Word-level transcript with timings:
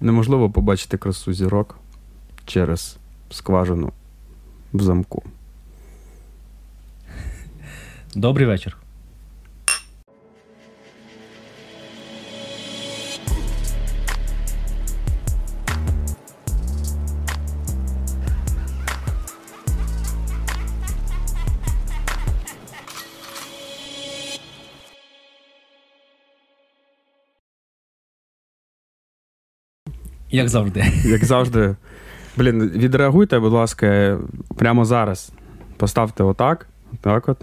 неможливо 0.00 0.50
побачити 0.50 0.96
красу 0.96 1.32
зірок 1.32 1.78
через 2.46 2.96
скважину 3.30 3.92
в 4.72 4.82
замку. 4.82 5.22
Добрий 8.14 8.46
вечір. 8.46 8.76
Як 30.38 30.48
завжди. 30.48 30.84
Як 31.04 31.24
завжди. 31.24 31.76
Блін, 32.36 32.70
відреагуйте, 32.74 33.38
будь 33.38 33.52
ласка, 33.52 34.18
прямо 34.56 34.84
зараз. 34.84 35.32
Поставте 35.76 36.22
отак. 36.22 36.66
Так 37.00 37.28
от. 37.28 37.38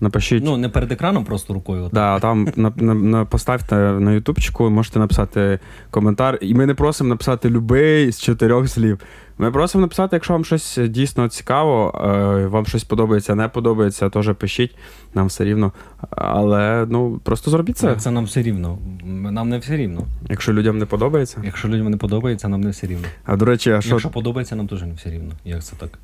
Напишіть. 0.00 0.44
Ну, 0.44 0.56
не 0.56 0.68
перед 0.68 0.92
екраном, 0.92 1.24
просто 1.24 1.54
рукою. 1.54 1.90
Да, 1.92 2.20
там 2.20 2.48
на, 2.56 2.72
на, 2.76 2.94
на, 2.94 3.24
поставте 3.24 3.76
на 3.76 4.12
ютубчику, 4.12 4.70
можете 4.70 4.98
написати 4.98 5.58
коментар. 5.90 6.38
І 6.40 6.54
ми 6.54 6.66
не 6.66 6.74
просимо 6.74 7.08
написати 7.08 7.50
любий 7.50 8.12
з 8.12 8.20
чотирьох 8.20 8.68
слів. 8.68 8.98
Ми 9.38 9.50
просимо 9.50 9.82
написати, 9.82 10.16
якщо 10.16 10.32
вам 10.32 10.44
щось 10.44 10.78
дійсно 10.88 11.28
цікаво, 11.28 12.02
е, 12.04 12.46
вам 12.46 12.66
щось 12.66 12.84
подобається, 12.84 13.34
не 13.34 13.48
подобається, 13.48 14.10
теж 14.10 14.34
пишіть, 14.34 14.74
нам 15.14 15.26
все 15.26 15.44
рівно. 15.44 15.72
Але 16.10 16.86
ну 16.90 17.20
просто 17.24 17.50
зробіть 17.50 17.78
це. 17.78 17.96
Це 17.96 18.10
нам 18.10 18.24
все 18.24 18.42
рівно. 18.42 18.78
Нам 19.04 19.48
не 19.48 19.58
все 19.58 19.76
рівно. 19.76 20.06
Якщо 20.28 20.52
людям 20.52 20.78
не 20.78 20.86
подобається. 20.86 21.40
Якщо 21.44 21.68
людям 21.68 21.90
не 21.90 21.96
подобається, 21.96 22.48
нам 22.48 22.60
не 22.60 22.70
все 22.70 22.86
рівно. 22.86 23.06
А 23.24 23.36
до 23.36 23.44
речі, 23.44 23.70
а 23.70 23.80
що. 23.80 23.90
Якщо 23.90 24.10
подобається, 24.10 24.56
нам 24.56 24.68
теж 24.68 24.82
не 24.82 24.92
все 24.92 25.10
рівно. 25.10 25.32
Як 25.44 25.64
це 25.64 25.76
так? 25.76 25.98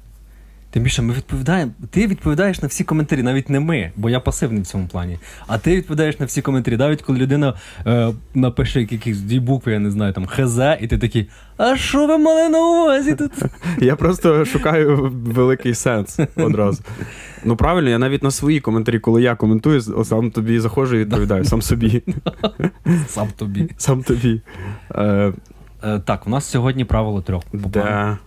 Тим 0.75 0.83
більше 0.83 1.03
ми 1.03 1.14
відповідаємо. 1.14 1.72
Ти 1.91 2.06
відповідаєш 2.06 2.62
на 2.62 2.69
всі 2.69 2.84
коментарі, 2.84 3.22
навіть 3.22 3.50
не 3.50 3.61
ми, 3.61 3.92
бо 3.97 4.11
я 4.11 4.20
пасивний 4.20 4.62
в 4.62 4.67
цьому 4.67 4.86
плані. 4.86 5.19
А 5.47 5.58
ти 5.58 5.77
відповідаєш 5.77 6.20
на 6.20 6.27
всі 6.27 6.42
коментарі, 6.42 6.77
навіть 6.77 7.03
коли 7.03 7.19
людина 7.19 7.55
е, 7.86 8.12
напише 8.34 8.81
якісь 8.81 9.19
дві 9.19 9.41
букви, 9.41 9.72
я 9.72 9.78
не 9.78 9.91
знаю, 9.91 10.12
там 10.12 10.27
ХЗ, 10.27 10.58
і 10.81 10.86
ти 10.86 10.98
такий, 10.98 11.28
а 11.56 11.77
що 11.77 12.06
ви 12.06 12.19
мали 12.19 12.48
на 12.48 12.58
увазі 12.58 13.14
тут? 13.14 13.33
Я 13.78 13.97
просто 13.97 14.44
шукаю 14.44 15.12
великий 15.25 15.75
сенс 15.75 16.19
одразу. 16.36 16.83
Ну 17.44 17.56
правильно, 17.56 17.91
я 17.91 17.98
навіть 17.98 18.22
на 18.22 18.31
свої 18.31 18.61
коментарі, 18.61 18.98
коли 18.98 19.22
я 19.22 19.34
коментую, 19.34 19.81
сам 20.05 20.31
тобі 20.31 20.61
заходжу 20.61 20.97
і 20.97 20.98
відповідаю, 20.98 21.44
сам 21.44 21.62
собі. 21.62 22.03
Сам 23.09 23.28
тобі. 23.36 23.70
Сам 23.77 24.03
тобі. 24.03 24.41
Е, 24.94 25.33
Е, 25.84 26.00
Так, 26.05 26.27
у 26.27 26.31
нас 26.31 26.44
сьогодні 26.44 26.84
правило 26.84 27.22
трьох. 27.22 27.42
Да. 27.53 28.19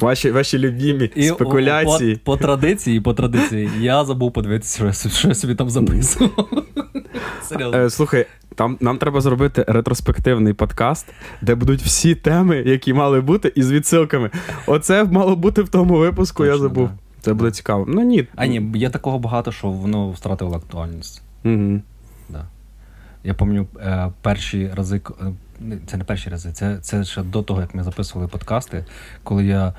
Ваші 0.00 0.30
ваші 0.30 0.58
любімі 0.58 1.10
І 1.16 1.22
спекуляції. 1.22 2.16
По, 2.16 2.32
по 2.32 2.36
традиції, 2.36 3.00
по 3.00 3.14
традиції, 3.14 3.70
я 3.80 4.04
забув 4.04 4.32
подивитися, 4.32 4.76
що, 4.76 4.86
я- 5.08 5.12
що 5.14 5.28
я 5.28 5.34
собі 5.34 5.54
там 5.54 5.70
записував. 5.70 6.48
Серйозно. 7.42 7.78
Е, 7.78 7.90
слухай, 7.90 8.26
там 8.54 8.76
нам 8.80 8.98
треба 8.98 9.20
зробити 9.20 9.64
ретроспективний 9.68 10.52
подкаст, 10.52 11.06
де 11.42 11.54
будуть 11.54 11.82
всі 11.82 12.14
теми, 12.14 12.56
які 12.56 12.92
мали 12.94 13.20
бути, 13.20 13.52
із 13.54 13.72
відсилками. 13.72 14.30
Оце 14.66 15.04
мало 15.04 15.36
бути 15.36 15.62
в 15.62 15.68
тому 15.68 15.98
випуску, 15.98 16.44
я 16.44 16.58
забув. 16.58 16.86
да. 16.88 16.94
Це 17.20 17.34
буде 17.34 17.50
цікаво. 17.50 17.84
Ну 17.88 18.02
ні. 18.02 18.26
А 18.36 18.46
ні, 18.46 18.70
є 18.74 18.90
такого 18.90 19.18
багато, 19.18 19.52
що 19.52 19.68
воно 19.68 20.10
втратило 20.10 20.56
актуальність. 20.56 21.22
Угу. 21.44 21.80
Да. 22.28 22.46
Я 23.24 23.34
пам'ятаю 23.34 23.66
е, 23.80 24.12
перші 24.22 24.70
рази, 24.74 25.00
це 25.86 25.96
не 25.96 26.04
перші 26.04 26.30
рази, 26.30 26.52
це, 26.52 26.78
це 26.78 27.04
ще 27.04 27.22
до 27.22 27.42
того, 27.42 27.60
як 27.60 27.74
ми 27.74 27.82
записували 27.82 28.28
подкасти, 28.28 28.84
коли 29.22 29.44
я 29.46 29.66
е, 29.68 29.72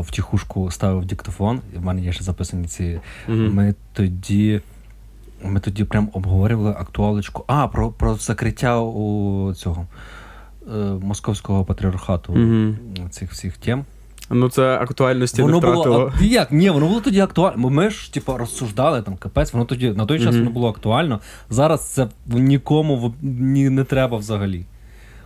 в 0.00 0.10
тихушку 0.10 0.70
ставив 0.70 1.04
диктофон, 1.04 1.60
і 1.74 1.78
в 1.78 1.84
мене 1.84 2.02
є 2.02 2.12
ще 2.12 2.24
записані 2.24 2.66
ці. 2.66 3.00
Мгм. 3.28 3.54
Ми 3.54 3.74
тоді. 3.92 4.60
Ми 5.44 5.60
тоді 5.60 5.84
прям 5.84 6.10
обговорювали 6.12 6.70
актуалочку. 6.70 7.44
А, 7.46 7.68
про, 7.68 7.90
про 7.90 8.14
закриття 8.14 8.80
у 8.80 9.54
цього 9.54 9.86
е, 10.68 10.76
московського 11.02 11.64
патріархату 11.64 12.32
Мгм. 12.32 12.76
цих 13.10 13.32
всіх 13.32 13.56
тем. 13.56 13.84
Ну 14.30 14.48
це 14.48 14.78
актуальності 14.78 15.42
Воно 15.42 15.52
не 15.52 15.58
втратило. 15.58 15.84
було 15.84 16.12
а, 16.20 16.24
як? 16.24 16.52
Ні, 16.52 16.70
воно 16.70 16.86
було 16.88 17.00
тоді 17.00 17.20
актуально. 17.20 17.70
Ми 17.70 17.90
ж 17.90 18.12
типу, 18.14 18.36
розсуждали 18.36 19.02
там 19.02 19.16
капець, 19.16 19.52
воно 19.52 19.64
тоді 19.64 19.90
на 19.90 20.06
той 20.06 20.18
час 20.18 20.26
Мгм. 20.34 20.38
воно 20.38 20.50
було 20.50 20.68
актуально. 20.68 21.20
Зараз 21.50 21.88
це 21.88 22.08
нікому 22.26 23.14
ні, 23.22 23.70
не 23.70 23.84
треба 23.84 24.16
взагалі. 24.16 24.66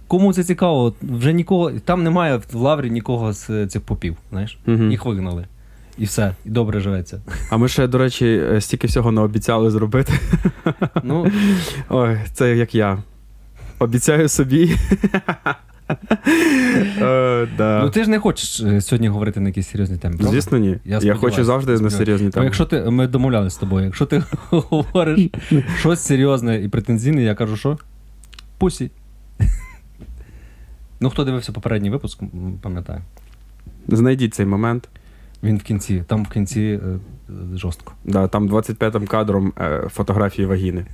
Кому 0.08 0.32
це 0.32 0.44
цікаво, 0.44 0.94
вже 1.02 1.32
нікого, 1.32 1.70
там 1.70 2.02
немає 2.02 2.41
в 2.52 2.54
лаврі 2.56 2.91
нікого 2.91 3.32
з 3.32 3.66
цих 3.66 3.82
попів. 3.82 4.16
Знаєш? 4.30 4.58
Мгм. 4.66 4.91
Їх 4.91 5.04
вигнали. 5.04 5.46
І 5.98 6.04
все, 6.04 6.34
і 6.44 6.50
добре 6.50 6.80
живеться. 6.80 7.20
А 7.50 7.56
ми 7.56 7.69
ще, 7.69 7.86
до 7.86 7.98
речі, 7.98 8.26
е, 8.26 8.60
стільки 8.60 8.86
всього 8.86 9.12
не 9.12 9.20
обіцяли 9.20 9.70
зробити. 9.70 10.12
Ну, 11.02 11.26
Ой, 11.88 12.19
це 12.32 12.56
як 12.56 12.74
я. 12.74 13.02
Обіцяю 13.78 14.28
собі. 14.28 14.76
Е, 17.00 17.48
да. 17.56 17.80
ну 17.84 17.90
ти 17.90 18.04
ж 18.04 18.10
не 18.10 18.19
хочеш 18.19 18.60
е, 18.60 18.80
сьогодні 18.80 19.08
говорити 19.08 19.40
на 19.40 19.48
якісь 19.48 19.69
серйозні 19.69 19.96
теми. 19.96 20.16
правда? 20.16 20.32
Звісно, 20.32 20.58
ні. 20.58 20.78
Я 20.84 20.98
Я, 21.02 21.14
хочу 21.14 21.44
завжди 21.44 21.78
на 21.78 21.90
серйозні 21.90 22.30
теми. 22.30 22.44
якщо 22.44 22.64
ти, 22.64 22.90
ми 22.90 23.06
домовлялися 23.06 23.56
з 23.56 23.58
тобою, 23.58 23.84
якщо 23.84 24.06
ти 24.06 24.22
говориш 24.50 25.28
щось 25.78 26.00
серйозне 26.00 26.62
і 26.62 26.69
претензійне, 26.69 27.22
я 27.22 27.34
кажу, 27.34 27.56
що? 27.56 27.78
Пусі. 28.58 28.90
Ну, 31.00 31.10
хто 31.10 31.25
дивився 31.25 31.53
попередній 31.53 31.91
випуск, 31.91 32.20
пам'ятає. 32.62 33.03
Знайдіть 33.88 34.34
цей 34.34 34.47
момент. 34.47 34.88
Він 35.42 35.59
в 35.59 35.62
кінці, 35.62 36.04
там 36.06 36.25
в 36.25 36.28
кінці 36.28 36.60
е, 36.60 36.86
е, 36.86 36.98
жорстко. 37.56 37.92
Да, 38.04 38.28
там 38.28 38.48
25-м 38.48 39.06
кадром 39.06 39.53
е, 39.60 39.88
фотографії 39.88 40.47
вагіни. 40.47 40.87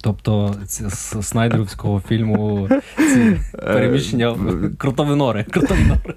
Тобто 0.00 0.54
ці- 0.66 0.88
з 0.88 1.22
снайдерівського 1.22 2.00
фільму 2.00 2.68
ці 2.96 3.40
переміщення 3.52 4.30
в 4.30 4.76
крутовинори. 4.76 5.44
крутовинори. 5.44 6.14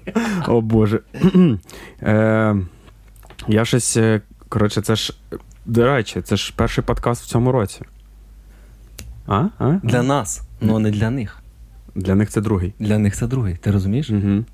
О 0.48 0.60
Боже. 0.60 1.00
е, 2.02 2.56
я 3.48 3.64
щось. 3.64 3.96
е, 3.96 4.20
Коротше, 4.48 4.80
це 4.82 4.96
ж. 4.96 5.14
До 5.66 5.84
речі, 5.86 6.22
це 6.22 6.36
ж 6.36 6.52
перший 6.56 6.84
подкаст 6.84 7.24
в 7.24 7.26
цьому 7.26 7.52
році. 7.52 7.80
А? 9.26 9.44
а? 9.58 9.80
Для 9.82 10.02
нас, 10.02 10.45
але 10.62 10.78
не 10.80 10.90
для 10.90 11.10
них. 11.10 11.42
Для 11.94 12.14
них 12.14 12.30
це 12.30 12.40
другий. 12.40 12.74
Для 12.78 12.98
них 12.98 13.16
це 13.16 13.26
другий. 13.26 13.56
Ти 13.56 13.70
розумієш? 13.70 14.10
Угу. 14.10 14.44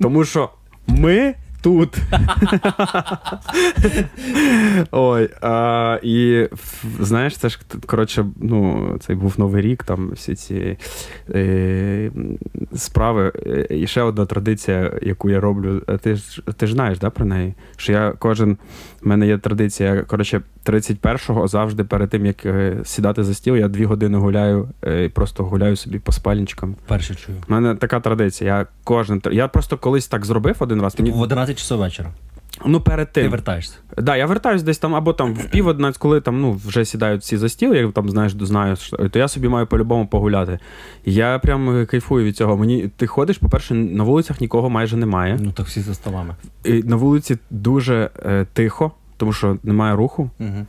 Тому 0.00 0.24
що 0.24 0.50
ми 0.86 1.34
тут. 1.64 1.96
Ой, 4.90 5.28
а, 5.40 5.98
і 6.02 6.48
знаєш, 7.00 7.36
це 7.36 7.48
ж 7.48 7.58
коротше, 7.86 8.26
ну, 8.40 8.88
цей 9.00 9.16
був 9.16 9.34
Новий 9.38 9.62
рік, 9.62 9.84
там 9.84 10.10
всі 10.12 10.34
ці 10.34 10.76
е, 11.34 12.10
справи. 12.74 13.32
Е, 13.46 13.66
І 13.70 13.86
ще 13.86 14.02
одна 14.02 14.26
традиція, 14.26 14.92
яку 15.02 15.30
я 15.30 15.40
роблю. 15.40 15.82
е, 15.88 15.98
Ти 15.98 16.14
ж 16.16 16.42
ти 16.56 16.66
ж 16.66 16.72
знаєш, 16.72 16.98
да, 16.98 17.10
про 17.10 17.24
неї? 17.26 17.54
Що 17.76 17.92
я 17.92 18.12
кожен. 18.18 18.56
в 19.02 19.08
мене 19.08 19.26
є 19.26 19.38
традиція, 19.38 20.02
коротше, 20.02 20.40
31-го 20.66 21.48
завжди 21.48 21.84
перед 21.84 22.10
тим, 22.10 22.26
як 22.26 22.46
е, 22.46 22.76
сідати 22.84 23.24
за 23.24 23.34
стіл, 23.34 23.56
я 23.56 23.68
дві 23.68 23.84
години 23.84 24.18
гуляю, 24.18 24.68
е, 24.84 25.08
просто 25.08 25.44
гуляю 25.44 25.76
собі 25.76 25.98
по 25.98 26.12
спальничкам. 26.12 26.74
Перше 26.86 27.14
чую. 27.14 27.38
У 27.48 27.52
мене 27.52 27.74
така 27.74 28.00
традиція. 28.00 28.58
Я 28.58 28.66
кожен 28.84 29.22
я 29.32 29.48
просто 29.48 29.76
колись 29.78 30.06
так 30.08 30.24
зробив 30.24 30.56
один 30.58 30.82
раз. 30.82 30.94
Типу 30.94 31.08
Мені- 31.08 31.18
в 31.20 31.22
11 31.22 31.53
часов 31.54 31.78
вечора. 31.78 32.10
Ну, 32.66 32.80
перед 32.80 33.12
тим. 33.12 33.24
Ти 33.24 33.28
вертаєшся. 33.28 33.72
вертаєшся. 33.72 34.02
Да, 34.02 34.16
я 34.16 34.26
вертаюсь 34.26 34.62
десь 34.62 34.78
там, 34.78 34.94
або 34.94 35.12
там 35.12 35.34
в 35.34 35.50
пів 35.50 35.66
одинадцять, 35.66 35.98
коли 35.98 36.20
там 36.20 36.40
ну, 36.40 36.60
вже 36.66 36.84
сідають 36.84 37.22
всі 37.22 37.36
за 37.36 37.48
стіл, 37.48 37.74
я 37.74 37.90
там 37.90 38.10
знаєш, 38.10 38.36
знаю, 38.40 38.76
то 39.10 39.18
я 39.18 39.28
собі 39.28 39.48
маю 39.48 39.66
по-любому 39.66 40.06
погуляти. 40.06 40.58
Я 41.04 41.38
прям 41.38 41.76
е, 41.76 41.86
кайфую 41.86 42.24
від 42.24 42.36
цього. 42.36 42.56
Мені 42.56 42.90
ти 42.96 43.06
ходиш, 43.06 43.38
по-перше, 43.38 43.74
на 43.74 44.04
вулицях 44.04 44.40
нікого 44.40 44.70
майже 44.70 44.96
немає. 44.96 45.38
Ну 45.40 45.52
так 45.52 45.66
всі 45.66 45.80
за 45.80 45.94
столами. 45.94 46.34
І 46.64 46.72
на 46.82 46.96
вулиці 46.96 47.38
дуже 47.50 48.10
е, 48.26 48.46
тихо, 48.52 48.92
тому 49.16 49.32
що 49.32 49.56
немає 49.62 49.96
руху. 49.96 50.30
Угу. 50.40 50.66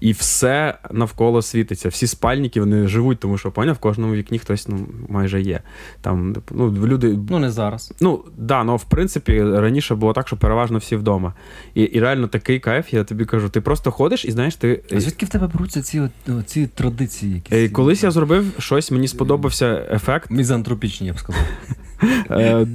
І 0.00 0.12
все 0.12 0.78
навколо 0.90 1.42
світиться. 1.42 1.88
Всі 1.88 2.06
спальники 2.06 2.60
вони 2.60 2.86
живуть, 2.86 3.18
тому 3.18 3.38
що 3.38 3.50
поняв, 3.50 3.74
в 3.74 3.78
кожному 3.78 4.14
вікні 4.14 4.38
хтось 4.38 4.68
ну, 4.68 4.86
майже 5.08 5.40
є. 5.42 5.60
Там 6.00 6.36
ну, 6.50 6.72
люди 6.72 7.18
Ну 7.30 7.38
не 7.38 7.50
зараз. 7.50 7.94
Ну, 8.00 8.24
да, 8.38 8.64
ну 8.64 8.76
в 8.76 8.84
принципі, 8.84 9.42
раніше 9.42 9.94
було 9.94 10.12
так, 10.12 10.26
що 10.26 10.36
переважно 10.36 10.78
всі 10.78 10.96
вдома. 10.96 11.34
І, 11.74 11.82
і 11.82 12.00
реально 12.00 12.28
такий 12.28 12.60
кайф, 12.60 12.92
я 12.94 13.04
тобі 13.04 13.24
кажу, 13.24 13.48
ти 13.48 13.60
просто 13.60 13.90
ходиш 13.90 14.24
і 14.24 14.30
знаєш, 14.30 14.56
ти. 14.56 14.82
А 14.92 15.00
звідки 15.00 15.26
в 15.26 15.28
тебе 15.28 15.46
беруться 15.46 15.82
ці, 15.82 16.08
ці 16.46 16.66
традиції 16.66 17.34
якісь? 17.34 17.58
Е, 17.58 17.68
Колись 17.68 18.02
я 18.02 18.10
зробив 18.10 18.52
щось, 18.58 18.90
мені 18.90 19.08
сподобався 19.08 19.86
ефект. 19.90 20.30
Мізантропічні, 20.30 21.06
я 21.06 21.12
б 21.12 21.18
сказав. 21.18 21.42
Е, 22.30 22.66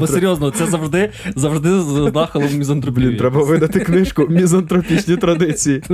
Бо 0.00 0.06
серйозно, 0.06 0.50
це 0.50 0.66
завжди 0.66 1.10
завжди 1.36 1.80
з 1.80 2.12
нахилом 2.14 2.48
мізантропії. 2.58 3.06
Блін, 3.06 3.18
треба 3.18 3.44
видати 3.44 3.80
книжку 3.80 4.26
Мізантропічні 4.28 5.16
традиції. 5.16 5.82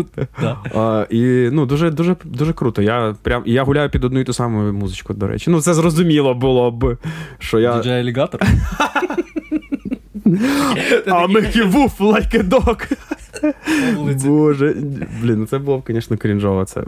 А, 0.74 1.06
І 1.10 1.48
ну, 1.52 1.66
дуже 1.66 1.90
дуже, 1.90 2.16
дуже 2.24 2.52
круто. 2.52 2.82
Я 2.82 3.14
прям, 3.22 3.42
я 3.46 3.64
гуляю 3.64 3.90
під 3.90 4.04
одну 4.04 4.20
і 4.20 4.24
ту 4.24 4.32
саму 4.32 4.72
музичку, 4.72 5.14
до 5.14 5.26
речі. 5.26 5.50
Ну, 5.50 5.60
це 5.60 5.74
зрозуміло 5.74 6.34
було 6.34 6.70
б. 6.70 6.96
що 7.38 7.58
я... 7.58 7.76
Діджей 7.76 8.00
алігатор? 8.00 8.40
Woof 11.64 11.98
like 11.98 12.34
a 12.34 12.42
dog. 12.42 12.92
Боже, 14.26 14.74
блін, 15.22 15.38
ну 15.38 15.46
це 15.46 15.58
було 15.58 15.78
б, 15.78 15.82
звісно, 15.88 16.16
крінжово. 16.16 16.64
Це. 16.64 16.84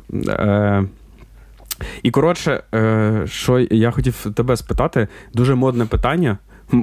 І 2.03 2.11
коротше, 2.11 2.63
е, 2.75 3.23
що 3.27 3.59
я 3.59 3.91
хотів 3.91 4.27
тебе 4.35 4.57
спитати, 4.57 5.09
дуже 5.35 5.55
модне 5.55 5.85
питання. 5.85 6.39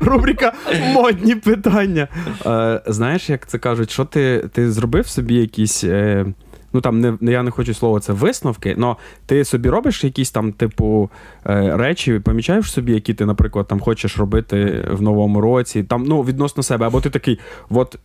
Рубрика 0.00 0.52
модні 0.92 1.34
питання. 1.34 2.08
Е, 2.46 2.80
Знаєш, 2.86 3.30
як 3.30 3.46
це 3.46 3.58
кажуть, 3.58 3.90
що 3.90 4.04
ти 4.04 4.48
ти 4.52 4.70
зробив 4.72 5.06
собі 5.06 5.34
якісь. 5.34 5.84
Е, 5.84 6.26
Ну 6.72 6.80
там 6.80 7.00
не 7.00 7.32
я 7.32 7.42
не 7.42 7.50
хочу 7.50 7.74
слово 7.74 8.00
це 8.00 8.12
висновки, 8.12 8.76
але 8.78 8.94
ти 9.26 9.44
собі 9.44 9.68
робиш 9.68 10.04
якісь 10.04 10.30
там, 10.30 10.52
типу, 10.52 11.10
речі, 11.44 12.18
помічаєш 12.18 12.72
собі, 12.72 12.92
які 12.92 13.14
ти, 13.14 13.26
наприклад, 13.26 13.68
там 13.68 13.80
хочеш 13.80 14.18
робити 14.18 14.88
в 14.92 15.02
новому 15.02 15.40
році, 15.40 15.82
там, 15.82 16.04
ну, 16.04 16.22
відносно 16.22 16.62
себе, 16.62 16.86
або 16.86 17.00
ти 17.00 17.10
такий, 17.10 17.38
от 17.70 17.98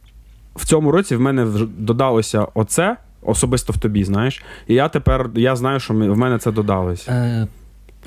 в 0.55 0.65
цьому 0.65 0.91
році 0.91 1.15
в 1.15 1.21
мене 1.21 1.47
додалося 1.77 2.47
оце, 2.53 2.97
особисто 3.25 3.73
в 3.73 3.77
тобі, 3.77 4.03
знаєш. 4.03 4.43
І 4.67 4.73
я 4.73 4.89
тепер 4.89 5.29
я 5.35 5.55
знаю, 5.55 5.79
що 5.79 5.93
в 5.93 6.17
мене 6.17 6.37
це 6.37 6.51
додалось. 6.51 7.07
Е, 7.09 7.47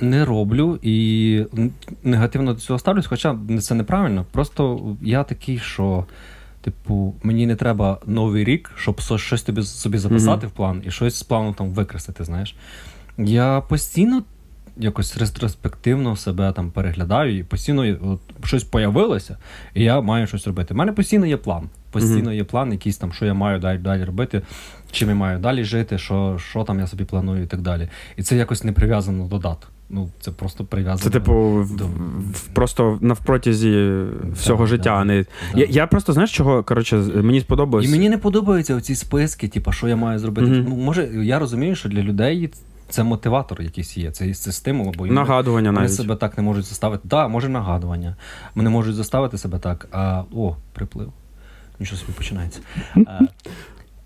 Не 0.01 0.25
роблю 0.25 0.79
і 0.83 1.45
негативно 2.05 2.55
до 2.55 2.61
цього 2.61 2.79
ставлюсь, 2.79 3.07
хоча 3.07 3.39
це 3.61 3.75
неправильно. 3.75 4.25
Просто 4.33 4.81
я 5.03 5.25
такий, 5.25 5.59
що. 5.59 6.05
Типу, 6.61 7.15
мені 7.23 7.47
не 7.47 7.57
треба 7.57 7.99
новий 8.07 8.45
рік, 8.45 8.71
щоб 8.77 9.01
щось 9.01 9.43
тобі 9.43 9.63
собі 9.63 9.99
записати 9.99 10.47
mm-hmm. 10.47 10.51
в 10.51 10.53
план 10.53 10.83
і 10.87 10.91
щось 10.91 11.19
з 11.19 11.23
плану 11.23 11.53
там 11.53 11.71
викреслити, 11.71 12.25
знаєш. 12.25 12.57
Я 13.19 13.63
постійно 13.69 14.23
якось 14.77 15.17
ретроспективно 15.17 16.17
себе 16.17 16.53
там 16.53 16.71
переглядаю, 16.71 17.39
і 17.39 17.43
постійно 17.43 17.97
от, 18.03 18.47
щось 18.47 18.65
появилося, 18.65 19.37
і 19.75 19.85
я 19.85 20.01
маю 20.01 20.27
щось 20.27 20.47
робити. 20.47 20.75
У 20.75 20.77
мене 20.77 20.93
постійно 20.93 21.27
є 21.27 21.37
план. 21.37 21.69
Постійно 22.01 22.33
є 22.33 22.45
план, 22.45 22.73
якийсь 22.73 22.97
там, 22.97 23.13
що 23.13 23.27
я 23.27 23.35
маю 23.35 23.59
далі 23.59 23.79
далі 23.79 24.05
робити, 24.05 24.43
чим 24.91 25.09
я 25.09 25.15
маю 25.15 25.39
далі 25.39 25.65
жити, 25.65 25.99
що 25.99 26.39
що 26.51 26.65
там 26.65 26.81
я 26.81 26.87
собі 26.87 27.05
планую 27.05 27.43
і 27.43 27.47
так 27.47 27.61
далі. 27.61 27.89
І 28.17 28.23
це 28.23 28.37
якось 28.37 28.65
не 28.65 28.73
прив'язано 28.73 29.29
до 29.29 29.39
дат. 29.39 29.59
Ну, 29.91 30.09
це 30.21 30.31
просто 30.31 30.65
прив'язано. 30.65 30.99
Це, 30.99 31.11
типу, 31.11 31.67
до... 31.79 31.87
в, 31.87 32.41
просто 32.53 32.99
навпротязі 33.01 34.03
всього 34.33 34.65
да, 34.65 34.67
життя. 34.67 34.91
А 34.91 35.05
не... 35.05 35.25
Да. 35.55 35.61
Я 35.61 35.67
я 35.71 35.87
просто 35.87 36.13
знаєш, 36.13 36.33
чого 36.33 36.63
коротше, 36.63 36.97
мені 36.97 37.41
сподобалось. 37.41 37.87
І 37.87 37.91
мені 37.91 38.09
не 38.09 38.19
подобаються 38.19 38.75
оці 38.75 38.95
списки, 38.95 39.49
типу, 39.49 39.73
що 39.73 39.89
я 39.89 39.97
маю 39.97 40.19
зробити. 40.19 40.49
Mm-hmm. 40.49 40.67
Ну, 40.69 40.77
Може, 40.77 41.09
я 41.15 41.39
розумію, 41.39 41.75
що 41.75 41.89
для 41.89 42.03
людей 42.03 42.51
це 42.89 43.05
мотиватор 43.05 43.63
якийсь 43.63 43.97
є, 43.97 44.11
це 44.11 44.35
це 44.35 44.53
стимул, 44.53 44.95
бо 44.99 45.07
нагадування 45.07 45.71
вони 45.71 45.81
навіть. 45.81 45.95
себе 45.95 46.17
так 46.17 46.37
не 46.37 46.43
можуть 46.43 46.65
заставити. 46.65 47.03
Так, 47.03 47.11
да, 47.11 47.29
може 47.29 47.49
нагадування. 47.49 48.17
Вони 48.55 48.71
можуть 48.71 48.95
заставити 48.95 49.39
себе 49.39 49.59
так, 49.59 49.89
а 49.93 50.23
о, 50.37 50.57
приплив. 50.73 51.13
Нічого 51.81 52.01
собі 52.01 52.13
починається. 52.13 52.61
А, 53.07 53.21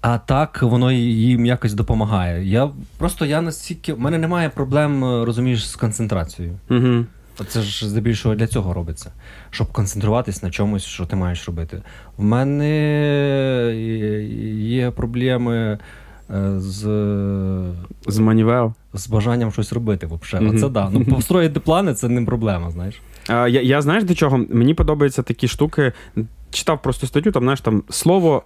а 0.00 0.18
так 0.18 0.62
воно 0.62 0.92
їм 0.92 1.46
якось 1.46 1.74
допомагає. 1.74 2.44
Я 2.44 2.70
Просто 2.98 3.26
я 3.26 3.40
настільки. 3.40 3.92
В 3.92 4.00
мене 4.00 4.18
немає 4.18 4.48
проблем, 4.48 5.04
розумієш, 5.04 5.68
з 5.68 5.76
концентрацією. 5.76 6.58
Угу. 6.70 7.04
Це 7.48 7.62
ж 7.62 7.88
здебільшого 7.88 8.34
для 8.34 8.46
цього 8.46 8.74
робиться, 8.74 9.12
щоб 9.50 9.72
концентруватись 9.72 10.42
на 10.42 10.50
чомусь, 10.50 10.84
що 10.84 11.06
ти 11.06 11.16
маєш 11.16 11.46
робити. 11.46 11.82
В 12.16 12.22
мене 12.22 12.68
є 14.56 14.90
проблеми 14.90 15.78
Е, 16.34 16.60
з 16.60 16.80
з 18.06 18.18
манівел. 18.18 18.72
З 18.94 19.08
бажанням 19.08 19.52
щось 19.52 19.72
робити. 19.72 20.08
взагалі. 20.22 20.48
Mm-hmm. 20.48 20.56
Оце 20.56 20.68
да. 20.68 20.90
Ну, 20.92 21.04
построїти 21.04 21.60
плани 21.60 21.94
це 21.94 22.08
не 22.08 22.22
проблема, 22.22 22.70
знаєш. 22.70 23.02
А, 23.28 23.48
Я 23.48 23.62
я 23.62 23.82
знаєш 23.82 24.04
до 24.04 24.14
чого? 24.14 24.38
Мені 24.50 24.74
подобаються 24.74 25.22
такі 25.22 25.48
штуки. 25.48 25.92
Читав 26.50 26.82
просто 26.82 27.06
статтю, 27.06 27.32
там, 27.32 27.42
знаєш, 27.42 27.60
там 27.60 27.82
слово. 27.90 28.42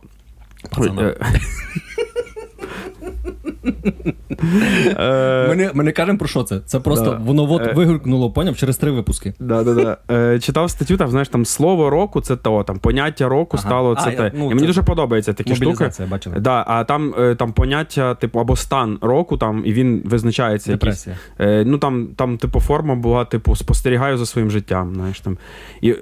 Е, 4.99 5.49
ми, 5.49 5.55
не, 5.55 5.71
ми 5.75 5.85
не 5.85 5.93
кажемо 5.93 6.19
про 6.19 6.29
що 6.29 6.43
це. 6.43 6.61
Це 6.61 6.81
просто 6.81 7.11
да. 7.11 7.17
воно 7.17 7.53
от 7.53 7.67
е, 7.67 7.73
вигукнуло, 7.73 8.31
поняв, 8.31 8.57
через 8.57 8.77
три 8.77 8.91
випуски. 8.91 9.35
Да, 9.41 9.65
да, 9.65 9.75
да. 9.75 9.97
Е, 10.11 10.39
читав 10.39 10.71
статтю, 10.71 10.97
там, 10.97 11.11
знаєш, 11.11 11.29
там 11.29 11.45
слово 11.45 11.91
року 11.91 12.21
це 12.21 12.37
то, 12.37 12.63
там 12.63 12.79
поняття 12.79 13.29
року 13.29 13.57
ага. 13.61 13.69
стало 13.69 13.95
це 13.95 14.11
а, 14.11 14.13
те. 14.13 14.33
Ну, 14.35 14.51
І 14.51 14.55
мені 14.55 14.67
дуже 14.67 14.83
подобається 14.83 15.33
такі 15.33 15.57
штуки. 15.57 15.91
бачили. 16.11 16.37
Да, 16.41 16.65
А 16.67 16.85
там 16.85 17.15
там 17.39 17.53
поняття, 17.53 18.15
типу, 18.15 18.41
або 18.41 18.57
стан 18.57 18.99
року, 19.01 19.37
там, 19.37 19.63
і 19.67 19.73
він 19.73 20.03
визначається. 20.05 20.73
Якийсь, 20.73 21.09
ну, 21.39 21.79
там, 21.79 22.09
там, 22.17 22.39
типу, 22.39 22.61
форма 22.61 22.95
була, 22.95 23.25
типу, 23.25 23.57
спостерігаю 23.57 24.19
за 24.19 24.27
своїм 24.27 24.51
життям. 24.51 24.95
знаєш, 24.95 25.21
там. 25.21 25.39
І, 25.81 25.95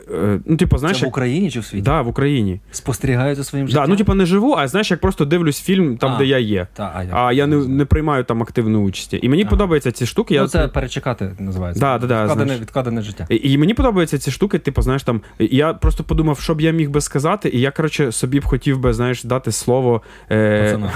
ну, 0.46 0.56
типу, 0.56 0.78
знаєш, 0.78 0.98
Це 0.98 1.06
в 1.06 1.08
Україні 1.08 1.50
чи 1.50 1.60
в 1.60 1.64
світі? 1.64 1.82
Да, 1.82 2.02
в 2.02 2.08
Україні. 2.08 2.60
Спостерігаю 2.70 3.34
за 3.34 3.44
своїм 3.44 3.68
життям? 3.68 3.84
Да, 3.84 3.90
Ну, 3.90 3.96
типу, 3.96 4.14
не 4.14 4.26
живу, 4.26 4.54
а 4.58 4.68
знаєш, 4.68 4.90
як 4.90 5.00
просто 5.00 5.24
дивлюсь 5.24 5.60
фільм 5.60 5.96
там, 5.96 6.12
а, 6.12 6.18
де 6.18 6.26
я 6.26 6.38
є. 6.38 6.66
Та, 6.74 6.92
а, 6.94 7.02
я, 7.02 7.10
а 7.12 7.32
я 7.32 7.46
не, 7.52 7.68
не 7.68 7.84
приймаю 7.84 8.24
там 8.24 8.42
активної 8.42 8.84
участі. 8.84 9.18
І 9.22 9.28
мені 9.28 9.42
ага. 9.42 9.50
подобаються 9.50 9.92
ці 9.92 10.06
штуки. 10.06 10.40
Ну, 10.40 10.48
Це 10.48 10.68
перечекати 10.68 11.34
називається. 11.38 11.80
Да, 11.80 11.98
да, 11.98 12.06
да, 12.06 12.22
відкладене, 12.22 12.58
відкладене 12.58 13.02
життя. 13.02 13.26
І, 13.30 13.52
і 13.52 13.58
мені 13.58 13.74
подобаються 13.74 14.18
ці 14.18 14.30
штуки, 14.30 14.58
типу, 14.58 14.82
знаєш, 14.82 15.02
там. 15.02 15.20
Я 15.38 15.74
просто 15.74 16.04
подумав, 16.04 16.40
що 16.40 16.54
б 16.54 16.60
я 16.60 16.70
міг 16.70 16.90
би 16.90 17.00
сказати, 17.00 17.50
і 17.52 17.60
я, 17.60 17.70
коротше, 17.70 18.12
собі 18.12 18.40
б 18.40 18.44
хотів 18.44 18.78
би, 18.78 18.92
знаєш, 18.92 19.24
дати 19.24 19.52
слово. 19.52 20.02
Е... 20.30 20.78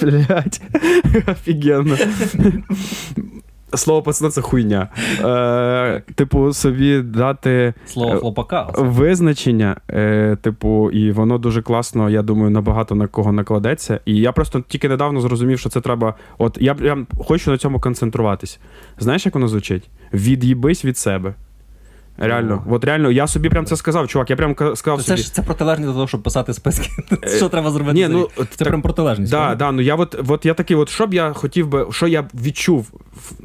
Блять, 0.00 0.60
офігенно. 1.26 1.96
Слово 3.74 4.02
пацана 4.02 4.30
це 4.30 4.40
хуйня. 4.40 4.88
Е, 5.24 6.02
Типу, 6.14 6.52
собі 6.52 6.98
дати 7.00 7.74
Слово 7.86 8.18
хлопака. 8.20 8.68
визначення, 8.78 9.76
е, 9.90 10.36
типу, 10.42 10.90
і 10.90 11.12
воно 11.12 11.38
дуже 11.38 11.62
класно, 11.62 12.10
я 12.10 12.22
думаю, 12.22 12.50
набагато 12.50 12.94
на 12.94 13.06
кого 13.06 13.32
накладеться. 13.32 14.00
І 14.04 14.16
я 14.16 14.32
просто 14.32 14.64
тільки 14.68 14.88
недавно 14.88 15.20
зрозумів, 15.20 15.58
що 15.58 15.68
це 15.68 15.80
треба. 15.80 16.14
От 16.38 16.58
я 16.60 16.74
прям 16.74 17.06
хочу 17.18 17.50
на 17.50 17.58
цьому 17.58 17.80
концентруватись. 17.80 18.60
Знаєш, 18.98 19.26
як 19.26 19.34
воно 19.34 19.48
звучить? 19.48 19.88
Від'їбись 20.12 20.84
від 20.84 20.98
себе. 20.98 21.34
Реально, 22.26 22.64
от 22.70 22.84
реально, 22.84 23.10
я 23.10 23.26
собі 23.26 23.48
прям 23.48 23.66
це 23.66 23.76
сказав, 23.76 24.08
чувак. 24.08 24.30
Я 24.30 24.36
прям 24.36 24.54
сказав 24.74 24.98
це 24.98 25.04
собі. 25.04 25.22
ж 25.22 25.34
це 25.34 25.42
протилежність 25.42 25.88
до 25.88 25.94
того, 25.94 26.08
щоб 26.08 26.22
писати 26.22 26.54
списки. 26.54 26.90
Що 27.36 27.48
треба 27.48 27.70
зробити? 27.70 27.94
Ні, 27.94 28.08
ну, 28.08 28.28
Це 28.36 28.44
так, 28.56 28.68
прям 28.68 28.82
протилежність. 28.82 29.32
Да, 29.32 29.54
да, 29.54 29.72
ну 29.72 29.82
я 29.82 29.94
от, 29.94 30.20
от 30.28 30.46
я 30.46 30.54
такий, 30.54 30.76
от 30.76 30.88
що 30.88 31.06
б 31.06 31.14
я 31.14 31.32
хотів 31.32 31.68
би, 31.68 31.86
що 31.90 32.06
я 32.06 32.24
відчув 32.34 32.92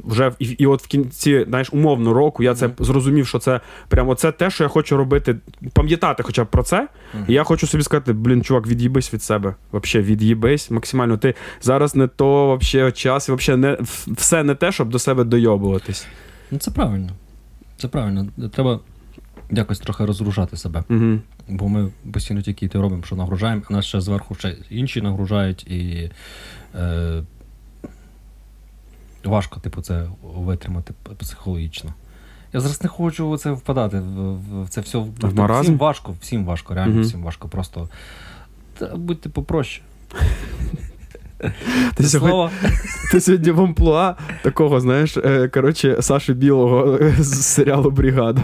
вже 0.04 0.32
і, 0.38 0.44
і 0.44 0.66
от 0.66 0.82
в 0.82 0.86
кінці, 0.86 1.44
знаєш, 1.48 1.68
умовно 1.72 2.12
року, 2.12 2.42
я 2.42 2.54
це 2.54 2.66
mm. 2.66 2.84
зрозумів, 2.84 3.26
що 3.26 3.38
це 3.38 3.60
прямо 3.88 4.14
це 4.14 4.32
те, 4.32 4.50
що 4.50 4.64
я 4.64 4.68
хочу 4.68 4.96
робити, 4.96 5.36
пам'ятати 5.72 6.22
хоча 6.22 6.44
б 6.44 6.46
про 6.46 6.62
це. 6.62 6.76
Mm. 6.76 7.24
І 7.28 7.32
я 7.32 7.44
хочу 7.44 7.66
собі 7.66 7.82
сказати, 7.82 8.12
блін, 8.12 8.42
чувак, 8.42 8.66
від'їбись 8.66 9.14
від 9.14 9.22
себе. 9.22 9.54
Вообще, 9.72 10.00
від'їбись 10.00 10.70
максимально. 10.70 11.16
Ти 11.16 11.34
зараз 11.62 11.96
не 11.96 12.06
то, 12.06 12.46
вообще, 12.46 12.92
час, 12.92 13.28
і 13.28 13.32
вообще 13.32 13.56
не 13.56 13.78
все 14.08 14.42
не 14.42 14.54
те, 14.54 14.72
щоб 14.72 14.88
до 14.88 14.98
себе 14.98 15.24
дойобуватись. 15.24 16.06
Ну 16.50 16.58
це 16.58 16.70
правильно. 16.70 17.08
Це 17.78 17.88
правильно. 17.88 18.26
Треба 18.52 18.80
якось 19.50 19.78
трохи 19.78 20.04
розгружати 20.04 20.56
себе. 20.56 20.84
Угу. 20.90 21.18
Бо 21.48 21.68
ми 21.68 21.90
постійно 22.12 22.42
тільки 22.42 22.68
те 22.68 22.78
робимо, 22.78 23.02
що 23.02 23.16
нагружаємо, 23.16 23.62
а 23.70 23.72
нас 23.72 23.84
ще 23.84 24.00
зверху 24.00 24.34
ще 24.34 24.56
інші 24.70 25.02
нагружають, 25.02 25.66
і 25.66 26.10
е, 26.74 27.22
важко, 29.24 29.60
типу, 29.60 29.82
це 29.82 30.08
витримати 30.22 30.94
психологічно. 31.18 31.94
Я 32.52 32.60
зараз 32.60 32.82
не 32.82 32.88
хочу 32.88 33.30
в 33.30 33.38
це 33.38 33.50
впадати. 33.50 34.00
В, 34.00 34.64
в 34.64 34.68
це 34.68 34.80
все 34.80 34.98
в 34.98 35.60
всім 35.60 35.78
важко, 35.78 36.16
всім 36.20 36.44
важко, 36.44 36.74
реально 36.74 36.94
угу. 36.94 37.02
всім 37.02 37.22
важко. 37.22 37.48
Просто 37.48 37.88
та, 38.78 38.96
будьте 38.96 39.28
попроще. 39.28 39.82
Ти 41.94 42.04
сьогодні, 42.04 42.48
ти 43.12 43.20
сьогодні 43.20 43.50
в 43.50 43.60
амплуа 43.60 44.16
такого, 44.42 44.80
знаєш, 44.80 45.16
е, 45.16 45.48
коротше, 45.48 45.96
Саші 46.00 46.34
Білого 46.34 46.98
з 47.18 47.42
серіалу 47.46 47.90
Бригада. 47.90 48.42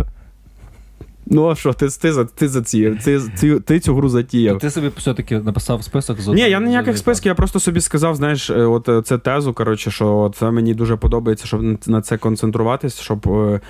Ну, 1.27 1.51
а 1.51 1.55
що, 1.55 1.73
ти 1.73 1.89
ти, 1.89 2.13
за 2.13 2.25
ти 2.25 2.49
за 2.49 2.63
ці, 2.63 2.99
ти, 3.05 3.21
ти, 3.41 3.61
ти 3.61 3.81
цю 3.81 3.95
гру 3.95 4.09
затіяв. 4.09 4.59
Ти 4.59 4.71
собі 4.71 4.91
все-таки 4.97 5.39
написав 5.39 5.85
список 5.85 6.21
з 6.21 6.29
Ні, 6.29 6.41
я 6.41 6.61
не 6.61 6.69
ніяких 6.69 6.99
списків, 6.99 7.29
я 7.29 7.35
просто 7.35 7.61
собі 7.61 7.81
сказав, 7.81 8.17
знаєш, 8.17 8.51
е, 8.51 8.55
от 8.55 8.89
е, 8.89 9.03
це 9.03 9.19
тезу, 9.19 9.53
коротше, 9.53 9.91
що 9.91 10.33
це 10.39 10.51
мені 10.51 10.75
дуже 10.75 10.97
подобається, 10.97 11.47
щоб 11.47 11.63
на 11.87 12.03
це 12.03 12.17
концентруватись, 12.17 13.01
щоб, 13.01 13.29
е, 13.29 13.61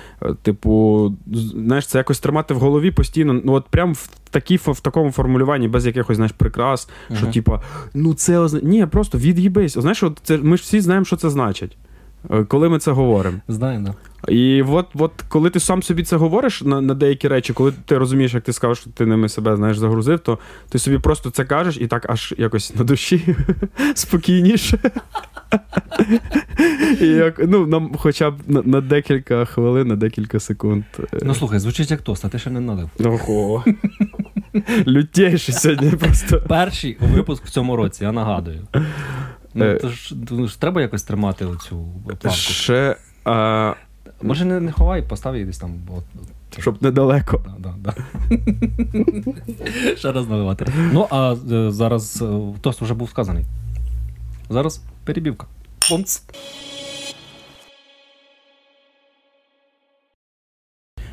типу, 0.41 1.13
знаєш, 1.33 1.87
це 1.87 1.97
якось 1.97 2.19
тримати 2.19 2.53
в 2.53 2.57
голові 2.57 2.91
постійно. 2.91 3.41
Ну, 3.43 3.53
от 3.53 3.65
прям 3.65 3.93
в 3.93 4.09
такі, 4.29 4.57
в 4.57 4.79
такому 4.79 5.11
формулюванні, 5.11 5.67
без 5.67 5.85
якихось 5.85 6.15
знаєш, 6.15 6.31
прикрас, 6.37 6.89
uh-huh. 7.09 7.33
типу, 7.33 7.59
ну 7.93 8.13
це 8.13 8.39
означає. 8.39 8.71
Ні, 8.71 8.85
просто 8.85 9.17
від'їбись. 9.17 9.77
Знаєш, 9.77 10.03
от 10.03 10.19
це, 10.23 10.37
ми 10.37 10.57
ж 10.57 10.63
всі 10.63 10.81
знаємо, 10.81 11.05
що 11.05 11.15
це 11.15 11.29
значить. 11.29 11.77
Е, 12.31 12.43
Коли 12.43 12.69
ми 12.69 12.79
це 12.79 12.91
говоримо. 12.91 13.37
Знаю, 13.47 13.79
да. 13.79 13.93
І 14.31 14.61
от, 14.61 14.85
от 14.95 15.11
коли 15.29 15.49
ти 15.49 15.59
сам 15.59 15.83
собі 15.83 16.03
це 16.03 16.15
говориш 16.15 16.61
на, 16.61 16.81
на 16.81 16.93
деякі 16.93 17.27
речі, 17.27 17.53
коли 17.53 17.73
ти 17.85 17.97
розумієш, 17.97 18.33
як 18.33 18.43
ти 18.43 18.53
сказав, 18.53 18.77
що 18.77 18.89
ти 18.89 19.05
ними 19.05 19.29
себе 19.29 19.55
знаєш 19.55 19.77
загрузив, 19.77 20.19
то 20.19 20.39
ти 20.69 20.79
собі 20.79 20.97
просто 20.97 21.29
це 21.29 21.45
кажеш 21.45 21.77
і 21.81 21.87
так 21.87 22.09
аж 22.09 22.33
якось 22.37 22.75
на 22.75 22.83
душі 22.83 23.35
спокійніше. 23.95 24.79
І 27.01 27.07
як, 27.07 27.41
ну, 27.47 27.67
нам 27.67 27.91
хоча 27.97 28.31
б 28.31 28.35
на, 28.47 28.61
на 28.61 28.81
декілька 28.81 29.45
хвилин, 29.45 29.87
на 29.87 29.95
декілька 29.95 30.39
секунд. 30.39 30.83
е, 30.99 31.03
Ну 31.23 31.35
слухай, 31.35 31.59
звучить 31.59 31.91
як 31.91 32.01
тост, 32.01 32.25
а 32.25 32.29
ти 32.29 32.39
ще 32.39 32.49
не 32.49 32.59
налив. 32.59 32.89
Ого. 33.05 33.63
Лютейший 34.87 35.55
сьогодні 35.55 35.91
просто. 35.91 36.41
Перший 36.47 36.97
випуск 37.13 37.45
в 37.45 37.49
цьому 37.49 37.75
році, 37.75 38.03
я 38.03 38.11
нагадую. 38.11 38.61
Ну, 39.57 39.65
Е. 39.65 39.77
то 39.77 39.89
ж, 39.89 40.15
ну, 40.29 40.47
ж 40.47 40.61
треба 40.61 40.81
якось 40.81 41.03
тримати 41.03 41.45
оцю 41.45 41.85
планку. 42.05 42.29
Ще, 42.31 42.95
а, 43.25 43.73
Може, 44.21 44.45
не, 44.45 44.59
не 44.59 44.71
ховай, 44.71 45.01
постав 45.01 45.33
її 45.33 45.45
десь 45.45 45.57
там. 45.57 45.79
От, 45.97 46.03
от, 46.21 46.61
щоб 46.61 46.83
недалеко. 46.83 47.41
Да, 47.59 47.69
да, 47.69 47.93
да. 47.93 47.95
Ще 49.97 50.11
раз 50.11 50.27
наливати. 50.29 50.65
Ну, 50.93 51.07
а 51.09 51.35
е, 51.51 51.71
зараз 51.71 52.21
е, 52.21 52.39
тост 52.61 52.81
вже 52.81 52.93
був 52.93 53.09
сказаний. 53.09 53.45
Зараз 54.49 54.81
перебівка. 55.03 55.47
Бомц. 55.89 56.23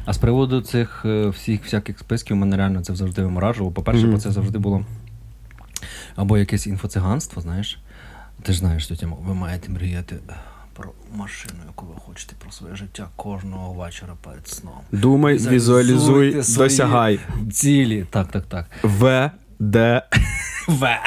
А 0.04 0.12
з 0.12 0.18
приводу 0.18 0.60
цих 0.60 1.04
всіх 1.30 1.64
всяких 1.64 1.98
списків, 1.98 2.36
мене 2.36 2.56
реально 2.56 2.80
це 2.80 2.94
завжди 2.94 3.22
виморажувало. 3.22 3.72
По-перше, 3.74 4.02
Мгм. 4.02 4.12
бо 4.12 4.18
це 4.18 4.30
завжди 4.30 4.58
було 4.58 4.84
або 6.16 6.38
якесь 6.38 6.66
інфоциганство, 6.66 7.42
знаєш. 7.42 7.78
Ти 8.42 8.52
ж 8.52 8.58
знаєш 8.58 8.86
тему. 8.86 9.18
Ви 9.26 9.34
маєте 9.34 9.72
мріяти 9.72 10.16
про 10.72 10.90
машину, 11.14 11.58
яку 11.66 11.86
ви 11.86 11.94
хочете, 12.06 12.34
про 12.38 12.52
своє 12.52 12.76
життя 12.76 13.08
кожного 13.16 13.72
вечора 13.72 14.12
перед 14.24 14.48
сном. 14.48 14.80
Думай, 14.92 15.36
візуалізуй, 15.36 16.34
досягай. 16.56 17.20
Цілі. 17.52 18.06
Так, 18.10 18.28
так, 18.28 18.46
так. 18.46 18.66
В, 18.82 19.30
Д. 19.58 20.02
В. 20.68 20.98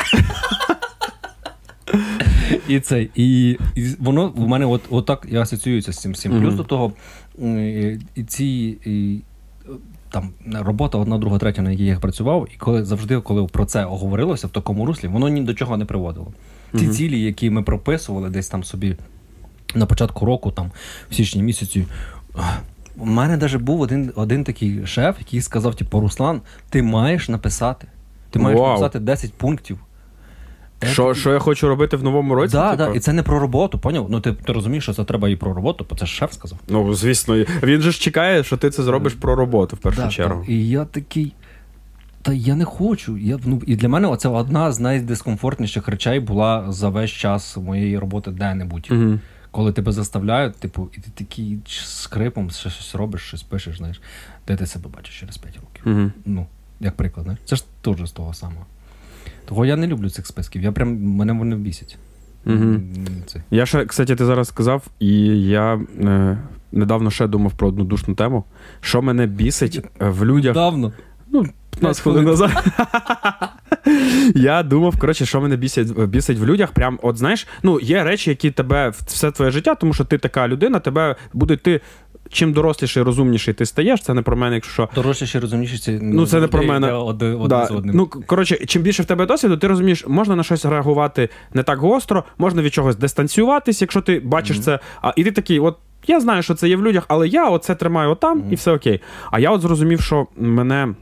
І 2.68 2.80
це, 2.80 3.08
і, 3.16 3.50
і 3.76 3.96
воно 4.00 4.30
в 4.30 4.48
мене 4.48 4.66
от, 4.66 4.82
отак 4.90 5.28
і 5.32 5.36
асоціюється 5.36 5.94
з 5.94 5.98
цим 5.98 6.12
всім. 6.12 6.42
Плюс 6.42 6.56
до 6.56 6.64
того, 6.64 6.94
і, 7.40 8.00
і 8.16 8.24
ці 8.24 8.78
і, 8.86 9.22
там 10.10 10.30
робота 10.54 10.98
одна, 10.98 11.18
друга, 11.18 11.38
третя, 11.38 11.62
на 11.62 11.72
якій 11.72 11.86
я 11.86 12.00
працював, 12.00 12.48
і 12.54 12.58
коли 12.58 12.86
завжди, 12.86 13.20
коли 13.20 13.46
про 13.46 13.66
це 13.66 13.86
оговорилося 13.86 14.48
в 14.48 14.50
такому 14.50 14.86
руслі, 14.86 15.08
воно 15.08 15.30
ні 15.30 15.42
до 15.42 15.54
чого 15.54 15.78
не 15.78 15.86
приводило. 15.86 16.34
Ті 16.80 16.88
цілі, 16.88 17.22
які 17.22 17.50
ми 17.50 17.64
прописували 17.64 18.30
десь 18.30 18.48
там 18.48 18.64
собі 18.64 18.96
на 19.76 19.86
початку 19.86 20.26
року, 20.26 20.52
там, 20.52 20.72
в 21.10 21.16
січні 21.16 21.44
місяці. 21.44 21.86
У 22.98 23.06
мене 23.06 23.38
навіть 23.38 23.56
був 23.56 23.82
один, 23.82 24.12
один 24.16 24.44
такий 24.44 24.86
шеф, 24.86 25.16
який 25.20 25.42
сказав: 25.42 25.76
типу, 25.76 26.00
Руслан, 26.00 26.42
ти 26.70 26.84
маєш 26.84 27.30
написати. 27.30 27.88
Ти 28.30 28.40
маєш 28.40 28.60
Вау. 28.60 28.70
написати 28.70 29.00
10 29.00 29.34
пунктів. 29.34 29.80
Що, 30.84 31.14
що 31.14 31.34
я 31.34 31.40
хочу 31.40 31.68
робити 31.68 31.98
в 31.98 32.04
новому 32.04 32.36
році? 32.36 32.52
Да, 32.52 32.72
типу? 32.72 32.84
да, 32.92 32.96
і 32.98 33.00
це 33.00 33.14
не 33.14 33.24
про 33.24 33.40
роботу, 33.40 33.80
поняв? 33.80 34.08
Ну 34.10 34.20
ти, 34.20 34.34
ти 34.34 34.54
розумієш, 34.54 34.84
що 34.84 34.94
це 34.94 35.04
треба 35.04 35.30
і 35.30 35.36
про 35.36 35.54
роботу, 35.54 35.86
бо 35.90 35.96
це 35.96 36.06
ж 36.06 36.14
шеф 36.14 36.34
сказав. 36.34 36.60
Ну, 36.68 36.94
звісно, 36.94 37.36
він 37.64 37.82
же 37.82 37.92
ж 37.92 38.00
чекає, 38.02 38.44
що 38.44 38.58
ти 38.58 38.70
це 38.70 38.84
зробиш 38.84 39.14
про 39.14 39.36
роботу 39.36 39.76
в 39.76 39.80
першу 39.80 40.02
Да, 40.02 40.08
чергу. 40.10 40.40
так. 40.42 40.50
І 40.50 40.70
я 40.70 40.86
такий. 40.86 41.34
Та 42.26 42.34
я 42.34 42.56
не 42.56 42.66
хочу. 42.66 43.18
Я, 43.18 43.40
ну, 43.46 43.62
і 43.66 43.76
для 43.76 43.90
мене 43.90 44.18
це 44.18 44.30
одна 44.30 44.72
з 44.72 44.80
найдискомфортніших 44.80 45.88
речей 45.88 46.20
була 46.20 46.72
за 46.72 46.90
весь 46.90 47.12
час 47.12 47.58
моєї 47.58 47.98
роботи 47.98 48.32
де-небудь. 48.32 48.88
Угу. 48.92 49.20
Коли 49.52 49.72
тебе 49.72 49.92
заставляють, 49.92 50.56
типу, 50.56 50.90
і 50.98 51.02
ти 51.02 51.12
такий 51.16 51.60
з 51.66 52.02
скрипом 52.02 52.50
ще 52.50 52.70
щось 52.70 52.96
робиш, 52.96 53.22
щось 53.22 53.44
пишеш, 53.44 53.78
знаєш, 53.78 54.02
де 54.48 54.56
ти 54.56 54.66
себе 54.66 54.90
бачиш 54.96 55.20
через 55.20 55.38
5 55.38 55.56
років. 55.56 55.84
Угу. 55.86 56.12
Ну, 56.26 56.46
як 56.80 56.96
приклад, 56.96 57.24
знаєш. 57.24 57.42
Це 57.46 57.56
ж 57.56 57.64
теж 57.82 58.10
з 58.10 58.12
того 58.12 58.34
самого. 58.34 58.66
Того 59.46 59.66
я 59.66 59.76
не 59.76 59.88
люблю 59.88 60.10
цих 60.10 60.28
списків. 60.28 60.62
Я 60.62 60.72
прям 60.72 61.02
мене 61.02 61.34
вони 61.34 61.56
бісять. 61.56 61.98
Угу. 62.46 62.80
Це. 63.26 63.44
Я 63.52 63.66
ще, 63.66 63.86
кстати, 63.86 64.16
ти 64.16 64.26
зараз 64.26 64.48
сказав, 64.48 64.88
і 65.00 65.12
я 65.42 65.80
е, 66.02 66.38
недавно 66.72 67.12
ще 67.12 67.28
думав 67.28 67.54
про 67.54 67.68
одну 67.68 67.84
душну 67.84 68.16
тему. 68.16 68.44
Що 68.82 69.02
мене 69.02 69.26
бісить 69.26 69.86
е, 70.02 70.10
в 70.10 70.26
людях. 70.26 70.54
Давно. 70.54 70.94
Ну, 71.36 71.46
15 71.72 72.04
хвилин 72.04 72.26
назад. 72.26 72.52
Я 74.36 74.64
думав, 74.64 75.00
коротше, 75.00 75.26
що 75.26 75.42
мене 75.42 75.56
бісить, 75.58 76.00
бісить 76.08 76.40
в 76.40 76.46
людях. 76.46 76.72
Прям, 76.72 77.00
от 77.02 77.18
знаєш, 77.18 77.48
ну, 77.64 77.80
є 77.80 78.04
речі, 78.04 78.30
які 78.30 78.52
тебе 78.52 78.94
все 79.06 79.32
твоє 79.32 79.52
життя, 79.52 79.76
тому 79.76 79.94
що 79.94 80.04
ти 80.06 80.18
така 80.18 80.48
людина, 80.48 80.80
тебе 80.80 81.16
буде 81.34 81.58
ти. 81.58 81.82
Чим 82.30 82.54
доросліший, 82.54 83.04
розумніший 83.04 83.54
ти 83.54 83.66
стаєш, 83.66 84.02
це 84.02 84.14
не 84.14 84.22
про 84.22 84.38
мене, 84.38 84.56
якщо 84.56 84.90
що. 85.14 85.26
Ще 85.26 85.40
розумніше, 85.40 85.78
це 85.78 86.00
Ну, 86.02 86.26
це 86.28 86.40
не 86.40 86.48
про 86.48 86.64
мене. 86.64 86.94
Один, 86.94 87.34
один 87.36 87.48
Да. 87.48 87.66
з 87.66 87.72
одним. 87.72 87.96
Ну, 87.96 88.08
коротше, 88.08 88.66
чим 88.66 88.82
більше 88.82 89.04
в 89.04 89.06
тебе 89.06 89.26
досвіду, 89.26 89.58
ти 89.58 89.68
розумієш, 89.68 90.06
можна 90.08 90.36
на 90.36 90.44
щось 90.44 90.66
реагувати 90.66 91.30
не 91.54 91.64
так 91.64 91.80
гостро, 91.80 92.24
можна 92.38 92.62
від 92.62 92.74
чогось 92.74 92.96
дистанціюватись, 92.96 93.82
якщо 93.82 94.02
ти 94.02 94.20
бачиш 94.20 94.58
Мгм. 94.58 94.64
це. 94.64 94.80
А, 95.02 95.14
і 95.16 95.24
ти 95.24 95.32
такий, 95.32 95.60
от 95.60 95.78
я 96.08 96.20
знаю, 96.20 96.44
що 96.44 96.54
це 96.54 96.70
є 96.70 96.78
в 96.78 96.84
людях, 96.84 97.06
але 97.08 97.28
я 97.28 97.50
оце 97.50 97.76
тримаю 97.76 98.10
отам, 98.10 98.38
Мгм. 98.38 98.48
і 98.52 98.56
все 98.56 98.72
окей. 98.72 99.02
А 99.32 99.40
я 99.40 99.52
от 99.52 99.62
зрозумів, 99.62 100.02
що 100.02 100.28
мене 100.38 100.94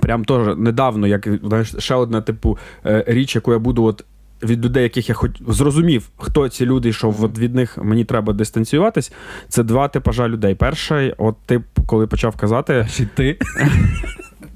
прям 0.00 0.24
теж 0.24 0.56
недавно, 0.56 1.06
як 1.06 1.28
знаєш, 1.42 1.74
ще 1.78 1.94
одна 1.94 2.20
типу 2.20 2.58
е, 2.86 3.04
річ, 3.06 3.34
яку 3.34 3.52
я 3.52 3.58
буду 3.58 3.84
от. 3.84 4.04
Від 4.42 4.64
людей, 4.64 4.82
яких 4.82 5.08
я 5.08 5.14
хоч 5.14 5.30
зрозумів, 5.48 6.08
хто 6.16 6.48
ці 6.48 6.66
люди, 6.66 6.88
і 6.88 6.92
що 6.92 7.14
от 7.20 7.38
від 7.38 7.54
них 7.54 7.78
мені 7.78 8.04
треба 8.04 8.32
дистанціюватись, 8.32 9.12
це 9.48 9.62
два 9.62 9.88
типажа 9.88 10.28
людей. 10.28 10.54
Перший, 10.54 11.14
от 11.18 11.36
тип, 11.46 11.62
коли 11.86 12.06
почав 12.06 12.36
казати, 12.36 12.88
Чи 12.96 13.06
ти? 13.14 13.38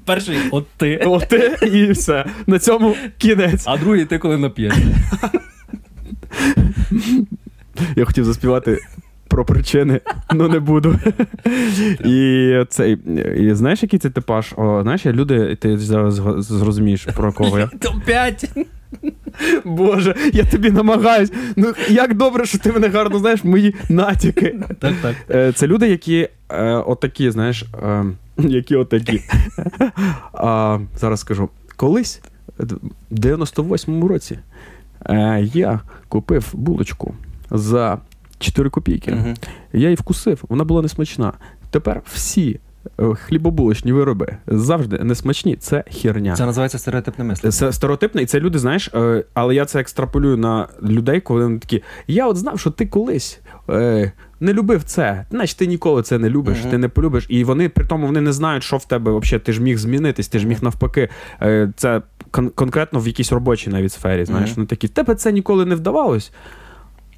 Перший 0.05 0.37
от 0.51 0.65
ти. 0.77 0.97
От 1.05 1.27
ти 1.27 1.67
і 1.67 1.91
все. 1.91 2.25
На 2.47 2.59
цьому 2.59 2.95
кінець. 3.17 3.63
А 3.67 3.77
другий 3.77 4.05
ти 4.05 4.17
коли 4.17 4.37
нап'єш. 4.37 4.73
Я 7.95 8.05
хотів 8.05 8.25
заспівати 8.25 8.79
про 9.27 9.45
причини, 9.45 10.01
але 10.27 10.49
не 10.49 10.59
буду. 10.59 10.99
І 12.05 12.53
цей, 12.69 12.97
і 13.37 13.53
знаєш, 13.53 13.83
який 13.83 13.99
це 13.99 14.09
типаж? 14.09 14.53
О, 14.57 14.79
знаєш, 14.83 15.05
люди, 15.05 15.55
ти 15.55 15.77
зараз 15.77 16.13
зрозумієш, 16.39 17.07
про 17.15 17.33
кого 17.33 17.59
я. 17.59 17.69
П'ять. 18.05 18.49
Боже, 19.65 20.15
я 20.33 20.43
тобі 20.43 20.71
намагаюсь. 20.71 21.31
Ну 21.55 21.73
як 21.89 22.13
добре, 22.13 22.45
що 22.45 22.57
ти 22.57 22.71
мене 22.71 22.87
гарно 22.87 23.19
знаєш, 23.19 23.43
мої 23.43 23.75
натяки. 23.89 24.55
Так, 24.79 24.93
так. 25.01 25.15
Е, 25.29 25.51
Це 25.51 25.67
люди, 25.67 25.89
які 25.89 26.29
е, 26.49 26.63
отакі, 26.73 27.31
знаєш, 27.31 27.65
е, 27.83 28.05
які 28.37 28.75
отакі. 28.75 29.21
А, 30.33 30.79
зараз 30.97 31.19
скажу. 31.19 31.49
Колись, 31.75 32.21
в 32.57 32.75
98-му 33.11 34.07
році, 34.07 34.39
е, 35.09 35.49
я 35.53 35.79
купив 36.09 36.49
булочку 36.53 37.13
за 37.51 37.97
4 38.45 38.69
копійки. 38.69 39.11
Мгм. 39.11 39.33
Я 39.73 39.79
її 39.79 39.95
вкусив, 39.95 40.43
вона 40.49 40.63
була 40.63 40.81
несмачна. 40.81 41.33
Тепер 41.69 42.01
всі 42.13 42.59
е, 42.99 43.15
хлібобулочні 43.15 43.91
вироби 43.91 44.37
завжди 44.47 44.97
несмачні. 44.99 45.55
Це 45.55 45.83
херня. 46.01 46.35
Це 46.35 46.45
називається 46.45 46.79
стереотипне 46.79 47.23
мислення. 47.25 47.51
Це 47.51 47.73
стереотипне, 47.73 48.21
і 48.21 48.25
це 48.25 48.39
люди, 48.39 48.59
знаєш, 48.59 48.89
е, 48.93 49.23
але 49.33 49.55
я 49.55 49.65
це 49.65 49.79
екстраполюю 49.79 50.37
на 50.37 50.67
людей, 50.83 51.21
коли 51.21 51.43
вони 51.43 51.59
такі. 51.59 51.83
Я 52.07 52.27
от 52.27 52.37
знав, 52.37 52.59
що 52.59 52.71
ти 52.71 52.85
колись 52.85 53.39
е, 53.69 54.11
не 54.39 54.53
любив 54.53 54.83
це, 54.83 55.25
значить 55.31 55.57
ти 55.57 55.67
ніколи 55.67 56.01
це 56.03 56.19
не 56.19 56.29
любиш, 56.29 56.57
Мгм. 56.61 56.69
ти 56.71 56.77
не 56.77 56.89
полюбиш. 56.89 57.25
І 57.29 57.43
вони 57.43 57.69
при 57.69 57.85
тому 57.85 58.05
вони 58.07 58.21
не 58.21 58.33
знають, 58.33 58.63
що 58.63 58.77
в 58.77 58.85
тебе 58.85 59.19
взагалі. 59.19 59.43
Ти 59.43 59.53
ж 59.53 59.61
міг 59.61 59.77
змінитись, 59.77 60.27
ти 60.27 60.39
ж 60.39 60.47
міг 60.47 60.63
навпаки. 60.63 61.09
Це 61.75 62.01
кон- 62.31 62.49
конкретно 62.49 62.99
в 62.99 63.07
якійсь 63.07 63.31
робочій 63.31 63.69
навіть 63.69 63.91
сфері. 63.91 64.25
Знаєш, 64.25 64.49
Мгм. 64.49 64.59
ну 64.61 64.65
такі, 64.65 64.87
тебе 64.87 65.15
це 65.15 65.31
ніколи 65.31 65.65
не 65.65 65.75
вдавалось. 65.75 66.31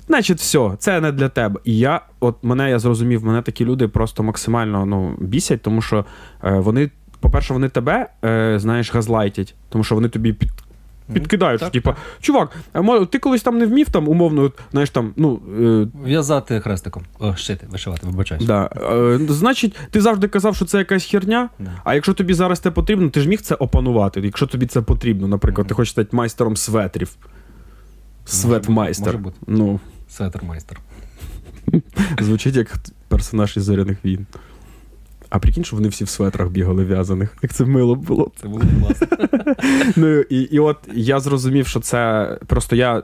Значить, 0.08 0.38
все, 0.40 0.72
це 0.80 1.02
не 1.02 1.12
для 1.12 1.30
тебе. 1.30 1.60
І 1.64 1.78
я, 1.78 2.02
от 2.20 2.36
мене 2.44 2.70
я 2.70 2.80
зрозумів, 2.80 3.26
мене 3.26 3.42
такі 3.42 3.66
люди 3.66 3.88
просто 3.88 4.24
максимально 4.24 4.86
ну, 4.86 5.16
бісять, 5.20 5.62
тому 5.62 5.82
що 5.82 6.06
е, 6.44 6.52
вони, 6.52 6.92
по-перше, 7.20 7.54
вони 7.54 7.70
тебе, 7.70 8.08
е, 8.26 8.60
знаєш, 8.60 8.94
газлайтять, 8.94 9.56
тому 9.70 9.84
що 9.84 9.96
вони 9.96 10.10
тобі 10.10 10.34
під. 10.34 10.50
Підкидають, 11.14 11.60
Так, 11.60 11.72
типа, 11.72 11.96
чувак, 12.22 12.56
ти 13.10 13.20
колись 13.20 13.42
там 13.42 13.58
не 13.58 13.66
вмів 13.66 13.90
там 13.90 14.08
умовно, 14.10 14.52
знаєш 14.72 14.90
там, 14.90 15.14
ну 15.16 15.40
е, 15.62 15.88
В'язати 16.06 16.60
хрестиком. 16.60 17.04
О, 17.20 17.36
шити, 17.36 17.68
вишивати, 17.72 18.08
вибачаюсь. 18.08 18.46
да, 18.46 18.70
е, 18.76 19.20
значить, 19.30 19.76
ти 19.92 20.02
завжди 20.02 20.28
казав, 20.28 20.56
що 20.56 20.66
це 20.66 20.78
якась 20.78 21.06
херня. 21.06 21.50
Да. 21.60 21.72
А 21.84 21.96
якщо 21.96 22.14
тобі 22.14 22.34
зараз 22.34 22.60
це 22.60 22.72
потрібно, 22.72 23.10
ти 23.10 23.22
ж 23.22 23.30
міг 23.30 23.42
це 23.42 23.56
опанувати. 23.56 24.22
Якщо 24.22 24.48
тобі 24.48 24.66
це 24.66 24.82
потрібно, 24.82 25.28
наприклад, 25.28 25.66
Мгм. 25.66 25.70
ти 25.70 25.76
хочеш 25.76 25.92
стати 25.92 26.16
майстером 26.16 26.56
светрів. 26.58 27.10
Светмайстер. 28.26 29.08
Може 29.08 29.18
бути. 29.18 29.38
Ну, 29.48 29.80
Сетермайстер. 30.10 30.80
Звучить 32.22 32.56
як 32.56 32.78
персонаж 33.08 33.58
із 33.58 33.64
зоряних 33.64 34.06
війн. 34.06 34.26
А 35.30 35.40
прикинь, 35.40 35.64
що 35.64 35.76
вони 35.76 35.88
всі 35.88 36.04
в 36.04 36.10
светрах 36.10 36.50
бігали 36.50 36.86
в'язаних. 36.86 37.38
Як 37.42 37.54
це 37.54 37.66
мило 37.66 37.96
було. 37.96 38.32
Це 38.42 38.48
було 38.48 38.64
класно. 38.80 39.08
Ну 39.96 40.20
і, 40.20 40.42
і 40.42 40.60
от 40.60 40.78
я 40.94 41.20
зрозумів, 41.20 41.68
що 41.68 41.80
це 41.80 42.32
просто 42.48 42.76
я 42.76 43.04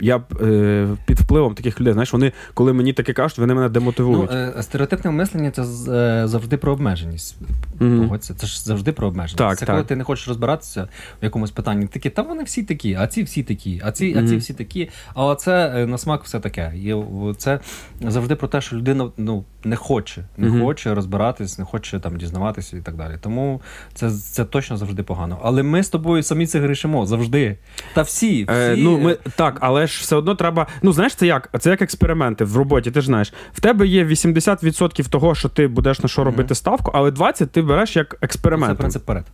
я 0.00 0.22
е, 0.42 0.88
під 1.06 1.20
впливом 1.20 1.54
таких 1.54 1.80
людей. 1.80 1.92
Знаєш, 1.92 2.12
вони, 2.12 2.32
коли 2.54 2.72
мені 2.72 2.92
таке 2.92 3.12
кажуть, 3.12 3.38
вони 3.38 3.54
мене 3.54 3.68
демотивують. 3.68 4.30
Ну, 4.32 4.38
е, 4.38 4.62
стереотипне 4.62 5.10
мислення 5.10 5.50
це 5.50 5.64
з- 5.64 5.88
е, 5.88 6.28
завжди 6.28 6.56
про 6.56 6.72
обмеженість. 6.72 7.36
Погодься, 7.78 8.34
це 8.34 8.46
ж 8.46 8.62
завжди 8.62 8.92
про 8.92 9.08
обмеженість. 9.08 9.38
Так, 9.38 9.58
це 9.58 9.66
так. 9.66 9.74
коли 9.74 9.84
ти 9.86 9.96
не 9.96 10.04
хочеш 10.04 10.28
розбиратися 10.28 10.88
в 11.20 11.24
якомусь 11.24 11.50
питанні. 11.50 11.86
Ти 11.86 11.92
такий, 11.92 12.10
та 12.10 12.22
вони 12.22 12.42
всі 12.42 12.62
такі, 12.62 12.96
а 13.00 13.06
ці 13.06 13.22
всі 13.22 13.42
такі, 13.42 13.80
а 13.84 13.92
ці, 13.92 14.16
а 14.18 14.28
ці 14.28 14.36
всі 14.36 14.54
такі. 14.54 14.88
А 15.14 15.24
оце 15.24 15.72
е, 15.76 15.86
на 15.86 15.98
смак 15.98 16.24
все 16.24 16.40
таке. 16.40 16.72
І 16.76 16.94
це 17.36 17.60
завжди 18.00 18.34
про 18.34 18.48
те, 18.48 18.60
що 18.60 18.76
людина 18.76 19.10
ну, 19.16 19.44
не 19.64 19.76
хоче, 19.76 20.24
не 20.36 20.48
Мгм. 20.48 20.62
хоче 20.62 20.94
розбиратись, 20.94 21.58
не 21.58 21.64
хоче 21.64 22.00
там 22.00 22.16
дізнаватися 22.16 22.76
і 22.76 22.80
так 22.80 22.96
далі. 22.96 23.14
Тому 23.20 23.60
це, 23.94 24.10
це 24.10 24.44
точно 24.44 24.76
завжди 24.76 25.02
погано. 25.02 25.38
Але 25.42 25.62
ми 25.62 25.82
з 25.82 25.88
тобою 25.88 26.22
самі 26.22 26.46
це 26.46 26.60
грішимо 26.60 27.06
завжди. 27.06 27.56
Та 27.94 28.02
всі. 28.02 28.44
всі 28.44 28.46
Е, 28.48 28.74
ну, 28.78 28.98
ми, 28.98 29.16
так, 29.36 29.56
але 29.60 29.86
ж 29.90 30.00
все 30.00 30.16
одно 30.16 30.34
треба. 30.34 30.66
Ну, 30.82 30.92
знаєш, 30.92 31.14
це 31.14 31.26
як? 31.26 31.50
Це 31.60 31.70
як 31.70 31.82
експерименти 31.82 32.44
в 32.44 32.56
роботі, 32.56 32.90
ти 32.90 33.00
ж 33.00 33.06
знаєш. 33.06 33.32
В 33.52 33.60
тебе 33.60 33.86
є 33.86 34.04
80% 34.04 35.08
того, 35.08 35.34
що 35.34 35.48
ти 35.48 35.66
будеш 35.68 36.00
на 36.00 36.08
що 36.08 36.24
робити 36.24 36.54
ставку, 36.54 36.90
але 36.94 37.10
20% 37.10 37.46
ти 37.46 37.62
береш 37.62 37.96
як 37.96 38.10
це 38.10 38.16
експеримент. 38.22 38.78
принцип 38.78 39.04
перед. 39.04 39.24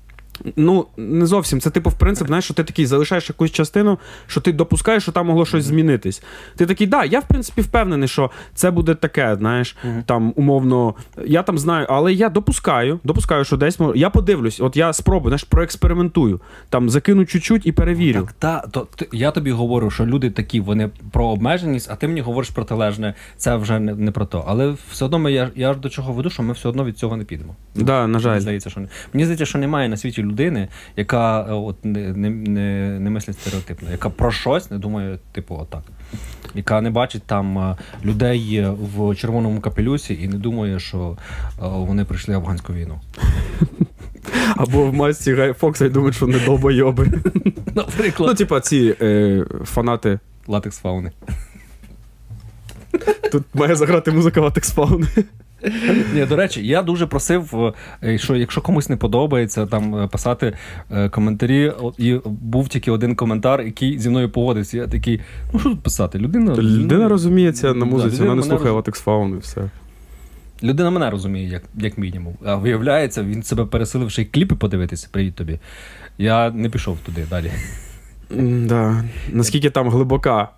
Ну, 0.56 0.86
не 0.96 1.26
зовсім. 1.26 1.60
Це 1.60 1.70
типу, 1.70 1.90
в 1.90 1.94
принцип, 1.98 2.26
знаєш, 2.26 2.44
що 2.44 2.54
ти 2.54 2.64
такий 2.64 2.86
залишаєш 2.86 3.28
якусь 3.28 3.50
частину, 3.50 3.98
що 4.26 4.40
ти 4.40 4.52
допускаєш, 4.52 5.02
що 5.02 5.12
там 5.12 5.26
могло 5.26 5.46
щось 5.46 5.64
змінитись. 5.64 6.22
Ти 6.56 6.66
такий, 6.66 6.86
да, 6.86 7.04
я 7.04 7.20
в 7.20 7.28
принципі 7.28 7.60
впевнений, 7.60 8.08
що 8.08 8.30
це 8.54 8.70
буде 8.70 8.94
таке, 8.94 9.36
знаєш, 9.38 9.76
там 10.06 10.32
умовно, 10.36 10.94
я 11.26 11.42
там 11.42 11.58
знаю, 11.58 11.86
але 11.90 12.12
я 12.12 12.28
допускаю, 12.28 13.00
допускаю, 13.04 13.44
що 13.44 13.56
десь 13.56 13.80
мож- 13.80 13.96
я 13.96 14.10
подивлюсь, 14.10 14.60
от 14.60 14.76
я 14.76 14.92
спробую, 14.92 15.30
знаєш, 15.30 15.44
проекспериментую, 15.44 16.40
там 16.68 16.90
закину 16.90 17.24
чуть-чуть 17.24 17.66
і 17.66 17.72
перевірю. 17.72 18.20
Так, 18.20 18.32
та, 18.32 18.68
то, 18.70 18.86
ти- 18.96 19.08
я 19.12 19.30
тобі 19.30 19.50
говорю, 19.50 19.90
що 19.90 20.06
люди 20.06 20.30
такі, 20.30 20.60
вони 20.60 20.90
про 21.12 21.26
обмеженість, 21.26 21.90
а 21.90 21.96
ти 21.96 22.08
мені 22.08 22.20
говориш 22.20 22.50
протилежне, 22.50 23.14
це 23.36 23.56
вже 23.56 23.80
не, 23.80 23.94
не 23.94 24.10
про 24.10 24.26
то. 24.26 24.44
Але 24.46 24.74
все 24.90 25.04
одно 25.04 25.18
ми, 25.18 25.32
я, 25.32 25.50
я 25.56 25.74
ж 25.74 25.80
до 25.80 25.88
чого 25.88 26.12
веду, 26.12 26.30
що 26.30 26.42
ми 26.42 26.52
все 26.52 26.68
одно 26.68 26.84
від 26.84 26.98
цього 26.98 27.16
не 27.16 27.24
підемо. 27.24 27.54
Да, 27.74 28.06
на 28.06 28.18
Мені 28.18 28.40
здається, 28.40 28.70
що. 28.70 28.80
Мені 29.12 29.24
здається, 29.24 29.46
що 29.46 29.58
немає 29.58 29.88
на 29.88 29.96
світі 29.96 30.22
людини, 30.26 30.68
яка 30.96 31.40
е, 31.40 31.52
от 31.52 31.84
не, 31.84 32.12
не, 32.12 32.30
не, 32.30 32.98
не 33.00 33.10
мислить 33.10 33.38
стереотипно, 33.40 33.90
яка 33.90 34.10
про 34.10 34.30
щось 34.32 34.70
не 34.70 34.78
думає, 34.78 35.18
типу, 35.32 35.54
отак. 35.60 35.82
Яка 36.54 36.80
не 36.80 36.90
бачить 36.90 37.22
там 37.22 37.58
е, 37.58 37.76
людей 38.04 38.54
е, 38.56 38.70
в 38.70 39.14
червоному 39.14 39.60
капелюсі 39.60 40.18
і 40.22 40.28
не 40.28 40.36
думає, 40.36 40.78
що 40.80 41.16
вони 41.58 42.04
прийшли 42.04 42.34
афганську 42.34 42.72
війну. 42.72 43.00
Або 44.56 44.86
в 44.86 44.94
масці 44.94 45.34
Гай 45.34 45.52
Фокса 45.52 45.84
і 45.86 45.88
думають, 45.88 46.14
що 46.16 46.26
не 46.26 46.38
долбойоби. 46.38 47.12
Наприклад, 47.74 48.28
Ну, 48.30 48.34
типа, 48.34 48.60
ці 48.60 48.94
е, 49.00 49.44
фанати. 49.64 50.18
латекс 50.46 50.78
фауни. 50.78 51.12
Тут 53.32 53.44
має 53.54 53.76
заграти 53.76 54.10
музика 54.10 54.40
Латекс 54.40 54.72
Фауни. 54.72 55.06
Ні, 56.14 56.26
до 56.26 56.36
речі, 56.36 56.66
я 56.66 56.82
дуже 56.82 57.06
просив, 57.06 57.74
е, 58.02 58.18
що 58.18 58.36
якщо 58.36 58.60
комусь 58.60 58.88
не 58.88 58.96
подобається, 58.96 59.66
там 59.66 59.94
е, 59.94 60.06
писати 60.06 60.52
е, 60.90 61.08
коментарі. 61.08 61.72
І 61.98 62.16
був 62.24 62.68
тільки 62.68 62.90
один 62.90 63.14
коментар, 63.14 63.62
який 63.62 63.98
зі 63.98 64.10
мною 64.10 64.30
погодився. 64.30 64.76
Я 64.76 64.86
такий, 64.86 65.20
ну 65.52 65.58
що 65.58 65.70
тут 65.70 65.80
писати? 65.80 66.18
Людина, 66.18 66.54
Людина 66.54 67.08
розуміється 67.08 67.74
на 67.74 67.84
музиці, 67.84 68.14
людина 68.14 68.28
вона 68.30 68.42
не 68.42 68.48
слухає 68.48 68.70
Латекс 68.70 69.00
Фауни 69.00 69.36
і 69.36 69.40
все. 69.40 69.70
Людина 70.62 70.90
мене 70.90 71.10
розуміє, 71.10 71.48
як, 71.48 71.62
як 71.74 71.98
мінімум. 71.98 72.34
А 72.44 72.54
виявляється, 72.54 73.22
він 73.22 73.42
себе 73.42 73.64
пересилив 73.64 74.10
ще 74.10 74.22
й 74.22 74.24
кліпи 74.24 74.54
подивитися. 74.54 75.08
Привіт 75.10 75.34
тобі. 75.34 75.58
Я 76.18 76.50
не 76.50 76.68
пішов 76.68 76.98
туди 76.98 77.26
далі. 77.30 77.52
Да. 78.68 79.04
Наскільки 79.32 79.70
там 79.70 79.88
глибока. 79.88 80.48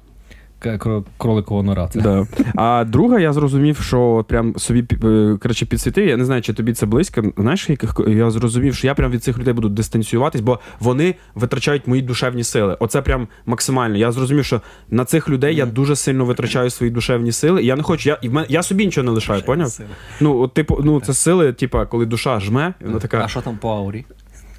К- 0.59 1.03
Кроликова 1.19 1.63
нора. 1.63 1.89
Це. 1.89 2.01
Да. 2.01 2.27
А 2.57 2.85
друга, 2.85 3.21
я 3.21 3.33
зрозумів, 3.33 3.79
що 3.81 4.25
прям 4.29 4.55
собі 4.59 4.85
е, 5.05 5.37
коротше, 5.43 5.67
підсвітив. 5.67 6.09
Я 6.09 6.17
не 6.17 6.25
знаю, 6.25 6.43
чи 6.43 6.53
тобі 6.53 6.73
це 6.73 6.87
близько. 6.87 7.23
Знаєш, 7.37 7.71
яких 7.71 7.95
я 8.09 8.31
зрозумів, 8.31 8.75
що 8.75 8.87
я 8.87 8.95
прям 8.95 9.11
від 9.11 9.25
цих 9.25 9.39
людей 9.39 9.55
буду 9.55 9.69
дистанціюватись, 9.69 10.41
бо 10.41 10.59
вони 10.81 11.15
витрачають 11.35 11.87
мої 11.87 12.03
душевні 12.03 12.45
сили. 12.45 12.77
Оце 12.81 13.03
прям 13.03 13.29
максимально. 13.47 13.97
Я 13.97 14.13
зрозумів, 14.13 14.45
що 14.45 14.61
на 14.91 15.05
цих 15.05 15.29
людей 15.29 15.57
я 15.57 15.67
дуже 15.67 15.97
сильно 15.97 16.25
витрачаю 16.25 16.71
свої 16.71 16.93
душевні 16.93 17.33
сили. 17.33 17.63
Я 17.63 17.77
не 17.77 17.83
хочу. 17.83 18.09
Я, 18.09 18.19
і 18.23 18.29
в 18.29 18.47
я 18.49 18.63
собі 18.63 18.85
нічого 18.87 19.05
не 19.05 19.11
лишаю, 19.11 19.43
поняв? 19.43 19.79
Ну, 20.21 20.39
от, 20.41 20.55
типу, 20.55 20.81
ну, 20.85 21.01
це 21.01 21.15
сили, 21.15 21.53
типу, 21.53 21.79
коли 21.91 22.07
душа 22.07 22.41
жме, 22.41 22.75
і 22.81 22.85
вона 22.85 22.99
така. 22.99 23.23
А 23.25 23.29
що 23.29 23.41
там 23.41 23.57
по 23.57 23.71
аурі? 23.71 24.05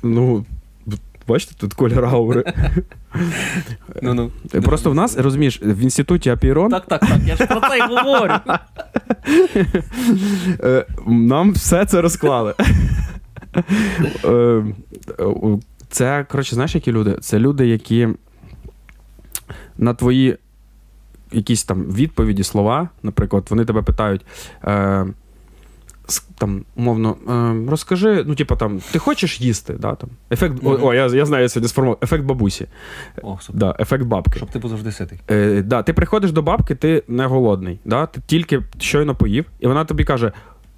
Ну, 0.03 0.45
бачите, 1.29 1.53
тут 1.57 1.73
колір 1.73 2.05
аури. 2.05 2.43
Ну, 4.01 4.13
ну. 4.13 4.31
Просто 4.61 4.91
в 4.91 4.95
нас, 4.95 5.17
розумієш, 5.17 5.59
в 5.63 5.79
інституті 5.79 6.29
Апірон 6.29 6.71
Так, 6.71 6.85
так, 6.85 6.99
так. 6.99 7.19
Я 7.25 7.35
ж 7.35 7.45
про 7.45 7.61
це 7.69 7.77
й 7.77 7.81
говорю. 7.81 8.33
е, 10.63 10.85
нам 11.07 11.51
все 11.51 11.85
це 11.85 12.01
розклали. 12.01 12.53
Е, 14.25 14.29
е, 14.29 14.63
Це, 15.89 16.25
коротше, 16.31 16.55
знаєш, 16.55 16.75
які 16.75 16.91
люди? 16.91 17.17
Це 17.21 17.39
люди, 17.39 17.67
які 17.67 18.07
на 19.77 19.93
твої 19.93 20.37
якісь 21.31 21.63
там 21.63 21.83
відповіді, 21.83 22.43
слова, 22.43 22.89
наприклад, 23.03 23.47
вони 23.49 23.65
тебе 23.65 23.81
питають. 23.81 24.21
Е, 26.09 26.33
там, 26.37 26.63
умовно, 26.75 27.15
е, 27.67 27.69
розкажи, 27.71 28.23
ну, 28.27 28.35
типа 28.35 28.55
там, 28.55 28.79
ти 28.91 28.99
хочеш 28.99 29.41
їсти? 29.41 29.73
Да, 29.73 29.95
там, 29.95 30.09
ефект, 30.31 30.55
о, 30.63 30.69
Мгм. 30.69 30.83
о, 30.83 30.93
я, 30.93 31.07
я 31.07 31.25
знаю, 31.25 31.43
я 31.43 31.49
сьогодні 31.49 31.69
сформував. 31.69 31.97
Ефект 32.03 32.23
бабусі. 32.23 32.67
О, 33.21 33.37
супер. 33.41 33.59
Да, 33.59 33.75
ефект 33.79 34.03
бабки. 34.03 34.37
Щоб 34.37 34.49
ти 34.49 34.59
був 34.59 34.69
завжди 34.69 34.91
ситий. 34.91 35.19
Е, 35.31 35.61
да, 35.61 35.83
ти 35.83 35.93
приходиш 35.93 36.31
до 36.31 36.41
бабки, 36.41 36.75
ти 36.75 37.03
не 37.07 37.25
голодний. 37.25 37.79
Да? 37.85 38.05
Ти 38.05 38.21
тільки 38.25 38.61
щойно 38.79 39.15
поїв, 39.15 39.45
і 39.59 39.67
вона 39.67 39.85
тобі 39.85 40.03
каже: 40.03 40.31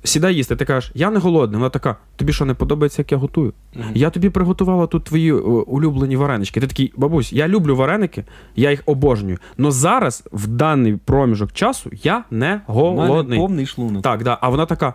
сідай 0.04 0.36
їсти. 0.36 0.56
Ти 0.56 0.66
кажеш, 0.66 0.92
я 0.96 1.10
не 1.12 1.20
голодний. 1.20 1.58
Вона 1.58 1.70
така, 1.70 1.96
тобі 2.16 2.34
що 2.34 2.46
не 2.46 2.54
подобається, 2.54 3.02
як 3.02 3.12
я 3.12 3.18
готую? 3.18 3.54
Я 3.94 4.10
тобі 4.10 4.30
приготувала 4.30 4.88
тут 4.88 5.04
твої 5.04 5.32
улюблені 5.34 6.16
варенички. 6.16 6.60
Ти 6.60 6.68
такий, 6.68 6.94
бабусь, 6.98 7.34
я 7.34 7.48
люблю 7.48 7.76
вареники, 7.76 8.26
я 8.56 8.72
їх 8.72 8.84
обожнюю. 8.86 9.38
Но 9.58 9.72
зараз, 9.72 10.24
в 10.32 10.48
даний 10.48 10.96
проміжок 10.96 11.52
часу, 11.52 11.90
я 12.04 12.24
не 12.32 12.62
У 12.68 12.74
мене 12.74 13.08
голодний. 13.08 13.40
повний 13.40 13.66
шлунок. 13.66 14.02
Так, 14.04 14.24
да. 14.24 14.38
А 14.42 14.50
вона 14.50 14.66
така. 14.66 14.94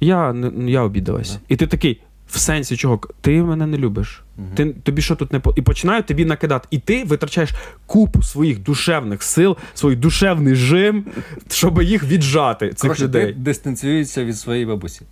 Я, 0.00 0.34
я 0.66 0.82
обідалась. 0.82 1.32
Да. 1.32 1.40
І 1.48 1.56
ти 1.56 1.66
такий, 1.66 2.00
в 2.28 2.38
сенсі 2.38 2.76
чого? 2.76 3.00
Ти 3.20 3.42
мене 3.42 3.66
не 3.66 3.78
любиш. 3.78 4.22
Угу. 4.38 4.46
Ти, 4.54 4.66
тобі 4.66 5.02
що 5.02 5.16
тут 5.16 5.32
не 5.32 5.40
по. 5.40 5.54
І 5.56 5.62
починають 5.62 6.06
тобі 6.06 6.24
накидати. 6.24 6.68
І 6.70 6.78
ти 6.78 7.04
витрачаєш 7.04 7.50
купу 7.86 8.22
своїх 8.22 8.58
душевних 8.62 9.22
сил, 9.22 9.56
свій 9.74 9.96
душевний 9.96 10.54
жим, 10.54 11.04
щоб 11.50 11.82
їх 11.82 12.04
віджати, 12.04 12.68
цих 12.68 12.80
Короче, 12.80 13.04
людей. 13.04 13.26
ти 13.26 13.32
дистанціюєшся 13.32 14.24
від 14.24 14.36
своєї 14.38 14.66
бабусі. 14.66 15.02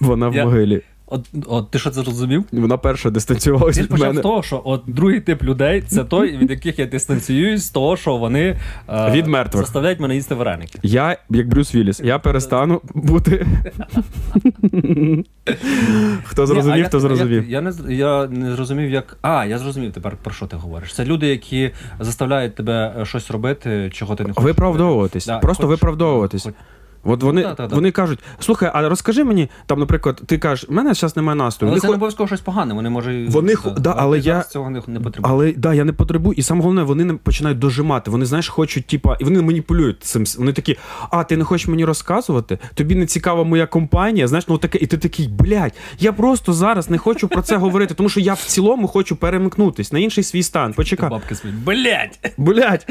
Вона 0.00 0.28
в 0.28 0.34
Я- 0.34 0.44
могилі. 0.44 0.82
От, 1.10 1.26
от 1.46 1.70
ти 1.70 1.78
що 1.78 1.90
це 1.90 2.02
зрозумів? 2.02 2.44
Вона 2.52 2.76
перша 2.76 3.10
дистанціювалася 3.10 3.84
почав 3.84 4.06
мене. 4.08 4.20
з 4.20 4.22
того, 4.22 4.42
що 4.42 4.62
от 4.64 4.82
другий 4.86 5.20
тип 5.20 5.42
людей 5.42 5.82
це 5.86 6.04
той, 6.04 6.36
від 6.36 6.50
яких 6.50 6.78
я 6.78 6.86
дистанціююсь, 6.86 7.64
з 7.64 7.70
того, 7.70 7.96
що 7.96 8.16
вони 8.16 8.58
е, 8.88 9.10
Від 9.10 9.26
мертвих. 9.26 9.64
заставляють 9.64 10.00
мене 10.00 10.14
їсти 10.14 10.34
вареники. 10.34 10.78
Я, 10.82 11.16
як 11.30 11.48
Брюс 11.48 11.74
Вілліс, 11.74 12.00
я 12.04 12.18
перестану 12.18 12.80
бути. 12.94 13.46
Хто 16.24 16.46
зрозумів, 16.46 16.86
хто 16.86 17.00
зрозумів. 17.00 17.50
я, 17.50 17.60
не, 17.60 17.72
я 17.88 18.26
не 18.26 18.54
зрозумів, 18.54 18.90
як. 18.90 19.16
А, 19.22 19.44
я 19.44 19.58
зрозумів 19.58 19.92
тепер, 19.92 20.16
про 20.22 20.32
що 20.34 20.46
ти 20.46 20.56
говориш. 20.56 20.94
Це 20.94 21.04
люди, 21.04 21.26
які 21.26 21.70
заставляють 22.00 22.54
тебе 22.54 22.94
е, 23.00 23.04
щось 23.04 23.30
робити, 23.30 23.90
чого 23.92 24.14
ти 24.16 24.24
не 24.24 24.28
хочеш. 24.32 24.44
Виправдовуватись. 24.44 25.28
Просто 25.42 25.66
виправдовуватись. 25.66 26.48
От 27.04 27.22
вони, 27.22 27.42
Ну, 27.42 27.48
да, 27.48 27.54
да, 27.54 27.66
да. 27.66 27.74
вони 27.74 27.90
кажуть: 27.90 28.18
слухай, 28.38 28.70
а 28.74 28.88
розкажи 28.88 29.24
мені, 29.24 29.48
там, 29.66 29.78
наприклад, 29.78 30.22
ти 30.26 30.38
кажеш, 30.38 30.68
в 30.68 30.72
мене 30.72 30.94
зараз 30.94 31.16
немає 31.16 31.36
настрою. 31.36 31.68
Але 31.68 31.74
Вони 31.74 31.80
це 31.80 31.88
не 31.88 31.94
обов'язково 31.94 32.26
щось 32.26 32.40
погане, 32.40 32.74
вони 32.74 32.90
можуть. 32.90 33.30
Вони 33.30 33.54
хо- 33.54 33.70
да, 33.70 33.94
але 33.98 34.18
я- 34.18 34.42
цього 34.42 34.70
не, 34.70 34.80
потрібно. 34.80 35.28
Але 35.30 35.52
да, 35.52 35.74
я 35.74 35.84
не 35.84 35.92
потребую, 35.92 36.34
і 36.36 36.42
саме 36.42 36.60
головне, 36.60 36.82
вони 36.82 37.04
не 37.04 37.14
починають 37.14 37.58
дожимати. 37.58 38.10
Вони, 38.10 38.26
знаєш, 38.26 38.48
хочуть, 38.48 38.86
типа, 38.86 39.16
і 39.20 39.24
вони 39.24 39.42
маніпулюють 39.42 40.02
цим. 40.02 40.24
Вони 40.38 40.52
такі, 40.52 40.76
а 41.10 41.24
ти 41.24 41.36
не 41.36 41.44
хочеш 41.44 41.68
мені 41.68 41.84
розказувати? 41.84 42.58
Тобі 42.74 42.94
не 42.94 43.06
цікава 43.06 43.44
моя 43.44 43.66
компанія. 43.66 44.28
Знаєш, 44.28 44.48
ну 44.48 44.58
таке, 44.58 44.78
і 44.78 44.86
ти 44.86 44.98
такий, 44.98 45.28
блядь, 45.28 45.72
я 45.98 46.12
просто 46.12 46.52
зараз 46.52 46.90
не 46.90 46.98
хочу 46.98 47.28
про 47.28 47.42
це 47.42 47.56
говорити, 47.56 47.94
тому 47.94 48.08
що 48.08 48.20
я 48.20 48.34
в 48.34 48.42
цілому 48.42 48.88
хочу 48.88 49.16
перемкнутись 49.16 49.92
на 49.92 49.98
інший 49.98 50.24
свій 50.24 50.42
стан. 50.42 50.72
Почекай. 50.72 51.10
Бабки 51.10 51.34
свої. 51.34 51.54
Блять! 51.56 52.32
Блядь, 52.38 52.86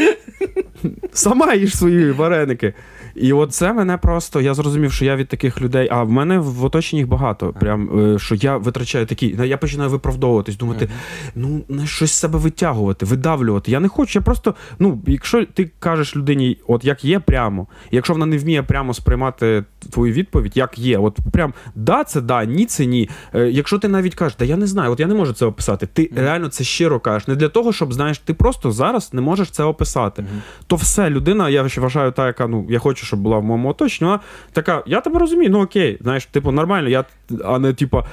сама 1.13 1.53
їж 1.53 1.77
свої 1.77 2.11
вареники. 2.11 2.73
І 3.15 3.33
от 3.33 3.53
це 3.53 3.73
мене 3.73 3.97
просто 4.01 4.41
я 4.41 4.53
зрозумів, 4.53 4.91
що 4.91 5.05
я 5.05 5.15
від 5.15 5.27
таких 5.27 5.61
людей, 5.61 5.87
а 5.91 6.03
в 6.03 6.11
мене 6.11 6.39
в 6.39 6.63
оточенні 6.63 6.99
їх 6.99 7.07
багато. 7.07 7.53
Прям 7.59 7.99
е, 7.99 8.19
що 8.19 8.35
я 8.35 8.57
витрачаю 8.57 9.05
такі. 9.05 9.37
Я 9.45 9.57
починаю 9.57 9.89
виправдовуватись, 9.89 10.57
думати, 10.57 10.89
ну 11.35 11.63
щось 11.85 12.11
з 12.11 12.19
себе 12.19 12.39
витягувати, 12.39 13.05
видавлювати. 13.05 13.71
Я 13.71 13.79
не 13.79 13.87
хочу. 13.87 14.19
Я 14.19 14.23
просто, 14.23 14.55
ну, 14.79 15.01
якщо 15.07 15.45
ти 15.45 15.71
кажеш 15.79 16.15
людині, 16.15 16.57
от 16.67 16.85
як 16.85 17.05
є, 17.05 17.19
прямо, 17.19 17.67
якщо 17.91 18.13
вона 18.13 18.25
не 18.25 18.37
вміє 18.37 18.63
прямо 18.63 18.93
сприймати 18.93 19.63
твою 19.91 20.13
відповідь, 20.13 20.57
як 20.57 20.79
є, 20.79 20.97
от 20.97 21.17
прям 21.31 21.53
да, 21.75 22.03
це 22.03 22.21
да, 22.21 22.45
ні, 22.45 22.65
це 22.65 22.85
ні. 22.85 23.09
Е, 23.35 23.49
Якщо 23.49 23.77
ти 23.79 23.87
навіть 23.87 24.15
кажеш, 24.15 24.37
да 24.39 24.45
я 24.45 24.57
не 24.57 24.67
знаю, 24.67 24.91
от 24.91 24.99
я 24.99 25.07
не 25.07 25.13
можу 25.15 25.33
це 25.33 25.45
описати. 25.45 25.87
Ти 25.87 26.11
реально 26.15 26.47
це 26.47 26.63
щиро 26.63 26.99
кажеш. 26.99 27.27
Не 27.27 27.35
для 27.35 27.49
того, 27.49 27.73
щоб 27.73 27.93
знаєш, 27.93 28.19
ти 28.19 28.33
просто 28.33 28.71
зараз 28.71 29.13
не 29.13 29.21
можеш 29.21 29.49
це 29.51 29.63
описати. 29.63 30.25
То 30.67 30.75
все, 30.75 31.09
людина, 31.09 31.49
я 31.49 31.69
ще 31.69 31.81
вважаю, 31.81 32.11
та, 32.11 32.27
яка 32.27 32.47
ну 32.47 32.65
я 32.69 32.79
хочу, 32.79 33.05
щоб 33.05 33.19
була 33.19 33.37
в 33.37 33.43
моєму 33.43 33.69
оточенні, 33.69 33.88
вона 34.01 34.19
така, 34.51 34.83
я 34.87 35.01
тебе 35.01 35.19
розумію, 35.19 35.51
ну 35.51 35.61
окей, 35.61 35.97
знаєш, 36.01 36.25
типу, 36.25 36.51
нормально, 36.51 36.89
я 36.89 37.05
а 37.45 37.59
не 37.59 37.73
типу, 37.73 38.03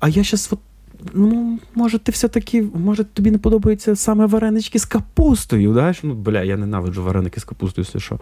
а 0.00 0.08
я 0.08 0.24
щас 0.24 0.52
от. 0.52 0.58
Ну, 1.14 1.58
може, 1.74 1.98
ти 1.98 2.12
все-таки, 2.12 2.62
може, 2.74 3.04
тобі 3.04 3.30
не 3.30 3.38
подобаються 3.38 3.96
саме 3.96 4.26
варенички 4.26 4.78
з 4.78 4.84
капустою, 4.84 5.72
знаєш? 5.72 5.98
Ну, 6.02 6.14
бля, 6.14 6.42
я 6.42 6.56
ненавиджу 6.56 7.02
вареники 7.02 7.40
з 7.40 7.44
капустою, 7.44 7.82
якщо 7.82 7.98
що. 7.98 8.20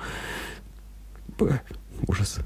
Б- 1.39 1.61
Ужас. 2.07 2.39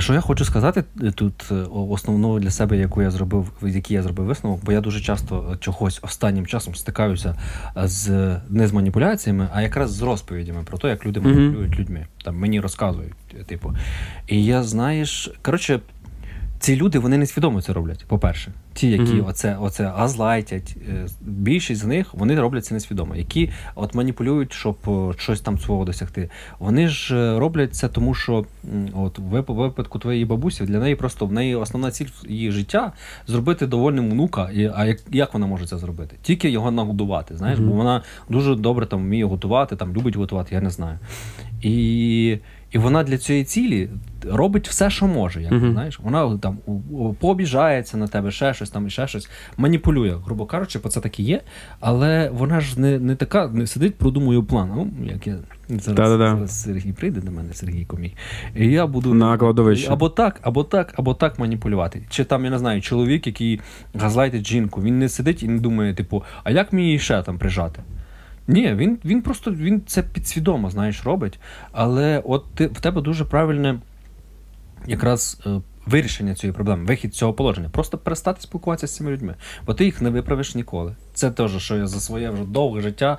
Що 0.00 0.14
я 0.14 0.20
хочу 0.20 0.44
сказати 0.44 0.84
е, 1.02 1.10
тут 1.10 1.44
е, 1.50 1.54
основного 1.90 2.40
для 2.40 2.50
себе, 2.50 2.76
яку 2.76 3.02
я 3.02 3.10
зробив, 3.10 3.52
який 3.62 3.96
я 3.96 4.02
зробив 4.02 4.26
висновок, 4.26 4.60
бо 4.64 4.72
я 4.72 4.80
дуже 4.80 5.00
часто 5.00 5.50
е, 5.52 5.56
чогось 5.60 5.98
останнім 6.02 6.46
часом 6.46 6.74
стикаюся 6.74 7.34
з 7.76 8.08
не 8.48 8.66
з 8.66 8.72
маніпуляціями, 8.72 9.48
а 9.52 9.62
якраз 9.62 9.92
з 9.92 10.02
розповідями 10.02 10.62
про 10.64 10.78
те, 10.78 10.88
як 10.88 11.06
люди 11.06 11.20
маніпулюють 11.20 11.78
людьми. 11.78 12.06
Там 12.24 12.36
мені 12.36 12.60
розказують, 12.60 13.14
типу. 13.46 13.74
І 14.26 14.44
я 14.44 14.62
знаєш, 14.62 15.30
коротше, 15.42 15.80
ці 16.60 16.76
люди 16.76 16.98
вони 16.98 17.18
несвідомо 17.18 17.62
це 17.62 17.72
роблять. 17.72 18.04
По-перше, 18.08 18.52
ті, 18.72 18.90
які 18.90 19.02
Мгм. 19.14 19.24
оце, 19.28 19.56
оце 19.60 19.84
газлайтять, 19.86 20.76
е, 20.88 21.06
більшість 21.20 21.80
з 21.80 21.84
них 21.84 22.14
вони 22.14 22.40
роблять 22.40 22.64
це 22.64 22.74
несвідомо. 22.74 23.16
Які 23.16 23.50
от 23.74 23.94
маніпулюють, 23.94 24.52
щоб 24.52 24.76
е, 24.88 25.12
щось 25.18 25.40
там 25.40 25.58
свого 25.58 25.84
досягти. 25.84 26.30
Вони 26.58 26.88
ж 26.88 27.16
е, 27.16 27.38
роблять 27.38 27.74
це, 27.74 27.88
тому 27.88 28.14
що 28.14 28.44
от 28.94 29.18
в 29.18 29.22
випадку 29.22 29.98
твоєї 29.98 30.24
бабусі 30.24 30.64
для 30.64 30.78
неї 30.78 30.96
просто 30.96 31.26
в 31.26 31.32
неї 31.32 31.54
основна 31.54 31.90
ціль 31.90 32.06
її 32.28 32.52
життя 32.52 32.92
зробити 33.26 33.66
довольним 33.66 34.10
внука. 34.10 34.50
І, 34.54 34.70
а 34.74 34.84
як, 34.84 34.98
як 35.12 35.34
вона 35.34 35.46
може 35.46 35.66
це 35.66 35.78
зробити? 35.78 36.16
Тільки 36.22 36.50
його 36.50 36.70
нагодувати. 36.70 37.36
Знаєш, 37.36 37.58
Мгм. 37.58 37.68
бо 37.68 37.74
вона 37.76 38.02
дуже 38.28 38.54
добре 38.54 38.86
там 38.86 38.98
вміє 39.00 39.24
готувати, 39.24 39.76
там 39.76 39.94
любить 39.94 40.16
готувати, 40.16 40.54
я 40.54 40.60
не 40.60 40.70
знаю. 40.70 40.98
І, 41.62 42.38
і 42.70 42.78
вона 42.78 43.02
для 43.02 43.18
цієї 43.18 43.44
цілі 43.44 43.88
робить 44.30 44.68
все, 44.68 44.90
що 44.90 45.06
може. 45.06 45.42
Як, 45.42 45.52
Мгм. 45.52 45.72
знаєш, 45.72 46.00
вона 46.00 46.38
там 46.38 46.58
пообіжається 47.20 47.96
на 47.96 48.06
тебе, 48.06 48.30
ще 48.30 48.54
щось 48.54 48.70
там, 48.70 48.86
і 48.86 48.90
ще 48.90 49.06
щось, 49.08 49.28
маніпулює, 49.56 50.16
грубо 50.24 50.46
кажучи, 50.46 50.78
бо 50.82 50.88
це 50.88 51.00
так 51.00 51.20
і 51.20 51.22
є. 51.22 51.40
Але 51.80 52.30
вона 52.34 52.60
ж 52.60 52.80
не, 52.80 52.98
не 52.98 53.14
така, 53.16 53.48
не 53.48 53.66
сидить, 53.66 53.94
продумує 53.98 54.42
план. 54.42 54.70
Ну, 54.76 55.06
як 55.12 55.26
я 55.26 55.36
зараз, 55.68 56.18
зараз 56.18 56.62
Сергій 56.62 56.92
прийде 56.92 57.20
до 57.20 57.30
мене, 57.30 57.54
Сергій 57.54 57.84
Комій. 57.84 58.14
І 58.56 58.66
я 58.66 58.86
буду 58.86 59.14
На 59.14 59.38
кладовище. 59.38 59.92
або 59.92 60.08
так, 60.08 60.40
або 60.42 60.64
так, 60.64 60.94
або 60.96 61.14
так 61.14 61.38
маніпулювати. 61.38 62.02
Чи 62.10 62.24
там, 62.24 62.44
я 62.44 62.50
не 62.50 62.58
знаю, 62.58 62.80
чоловік, 62.82 63.26
який 63.26 63.60
газлайтить 63.94 64.46
жінку, 64.46 64.82
він 64.82 64.98
не 64.98 65.08
сидить 65.08 65.42
і 65.42 65.48
не 65.48 65.58
думає, 65.60 65.94
типу, 65.94 66.22
а 66.44 66.50
як 66.50 66.72
мені 66.72 66.86
її 66.86 66.98
ще 66.98 67.22
там 67.22 67.38
прижати? 67.38 67.82
Ні, 68.50 68.74
він, 68.74 68.98
він 69.04 69.22
просто 69.22 69.50
він 69.50 69.82
це 69.86 70.02
підсвідомо, 70.02 70.70
знаєш, 70.70 71.04
робить. 71.04 71.38
Але 71.72 72.22
от 72.24 72.44
ти, 72.54 72.66
в 72.66 72.80
тебе 72.80 73.02
дуже 73.02 73.24
правильне 73.24 73.78
якраз 74.86 75.40
е, 75.46 75.60
вирішення 75.86 76.34
цієї 76.34 76.54
проблеми, 76.54 76.84
вихід 76.84 77.14
цього 77.14 77.32
положення. 77.32 77.68
Просто 77.68 77.98
перестати 77.98 78.40
спілкуватися 78.40 78.86
з 78.86 78.96
цими 78.96 79.10
людьми, 79.10 79.34
бо 79.66 79.74
ти 79.74 79.84
їх 79.84 80.02
не 80.02 80.10
виправиш 80.10 80.54
ніколи. 80.54 80.94
Це 81.14 81.30
теж, 81.30 81.58
що 81.58 81.76
я 81.76 81.86
за 81.86 82.00
своє 82.00 82.30
вже 82.30 82.44
довге 82.44 82.80
життя 82.80 83.18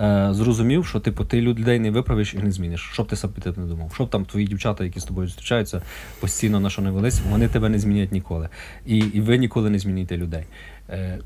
е, 0.00 0.28
зрозумів, 0.32 0.86
що 0.86 1.00
типу 1.00 1.24
ти 1.24 1.40
людей 1.40 1.78
не 1.78 1.90
виправиш 1.90 2.34
і 2.34 2.38
не 2.38 2.52
зміниш. 2.52 2.90
Щоб 2.92 3.06
ти 3.06 3.16
сам 3.16 3.30
не 3.56 3.66
думав. 3.66 3.92
Щоб 3.94 4.10
там 4.10 4.24
твої 4.24 4.46
дівчата, 4.46 4.84
які 4.84 5.00
з 5.00 5.04
тобою 5.04 5.26
зустрічаються, 5.26 5.82
постійно 6.20 6.60
на 6.60 6.70
що 6.70 6.82
не 6.82 6.90
велись, 6.90 7.20
вони 7.30 7.48
тебе 7.48 7.68
не 7.68 7.78
змінять 7.78 8.12
ніколи. 8.12 8.48
І, 8.86 8.98
і 8.98 9.20
ви 9.20 9.38
ніколи 9.38 9.70
не 9.70 9.78
зміните 9.78 10.16
людей. 10.16 10.44
Е, 10.90 11.18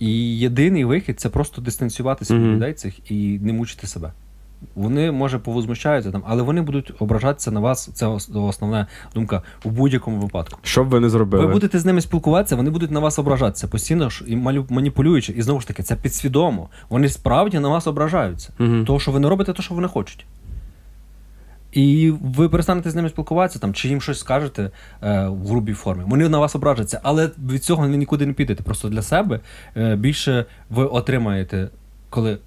і 0.00 0.38
єдиний 0.38 0.84
вихід 0.84 1.20
це 1.20 1.28
просто 1.28 1.62
дистанціюватися 1.62 2.34
від 2.34 2.42
Мгм. 2.42 2.54
людей 2.54 2.72
цих 2.74 3.10
і 3.10 3.38
не 3.42 3.52
мучити 3.52 3.86
себе. 3.86 4.12
Вони, 4.74 5.12
може, 5.12 5.38
повозмущаються 5.38 6.10
там, 6.12 6.22
але 6.26 6.42
вони 6.42 6.62
будуть 6.62 6.92
ображатися 6.98 7.50
на 7.50 7.60
вас. 7.60 7.90
Це 7.94 8.06
основна 8.34 8.86
думка 9.14 9.42
у 9.64 9.70
будь-якому 9.70 10.20
випадку. 10.20 10.58
Що 10.62 10.84
б 10.84 10.88
ви 10.88 11.00
не 11.00 11.08
зробили? 11.10 11.46
Ви 11.46 11.52
будете 11.52 11.78
з 11.78 11.84
ними 11.84 12.00
спілкуватися, 12.00 12.56
вони 12.56 12.70
будуть 12.70 12.90
на 12.90 13.00
вас 13.00 13.18
ображатися 13.18 13.68
постійно 13.68 14.10
ж 14.10 14.24
і 14.26 14.36
маніпулюючи. 14.70 15.32
І 15.32 15.42
знову 15.42 15.60
ж 15.60 15.66
таки, 15.66 15.82
це 15.82 15.96
підсвідомо. 15.96 16.68
Вони 16.88 17.08
справді 17.08 17.58
на 17.58 17.68
вас 17.68 17.86
ображаються. 17.86 18.52
Мгм. 18.58 18.84
Того, 18.84 19.00
що 19.00 19.10
ви 19.12 19.20
не 19.20 19.28
робите, 19.28 19.52
те, 19.52 19.62
що 19.62 19.74
вони 19.74 19.88
хочуть. 19.88 20.26
І 21.72 22.12
ви 22.22 22.48
перестанете 22.48 22.90
з 22.90 22.94
ними 22.94 23.08
спілкуватися, 23.08 23.58
там, 23.58 23.74
чи 23.74 23.88
їм 23.88 24.00
щось 24.00 24.18
скажете 24.18 24.70
е, 25.02 25.28
в 25.28 25.46
грубій 25.46 25.72
формі. 25.72 26.02
Вони 26.06 26.28
на 26.28 26.38
вас 26.38 26.56
ображаться, 26.56 27.00
але 27.02 27.30
від 27.48 27.64
цього 27.64 27.82
ви 27.82 27.96
нікуди 27.96 28.26
не 28.26 28.32
підете. 28.32 28.62
Просто 28.62 28.88
для 28.88 29.02
себе 29.02 29.40
е, 29.76 29.96
більше 29.96 30.44
ви 30.70 30.84
отримаєте, 30.84 31.68
коли 32.10 32.38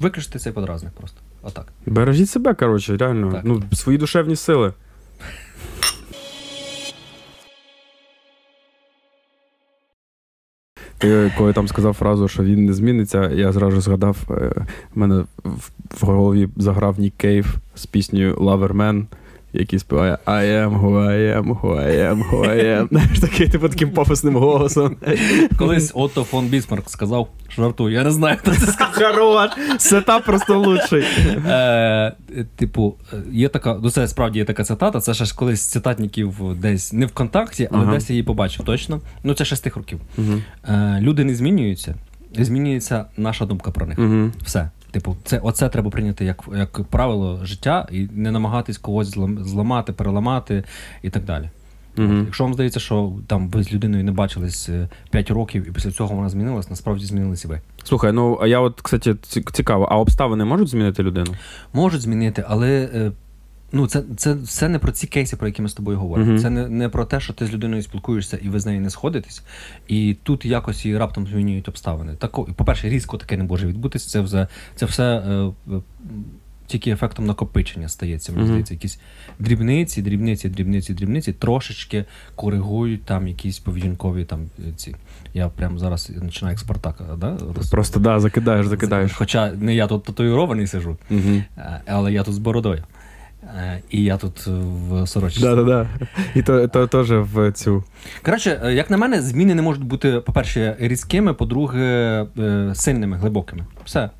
виключите 0.00 0.38
цей 0.38 0.52
подразник 0.52 0.92
просто. 0.92 1.20
Отак. 1.42 1.66
Бережіть 1.86 2.30
себе, 2.30 2.54
коротше, 2.54 2.96
реально. 2.96 3.32
Так. 3.32 3.40
Ну, 3.44 3.62
свої 3.72 3.98
душевні 3.98 4.36
сили. 4.36 4.72
Ти 10.98 11.32
коли 11.38 11.52
там 11.52 11.68
сказав 11.68 11.94
фразу, 11.94 12.28
що 12.28 12.42
він 12.42 12.64
не 12.64 12.72
зміниться, 12.72 13.30
я 13.30 13.52
зразу 13.52 13.80
згадав, 13.80 14.16
е, 14.30 14.66
в 14.94 14.98
мене 14.98 15.24
в, 15.44 16.06
голові 16.06 16.48
заграв 16.56 17.00
Нік 17.00 17.14
Кейв 17.16 17.56
з 17.74 17.86
піснею 17.86 18.34
Loverman, 18.34 19.04
який 19.58 19.78
співає 19.78 20.18
I 20.26 20.44
am 20.44 20.80
who 20.80 20.92
I 20.92 21.38
am, 21.38 21.60
who 21.60 21.76
I 21.76 22.12
am, 22.12 22.30
who 22.30 22.48
I 22.48 22.64
am. 22.64 23.20
Такий, 23.20 23.48
типу, 23.48 23.68
таким 23.68 23.90
пафосним 23.90 24.36
голосом. 24.36 24.96
Колись 25.58 25.92
Отто 25.94 26.24
фон 26.24 26.46
Бісмарк 26.46 26.90
сказав, 26.90 27.28
жартую, 27.56 27.94
я 27.94 28.04
не 28.04 28.10
знаю, 28.10 28.36
хто 28.40 28.50
це 28.50 28.66
сказав. 28.66 28.92
Хорош! 28.92 29.50
Сетап 29.78 30.24
просто 30.24 30.58
лучший. 30.58 31.04
Е, 31.46 32.12
типу, 32.56 32.96
є 33.32 33.48
така, 33.48 33.78
ну 33.82 33.90
це 33.90 34.08
справді 34.08 34.38
є 34.38 34.44
така 34.44 34.64
цитата. 34.64 35.00
Це 35.00 35.14
ще 35.14 35.24
ж 35.24 35.34
колись 35.36 35.60
з 35.60 35.66
цитатників 35.66 36.34
десь 36.56 36.92
не 36.92 37.06
ВКонтакті, 37.06 37.68
але 37.72 37.82
Ага. 37.82 37.94
десь 37.94 38.10
я 38.10 38.14
її 38.14 38.22
побачив 38.22 38.64
точно. 38.64 39.00
Ну 39.24 39.34
це 39.34 39.44
ще 39.44 39.56
з 39.56 39.60
тих 39.60 39.76
років. 39.76 40.00
Е, 40.68 40.98
люди 41.00 41.24
не 41.24 41.34
змінюються, 41.34 41.94
змінюється 42.38 43.04
наша 43.16 43.46
думка 43.46 43.70
про 43.70 43.86
них. 43.86 43.98
Все. 44.44 44.70
Типу, 44.90 45.16
це 45.24 45.38
оце 45.38 45.68
треба 45.68 45.90
прийняти 45.90 46.24
як, 46.24 46.44
як 46.56 46.82
правило 46.84 47.40
життя 47.44 47.88
і 47.92 48.08
не 48.12 48.30
намагатись 48.30 48.78
когось 48.78 49.16
злам- 49.16 49.44
зламати, 49.44 49.92
переламати 49.92 50.64
і 51.02 51.10
так 51.10 51.24
далі. 51.24 51.50
От, 51.96 52.04
якщо 52.26 52.44
вам 52.44 52.54
здається, 52.54 52.80
що 52.80 53.12
там 53.26 53.48
ви 53.48 53.62
з 53.62 53.72
людиною 53.72 54.04
не 54.04 54.12
бачились 54.12 54.70
5 55.10 55.30
років, 55.30 55.68
і 55.68 55.72
після 55.72 55.90
цього 55.90 56.14
вона 56.14 56.28
змінилась, 56.28 56.70
насправді 56.70 57.04
змінились 57.04 57.44
і 57.44 57.48
ви. 57.48 57.60
Слухай, 57.84 58.12
ну 58.12 58.38
а 58.42 58.46
я 58.46 58.60
от, 58.60 58.80
кстати, 58.80 59.14
ці- 59.22 59.44
цікаво, 59.52 59.88
а 59.90 59.98
обставини 59.98 60.44
можуть 60.44 60.68
змінити 60.68 61.02
людину? 61.02 61.34
Можуть 61.72 62.00
змінити, 62.00 62.44
але 62.48 62.90
е, 62.94 63.12
ну, 63.72 63.86
це, 63.86 64.02
це 64.16 64.34
все 64.34 64.68
не 64.68 64.78
про 64.78 64.92
ці 64.92 65.06
кейси, 65.06 65.36
про 65.36 65.46
які 65.48 65.62
ми 65.62 65.68
з 65.68 65.74
тобою 65.74 65.98
говоримо. 65.98 66.30
Мгм. 66.30 66.38
Це 66.38 66.50
не, 66.50 66.68
не 66.68 66.88
про 66.88 67.04
те, 67.04 67.20
що 67.20 67.32
ти 67.32 67.46
з 67.46 67.52
людиною 67.52 67.82
спілкуєшся 67.82 68.36
і 68.36 68.48
ви 68.48 68.60
з 68.60 68.66
нею 68.66 68.80
не 68.80 68.90
сходитесь, 68.90 69.42
і 69.88 70.16
тут 70.22 70.44
якось 70.44 70.86
і 70.86 70.96
раптом 70.96 71.26
змінюють 71.26 71.68
обставини. 71.68 72.14
Тако, 72.14 72.44
по-перше, 72.44 72.88
різко 72.88 73.16
таке 73.16 73.36
не 73.36 73.44
може 73.44 73.66
відбутися. 73.66 74.10
Це 74.10 74.20
все, 74.20 74.48
це 74.76 74.86
все 74.86 75.04
е, 75.04 75.52
е, 75.74 75.80
тільки 76.68 76.90
ефектом 76.90 77.26
накопичення 77.26 77.88
стається. 77.88 78.32
Мені 78.32 78.42
Мгм. 78.42 78.50
здається, 78.50 78.74
якісь 78.74 79.00
дрібниці, 79.38 80.02
дрібниці, 80.02 80.48
дрібниці, 80.48 80.94
дрібниці 80.94 81.32
трошечки 81.32 82.04
коригують 82.34 83.04
там 83.04 83.28
якісь 83.28 83.58
поведінкові 83.58 84.24
там 84.24 84.40
е, 84.58 84.72
ці. 84.76 84.94
Я 85.34 85.48
прямо 85.48 85.78
зараз 85.78 86.10
починаю 86.24 86.52
як 86.52 86.60
Спартака, 86.60 87.04
да? 87.18 87.38
Просто 87.70 88.00
да, 88.00 88.20
закидаєш, 88.20 88.66
закидаєш. 88.66 89.12
Хоча 89.12 89.52
не 89.52 89.74
я 89.74 89.86
тут 89.86 90.04
татуїрований 90.04 90.66
сижу. 90.66 90.96
Е, 91.58 91.80
але 91.86 92.12
я 92.12 92.22
тут 92.22 92.34
з 92.34 92.38
бородою. 92.38 92.84
Е, 93.42 93.82
І 93.90 94.04
я 94.04 94.16
тут 94.16 94.44
е, 94.48 94.50
в 94.90 95.06
сорочці. 95.06 95.40
Да, 95.40 95.54
да, 95.56 95.62
да. 95.62 95.86
І 96.34 96.42
то, 96.42 96.68
то 96.68 96.86
теж 96.86 97.10
в 97.10 97.52
цю. 97.52 97.84
Коротше, 98.24 98.60
е, 98.64 98.74
як 98.74 98.90
на 98.90 98.96
мене, 98.96 99.22
зміни 99.22 99.54
не 99.54 99.62
можуть 99.62 99.84
бути, 99.84 100.20
по-перше, 100.20 100.76
різкими, 100.78 101.34
по-друге, 101.34 102.26
сильними, 102.74 103.16
глибокими. 103.16 103.64
Все. 103.84 104.10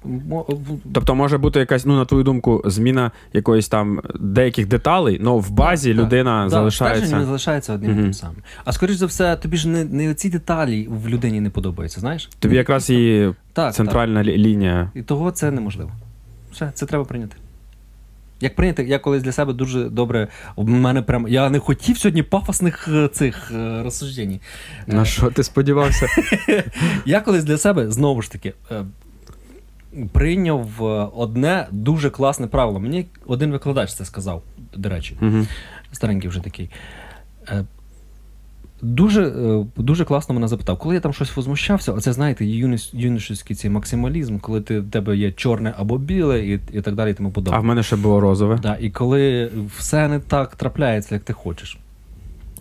Тобто 0.95 1.15
може 1.15 1.39
бути 1.39 1.59
якась, 1.61 1.87
ну 1.87 1.97
на 1.97 2.05
твою 2.05 2.25
думку, 2.25 2.63
зміна 2.67 3.11
якоїсь 3.33 3.69
там 3.69 4.01
деяких 4.21 4.69
деталей, 4.69 5.21
але 5.27 5.41
в 5.41 5.51
базі 5.51 5.95
Так, 5.95 6.05
людина 6.05 6.45
Да, 6.45 6.51
залишається. 6.51 7.07
стержень 7.07 7.27
залишається 7.27 7.73
одним 7.75 7.93
Мгм. 7.93 8.03
тим 8.03 8.15
самим. 8.15 8.37
А 8.65 8.73
скоріш 8.73 8.97
за 8.97 9.07
все, 9.07 9.37
тобі 9.37 9.57
ж 9.57 9.69
не, 9.69 9.85
не 9.85 10.15
ці 10.15 10.31
деталі 10.31 10.89
в 10.91 11.09
людині 11.09 11.41
не 11.41 11.51
подобаються, 11.51 12.01
знаєш? 12.01 12.31
Тобі 12.39 12.57
якраз 12.57 12.91
і 12.91 13.29
центральна 13.73 14.21
лі- 14.23 14.37
лінія. 14.37 14.91
І 14.95 15.03
того 15.03 15.31
це 15.31 15.51
неможливо. 15.51 15.91
Все, 16.53 16.71
це 16.75 16.87
треба 16.87 17.05
прийняти. 17.05 17.37
Як 18.41 18.55
прийняти, 18.55 18.85
я 18.85 18.99
колись 18.99 19.23
для 19.23 19.33
себе 19.33 19.53
дуже 19.53 19.89
добре. 19.89 20.29
В 20.57 20.69
мене 20.69 21.03
прям 21.03 21.29
я 21.29 21.51
не 21.51 21.59
хотів 21.59 21.99
сьогодні 21.99 22.23
пафосних 22.23 22.89
е, 22.89 23.09
цих 23.09 23.53
е, 23.55 23.83
розсуждень. 23.83 24.41
На 24.87 25.05
що 25.05 25.31
ти 25.31 25.43
сподівався? 25.43 26.07
Я 27.07 27.21
колись 27.21 27.45
для 27.45 27.59
себе 27.59 27.91
знову 27.91 28.23
ж 28.23 28.31
таки 28.31 28.53
е, 28.71 28.85
прийняв 30.13 30.83
одне 31.17 31.67
дуже 31.71 32.11
класне 32.11 32.47
правило. 32.47 32.81
Мені 32.81 33.07
один 33.27 33.53
викладач 33.53 33.95
це 33.95 34.05
сказав, 34.05 34.43
до 34.77 34.89
речі, 34.89 35.17
старенький 35.93 36.29
вже 36.29 36.41
такий. 36.41 36.71
Дуже, 38.83 39.23
е, 39.23 39.67
дуже 39.77 40.05
класно 40.05 40.35
мене 40.35 40.49
запитав, 40.49 40.79
коли 40.79 40.95
я 40.95 41.01
там 41.01 41.13
щось 41.13 41.37
возмущався, 41.37 41.93
оце 41.93 42.13
знаєте, 42.13 42.45
юношеський 42.93 43.57
цей 43.57 43.71
максималізм, 43.71 44.39
коли 44.39 44.61
ти, 44.61 44.81
в 44.81 44.91
тебе 44.91 45.17
є 45.17 45.33
чорне 45.33 45.75
або 45.79 45.99
біле, 45.99 46.47
і, 46.47 46.61
і 46.73 46.81
так 46.81 46.95
далі, 46.95 47.11
і 47.11 47.15
тому 47.15 47.31
подобне. 47.31 47.59
А 47.59 47.61
в 47.61 47.65
мене 47.65 47.83
ще 47.83 47.97
було 47.97 48.21
розове. 48.21 48.59
Да, 48.63 48.77
і 48.81 48.91
коли 48.91 49.51
все 49.77 50.09
не 50.09 50.21
так 50.21 50.57
трапляється, 50.57 51.15
як 51.15 51.25
ти 51.25 51.33
хочеш. 51.33 51.79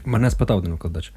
Мене 0.06 0.32
спитав 0.32 0.58
один 0.58 0.71
викладач: 0.71 1.12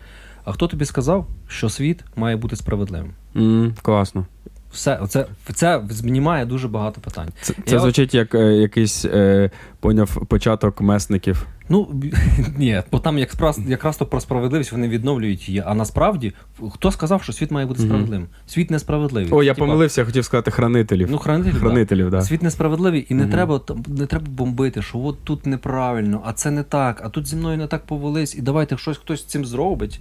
а 0.45 0.53
хто 0.53 0.67
тобі 0.67 0.85
сказав, 0.85 1.27
що 1.49 1.69
світ 1.69 2.05
має 2.17 2.37
бути 2.37 2.57
справедливим? 2.57 3.11
Mm, 3.35 3.73
класно. 3.83 4.27
Все, 4.73 4.99
оце, 5.03 5.27
це 5.55 5.83
знімає 5.91 6.47
дуже 6.47 6.69
багато 6.69 7.01
питань. 7.01 7.29
Це, 7.41 7.55
Я 7.59 7.65
це 7.67 7.77
от- 7.77 7.83
звучить 7.83 8.15
як 8.15 8.35
е, 8.35 8.53
якийсь 8.53 9.05
е, 9.05 9.51
поняв 9.81 10.27
початок 10.27 10.81
месників. 10.81 11.47
Ну 11.69 11.89
ні, 12.57 12.83
бо 12.93 12.99
там 12.99 13.19
якраз, 13.19 13.61
якраз 13.69 13.97
то 13.97 14.07
про 14.07 14.21
справедливість 14.21 14.73
вони 14.73 14.89
відновлюють 14.89 15.49
її. 15.49 15.63
А 15.67 15.75
насправді, 15.75 16.33
хто 16.71 16.91
сказав, 16.93 17.23
що 17.23 17.33
світ 17.33 17.51
має 17.51 17.67
бути 17.67 17.83
справедливим? 17.83 18.27
Світ 18.47 18.71
несправедливий. 18.71 19.33
О, 19.33 19.43
я 19.43 19.55
Типа, 19.55 19.67
помилився, 19.67 20.01
я 20.01 20.05
хотів 20.05 20.25
сказати 20.25 20.51
хранителів. 20.51 21.09
Ну, 21.11 21.19
хранителів. 21.19 21.61
Хранителів, 21.61 22.11
да. 22.11 22.23
Світ 22.23 22.43
несправедливий, 22.43 23.07
і 23.09 23.15
не 23.15 23.23
Мгм. 23.23 23.33
треба 23.33 23.61
не 23.89 24.07
треба 24.07 24.27
бомбити, 24.29 24.83
що 24.83 24.99
от 24.99 25.25
тут 25.25 25.47
неправильно, 25.47 26.21
а 26.25 26.33
це 26.33 26.51
не 26.51 26.63
так, 26.63 27.01
а 27.05 27.09
тут 27.09 27.27
зі 27.27 27.37
мною 27.37 27.59
не 27.59 27.67
так 27.67 27.87
повелись, 27.87 28.35
і 28.35 28.43
давайте 28.43 28.77
щось 28.77 28.97
хтось 28.99 29.21
з 29.21 29.25
цим 29.25 29.45
зробить. 29.45 30.01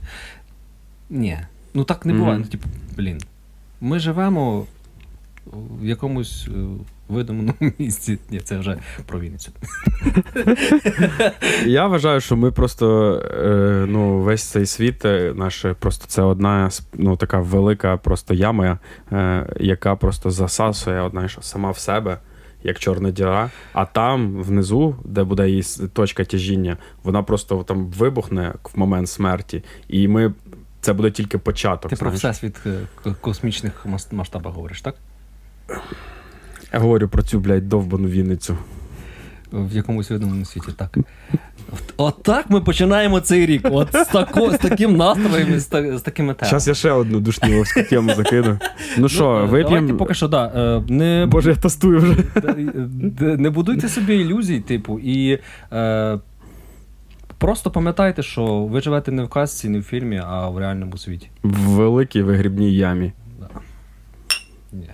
Ні, 1.10 1.38
ну 1.74 1.84
так 1.84 2.06
не 2.06 2.14
буває. 2.14 2.40
Ну, 2.40 2.46
типу, 2.46 2.68
блін. 2.98 3.18
Ми 3.82 4.00
живемо 4.00 4.66
в 5.82 5.86
якомусь 5.86 6.48
е, 6.48 6.52
видуманому 7.10 7.58
місці. 7.80 8.20
Ні, 8.30 8.40
це 8.40 8.58
вже 8.58 8.78
про 9.06 9.20
Вінницю. 9.20 9.52
Я 11.66 11.88
вважаю, 11.88 12.22
що 12.22 12.38
ми 12.38 12.52
просто 12.52 13.14
е, 13.44 13.86
ну, 13.88 14.20
весь 14.20 14.44
цей 14.44 14.66
світ 14.66 15.06
е, 15.06 15.34
наш 15.36 15.66
просто 15.80 16.06
це 16.08 16.22
одна 16.22 16.70
ну, 16.94 17.18
така 17.18 17.40
велика 17.40 17.98
просто 17.98 18.34
яма, 18.34 18.80
яка 19.60 19.96
просто 19.96 20.32
засасує 20.32 21.02
одна 21.02 21.28
що 21.28 21.42
сама 21.42 21.72
в 21.72 21.78
себе. 21.78 22.18
Як 22.64 22.80
чорна 22.80 23.12
діра, 23.12 23.50
а 23.74 23.86
там 23.86 24.36
внизу, 24.36 24.96
де 25.06 25.24
буде 25.24 25.50
її 25.50 25.64
точка 25.94 26.24
тяжіння, 26.24 26.78
вона 27.04 27.24
просто 27.24 27.64
там 27.64 27.88
вибухне 27.88 28.54
в 28.64 28.80
момент 28.80 29.10
смерті, 29.10 29.64
і 29.88 30.08
ми 30.08 30.34
це 30.82 30.94
буде 30.94 31.12
тільки 31.12 31.38
початок. 31.38 31.90
Ти 31.90 31.96
про 31.96 32.10
знаєш. 32.18 32.38
всесвіт 32.38 32.58
е, 33.06 33.14
космічних 33.22 33.86
масштабах 34.12 34.54
говориш, 34.54 34.82
так? 34.82 34.96
Я 36.74 36.80
говорю 36.80 37.08
про 37.08 37.24
цю, 37.24 37.40
блядь, 37.40 37.70
довбану 37.70 38.08
Вінницю. 38.08 38.58
В 39.52 39.76
якомусь 39.76 40.10
видуманому 40.10 40.46
світі, 40.46 40.72
так. 40.78 40.98
От- 41.72 41.94
Отак 41.98 42.50
ми 42.50 42.62
починаємо 42.62 43.20
цей 43.20 43.46
рік. 43.46 43.68
От 43.72 43.88
з, 43.96 44.06
тако, 44.06 44.52
з 44.52 44.58
таким 44.58 44.96
настроєм 44.98 45.60
з, 45.60 45.66
та- 45.66 45.98
з 45.98 46.02
такими 46.02 46.34
темами. 46.34 46.50
Зараз 46.50 46.68
я 46.68 46.74
ще 46.74 46.92
одну 46.92 47.20
душніловську 47.20 47.84
тему 47.84 48.14
закину. 48.16 48.58
Ну 48.98 49.10
що, 49.10 49.38
е, 49.38 49.46
Давайте 49.46 49.70
вип'ємо. 49.70 49.98
поки 49.98 50.14
що, 50.14 50.28
да, 50.28 50.46
е, 50.88 50.94
не, 50.94 51.26
Боже, 51.32 51.50
я 51.50 51.56
тестую 51.56 52.00
вже. 52.00 52.16
Не 53.38 53.50
будуйте 53.50 53.90
собі 53.90 54.16
ілюзій, 54.16 54.60
типу, 54.60 55.00
і 55.00 55.40
е, 55.74 56.20
просто 57.40 57.72
пам'ятайте, 57.72 58.24
що 58.24 58.64
ви 58.64 58.82
живете 58.82 59.12
не 59.12 59.24
в 59.24 59.30
казці, 59.30 59.70
не 59.70 59.80
в 59.80 59.84
фільмі, 59.84 60.22
а 60.26 60.50
в 60.50 60.58
реальному 60.58 60.98
світі. 60.98 61.30
В 61.44 61.60
великій 61.60 62.22
вигрібній 62.22 62.74
ямі. 62.74 63.14
Да. 63.40 63.48
Ні. 64.72 64.90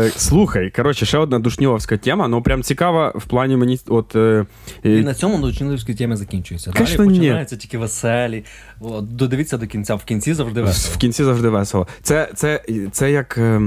Е, 0.00 0.10
Слухай, 0.16 0.70
коротше, 0.70 1.06
ще 1.06 1.18
одна 1.18 1.38
душніловська 1.38 1.96
тема, 1.96 2.28
ну 2.28 2.42
прям 2.42 2.62
цікава 2.62 3.12
в 3.14 3.24
плані 3.24 3.56
мені. 3.56 3.78
От, 3.88 4.16
е, 4.16 4.46
І 4.82 4.90
е, 4.90 5.02
на 5.02 5.14
цьому 5.14 5.38
дочинливські 5.38 5.94
теми 5.94 6.16
закінчуються. 6.16 6.70
Далі 6.70 6.90
ні. 6.90 6.96
починаються 6.96 7.56
тільки 7.56 7.78
веселі. 7.78 8.44
От, 8.80 9.16
додивіться 9.16 9.58
до 9.58 9.66
кінця. 9.66 9.94
В 9.94 10.04
кінці 10.04 10.34
завжди 10.34 10.62
в 10.62 10.96
кінці 10.96 11.24
завжди 11.24 11.48
весело. 11.48 11.86
Це, 12.02 12.30
це, 12.34 12.62
це 12.92 13.10
як. 13.10 13.38
Е, 13.38 13.60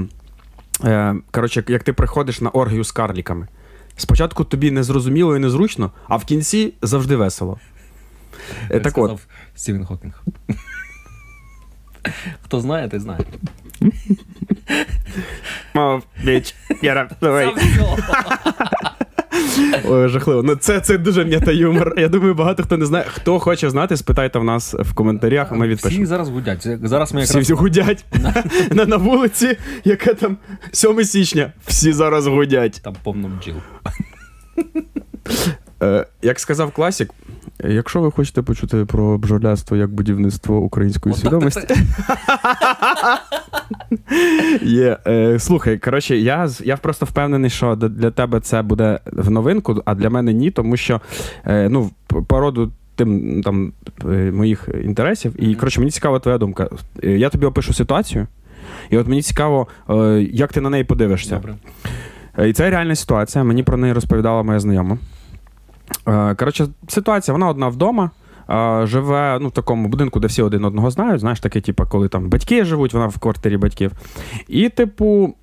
е, 0.83 1.15
коротше, 1.31 1.63
як 1.67 1.83
ти 1.83 1.93
приходиш 1.93 2.41
на 2.41 2.49
оргію 2.49 2.83
з 2.83 2.91
карліками. 2.91 3.47
Спочатку 4.01 4.43
тобі 4.43 4.71
незрозуміло 4.71 5.35
і 5.35 5.39
незручно, 5.39 5.91
а 6.07 6.15
в 6.17 6.25
кінці 6.25 6.73
завжди 6.81 7.15
весело. 7.15 7.59
Так 8.69 8.89
сказав 8.89 9.11
от, 9.11 9.21
Стівен 9.55 9.85
Хокінг. 9.85 10.23
Хто 12.41 12.61
знає, 12.61 12.89
той 12.89 12.99
знає. 12.99 13.19
мав, 15.73 16.03
біч, 16.23 16.55
Яра, 16.81 17.09
давай. 17.21 17.55
Ой, 19.85 20.07
жахливо. 20.07 20.43
Ну 20.43 20.55
це, 20.55 20.79
це 20.79 20.97
дуже 20.97 21.25
м'ята 21.25 21.51
юмор. 21.51 21.93
Я 21.97 22.07
думаю, 22.07 22.33
багато 22.33 22.63
хто 22.63 22.77
не 22.77 22.85
знає. 22.85 23.05
Хто 23.07 23.39
хоче 23.39 23.69
знати, 23.69 23.97
спитайте 23.97 24.39
в 24.39 24.43
нас 24.43 24.73
в 24.73 24.93
коментарях, 24.93 25.51
ми 25.51 25.73
Всі 25.73 26.05
зараз 26.05 26.29
гудять. 26.29 26.67
Зараз 26.83 27.13
ми 27.13 27.21
Всі 27.21 27.29
якраз 27.31 27.43
всі 27.45 27.53
гудять 27.53 28.05
на, 28.71 28.85
на 28.85 28.97
вулиці, 28.97 29.57
яке 29.83 30.13
там 30.13 30.37
7 30.71 31.03
січня. 31.03 31.53
Всі 31.67 31.93
зараз 31.93 32.27
гудять. 32.27 32.81
там 32.83 32.95
повно 33.03 33.29
бджіл. 33.39 33.55
Е, 35.81 36.05
як 36.21 36.39
сказав 36.39 36.71
класік, 36.71 37.13
якщо 37.63 38.01
ви 38.01 38.11
хочете 38.11 38.41
почути 38.41 38.85
про 38.85 39.17
бджоляство 39.17 39.77
як 39.77 39.93
будівництво 39.93 40.57
української 40.57 41.15
свідомості. 41.15 41.75
Є. 44.61 44.97
Е, 45.07 45.39
слухай, 45.39 45.77
коротше, 45.77 46.17
я, 46.17 46.49
я 46.63 46.77
просто 46.77 47.05
впевнений, 47.05 47.49
що 47.49 47.75
для 47.75 48.11
тебе 48.11 48.39
це 48.39 48.61
буде 48.61 48.99
в 49.05 49.31
новинку, 49.31 49.81
а 49.85 49.95
для 49.95 50.09
мене 50.09 50.33
ні, 50.33 50.51
тому 50.51 50.77
що 50.77 51.01
е, 51.45 51.69
ну, 51.69 51.91
по 52.27 52.39
роду 52.39 52.71
тим 52.95 53.41
там 53.43 53.73
е, 54.05 54.31
моїх 54.31 54.69
інтересів. 54.83 55.43
І 55.43 55.55
коротше, 55.55 55.79
мені 55.79 55.91
цікава 55.91 56.19
твоя 56.19 56.37
думка. 56.37 56.69
Я 57.03 57.29
тобі 57.29 57.45
опишу 57.45 57.73
ситуацію, 57.73 58.27
і 58.89 58.97
от 58.97 59.07
мені 59.07 59.21
цікаво, 59.21 59.67
е, 59.89 59.93
як 60.33 60.53
ти 60.53 60.61
на 60.61 60.69
неї 60.69 60.83
подивишся. 60.83 61.35
Добре. 61.35 61.55
І 62.49 62.53
це 62.53 62.69
реальна 62.69 62.95
ситуація. 62.95 63.43
Мені 63.43 63.63
про 63.63 63.77
неї 63.77 63.93
розповідала 63.93 64.43
моя 64.43 64.59
знайома. 64.59 64.97
Е, 66.07 66.35
Коротше, 66.35 66.67
ситуація, 66.87 67.33
вона 67.33 67.49
одна 67.49 67.67
вдома. 67.67 68.11
е, 68.49 68.81
Живе 68.87 69.37
ну, 69.41 69.47
в 69.47 69.51
такому 69.51 69.87
будинку, 69.87 70.19
де 70.19 70.27
всі 70.27 70.41
один 70.41 70.65
одного 70.65 70.91
знають. 70.91 71.19
Знаєш, 71.21 71.39
таке, 71.39 71.61
типу, 71.61 71.83
коли 71.89 72.07
там 72.07 72.29
батьки 72.29 72.65
живуть, 72.65 72.93
вона 72.93 73.07
в 73.07 73.17
квартирі 73.17 73.57
батьків. 73.57 73.91
І, 74.47 74.69
типу, 74.69 75.33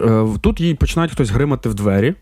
е, 0.00 0.26
тут 0.40 0.60
їй 0.60 0.74
починають 0.74 1.12
хтось 1.12 1.30
гримати 1.30 1.68
в 1.68 1.74
двері. 1.74 2.14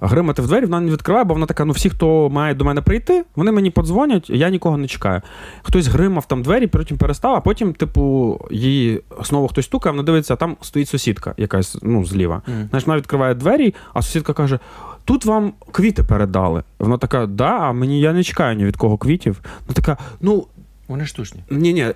А 0.00 0.06
гримати 0.06 0.42
в 0.42 0.46
двері 0.46 0.64
вона 0.64 0.80
не 0.80 0.90
відкриває, 0.92 1.24
бо 1.24 1.34
вона 1.34 1.46
така: 1.46 1.64
ну 1.64 1.72
всі, 1.72 1.90
хто 1.90 2.30
має 2.30 2.54
до 2.54 2.64
мене 2.64 2.80
прийти, 2.80 3.24
вони 3.36 3.52
мені 3.52 3.70
подзвонять, 3.70 4.30
я 4.30 4.50
нікого 4.50 4.76
не 4.76 4.86
чекаю. 4.86 5.20
Хтось 5.62 5.86
гримав 5.86 6.26
там 6.28 6.42
двері, 6.42 6.66
потім 6.66 6.98
перестав, 6.98 7.34
а 7.34 7.40
потім, 7.40 7.72
типу, 7.74 8.38
її 8.50 9.00
знову 9.24 9.48
хтось 9.48 9.64
стукає, 9.64 9.92
вона 9.92 10.02
дивиться, 10.02 10.34
а 10.34 10.36
там 10.36 10.56
стоїть 10.60 10.88
сусідка 10.88 11.34
якась 11.36 11.78
ну, 11.82 12.04
зліва. 12.04 12.42
Мгм. 12.46 12.66
Знаєш, 12.70 12.86
вона 12.86 12.98
відкриває 12.98 13.34
двері, 13.34 13.74
а 13.94 14.02
сусідка 14.02 14.32
каже: 14.32 14.58
Тут 15.04 15.24
вам 15.24 15.52
квіти 15.72 16.02
передали. 16.02 16.62
Вона 16.78 16.98
така, 16.98 17.26
да, 17.26 17.58
а 17.58 17.72
мені 17.72 18.00
я 18.00 18.12
не 18.12 18.24
чекаю 18.24 18.56
ні 18.56 18.64
від 18.64 18.76
кого 18.76 18.98
квітів. 18.98 19.40
Вона 19.66 19.74
така, 19.74 19.96
ну, 20.20 20.46
Вони 20.88 21.06
штучні. 21.06 21.44
ні, 21.50 21.72
ні. 21.72 21.86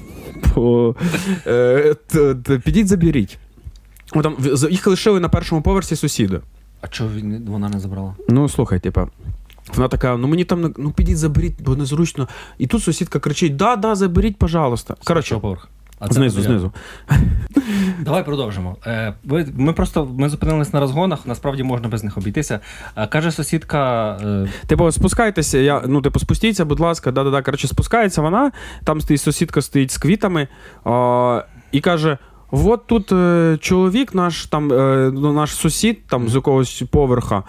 По, 0.54 0.94
е, 1.46 1.94
підіть 2.64 2.88
заберіть. 2.88 3.38
Там, 4.22 4.36
їх 4.70 4.86
лишили 4.86 5.20
на 5.20 5.28
першому 5.28 5.62
поверсі 5.62 5.96
сусіди. 5.96 6.40
А 6.80 6.88
чого 6.88 7.10
вона 7.46 7.68
не 7.68 7.80
забрала? 7.80 8.14
Ну, 8.28 8.48
слухай, 8.48 8.80
типа. 8.80 9.08
Вона 9.74 9.88
така, 9.88 10.16
ну 10.16 10.28
мені 10.28 10.44
там 10.44 10.74
ну 10.78 10.90
підіть 10.90 11.18
заберіть, 11.18 11.62
бо 11.62 11.76
незручно. 11.76 12.28
І 12.58 12.66
тут 12.66 12.82
сусідка 12.82 13.18
кричить: 13.18 13.56
Да, 13.56 13.76
да, 13.76 13.94
заберіть, 13.94 14.36
пожалуйста. 14.36 14.94
Коротше, 15.04 15.38
поверху. 15.38 15.68
А 16.04 16.08
це 16.08 16.14
знизу, 16.14 16.42
знизу. 16.42 16.72
Давай 18.00 18.24
продовжимо. 18.24 18.76
Е, 18.86 19.14
ви, 19.24 19.46
ми 19.56 19.72
просто 19.72 20.08
ми 20.18 20.28
зупинились 20.28 20.72
на 20.72 20.80
розгонах, 20.80 21.26
насправді 21.26 21.62
можна 21.62 21.88
без 21.88 22.04
них 22.04 22.18
обійтися. 22.18 22.60
Е, 22.96 23.06
каже 23.06 23.30
сусідка. 23.30 24.12
Е, 24.24 24.48
Типу, 24.66 24.92
спускайтеся, 24.92 25.58
я, 25.58 25.82
ну, 25.86 26.02
типу, 26.02 26.18
спустіться, 26.18 26.64
будь 26.64 26.80
ласка, 26.80 27.12
да-да-да. 27.12 27.42
Коротше, 27.42 27.68
спускається 27.68 28.22
вона, 28.22 28.52
там 28.84 29.00
стоїть 29.00 29.20
сусідка 29.20 29.62
стоїть 29.62 29.90
з 29.90 29.98
квітами 29.98 30.48
а, 30.84 31.44
і 31.72 31.80
каже: 31.80 32.18
от 32.50 32.86
тут 32.86 33.12
е, 33.12 33.58
чоловік, 33.60 34.14
наш 34.14 34.46
там, 34.46 34.72
е, 34.72 35.10
ну, 35.14 35.32
наш 35.32 35.54
сусід 35.54 36.06
там 36.06 36.28
з 36.28 36.34
якогось 36.34 36.82
поверха. 36.90 37.42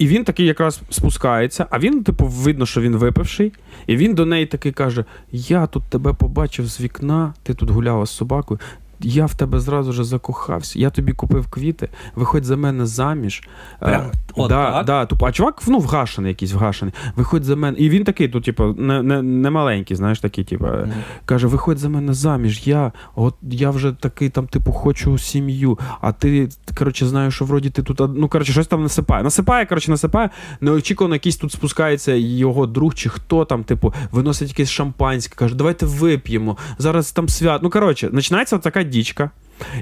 І 0.00 0.06
він 0.06 0.24
такий 0.24 0.46
якраз 0.46 0.80
спускається, 0.90 1.66
а 1.70 1.78
він, 1.78 2.04
типу, 2.04 2.26
видно, 2.26 2.66
що 2.66 2.80
він 2.80 2.96
випивший, 2.96 3.52
і 3.86 3.96
він 3.96 4.14
до 4.14 4.26
неї 4.26 4.46
такий 4.46 4.72
каже: 4.72 5.04
Я 5.32 5.66
тут 5.66 5.82
тебе 5.84 6.12
побачив 6.12 6.66
з 6.66 6.80
вікна, 6.80 7.34
ти 7.42 7.54
тут 7.54 7.70
гуляла 7.70 8.06
з 8.06 8.10
собакою. 8.10 8.60
Я 9.00 9.26
в 9.26 9.34
тебе 9.34 9.60
зразу 9.60 9.92
ж 9.92 10.04
закохався. 10.04 10.78
Я 10.78 10.90
тобі 10.90 11.12
купив 11.12 11.46
квіти, 11.46 11.88
виходь 12.14 12.44
за 12.44 12.56
мене 12.56 12.86
заміж. 12.86 13.42
Прям 13.80 14.00
Е, 14.02 14.10
от 14.36 14.48
да, 14.48 14.72
так? 14.72 14.86
да, 14.86 15.06
тупо, 15.06 15.26
а 15.26 15.32
чувак 15.32 15.62
ну, 15.66 15.78
вгашений 15.78 16.28
якийсь 16.28 16.52
вгашений. 16.52 16.94
Виходь 17.16 17.44
за 17.44 17.56
мене. 17.56 17.78
І 17.78 17.88
він 17.88 18.04
такий, 18.04 18.28
тут, 18.28 18.44
типу, 18.44 18.64
не, 18.78 19.02
не, 19.02 19.22
не 19.22 19.50
маленький, 19.50 19.96
знаєш, 19.96 20.20
такий, 20.20 20.44
типу, 20.44 20.64
Мгм. 20.66 20.92
каже: 21.24 21.46
виходь 21.46 21.78
за 21.78 21.88
мене 21.88 22.14
заміж. 22.14 22.66
Я 22.66 22.92
от 23.14 23.34
я 23.42 23.70
вже 23.70 23.92
такий 23.92 24.28
там, 24.28 24.46
типу, 24.46 24.72
хочу 24.72 25.18
сім'ю. 25.18 25.78
А 26.00 26.12
ти, 26.12 26.48
коротше, 26.78 27.06
знаєш, 27.06 27.34
що 27.34 27.44
вроді 27.44 27.70
ти 27.70 27.82
тут. 27.82 28.00
Ну, 28.16 28.28
коротше, 28.28 28.52
щось 28.52 28.66
там 28.66 28.82
насипає. 28.82 29.22
Насипає, 29.22 29.66
коротше, 29.66 29.90
насипає. 29.90 30.30
Неочікувано 30.60 31.14
якийсь 31.14 31.36
тут 31.36 31.52
спускається 31.52 32.12
його 32.14 32.66
друг 32.66 32.94
чи 32.94 33.08
хто 33.08 33.44
там, 33.44 33.64
типу, 33.64 33.94
виносить 34.12 34.48
якесь 34.48 34.70
шампанське, 34.70 35.34
каже, 35.36 35.54
давайте 35.54 35.86
вип'ємо. 35.86 36.56
Зараз 36.78 37.12
там 37.12 37.28
свят. 37.28 37.62
Ну, 37.62 37.70
коротше, 37.70 38.08
починається 38.08 38.58
така 38.58 38.82
дічка. 38.90 39.30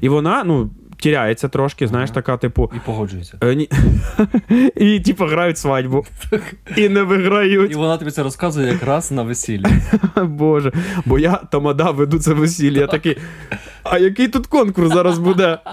І 0.01 0.09
вона, 0.09 0.45
ну, 0.45 0.71
тіряється 0.99 1.49
трошки, 1.49 1.87
знаєш, 1.89 2.11
така, 2.11 2.37
типу. 2.37 2.71
І 2.77 2.79
погоджується. 2.87 3.39
е, 3.43 3.55
ні- 3.55 3.69
І, 4.77 5.01
типу, 5.01 5.25
грають 5.25 5.59
свадьбу. 5.59 6.07
І 6.77 6.89
не 6.89 7.03
виграють. 7.03 7.73
І 7.73 7.75
вона 7.75 7.97
тобі 7.97 8.11
це 8.11 8.23
розказує 8.23 8.69
якраз 8.73 9.13
на 9.13 9.23
весіллі. 9.23 9.65
Боже, 10.23 10.73
бо 11.07 11.19
я 11.19 11.33
тамада 11.33 11.91
веду 11.91 12.19
це 12.19 12.33
весілля. 12.35 12.79
Я 12.79 12.87
такий. 12.87 13.17
А 13.83 13.99
який 13.99 14.29
тут 14.29 14.47
конкурс 14.47 14.89
зараз 14.93 15.19
буде? 15.19 15.59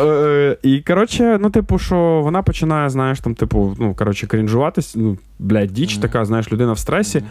Е, 0.00 0.56
І 0.62 0.80
коротше, 0.80 1.38
ну, 1.40 1.50
типу, 1.50 1.78
що 1.78 2.20
вона 2.24 2.42
починає, 2.42 2.90
знаєш, 2.90 3.20
там, 3.20 3.34
типу, 3.34 3.76
ну, 3.80 3.94
коротше, 3.94 4.26
крінжуватись, 4.26 4.96
ну, 4.96 5.18
блядь, 5.38 5.70
діч 5.72 5.96
така, 5.96 6.24
знаєш, 6.24 6.52
людина 6.52 6.72
в 6.72 6.78
стресі. 6.78 7.22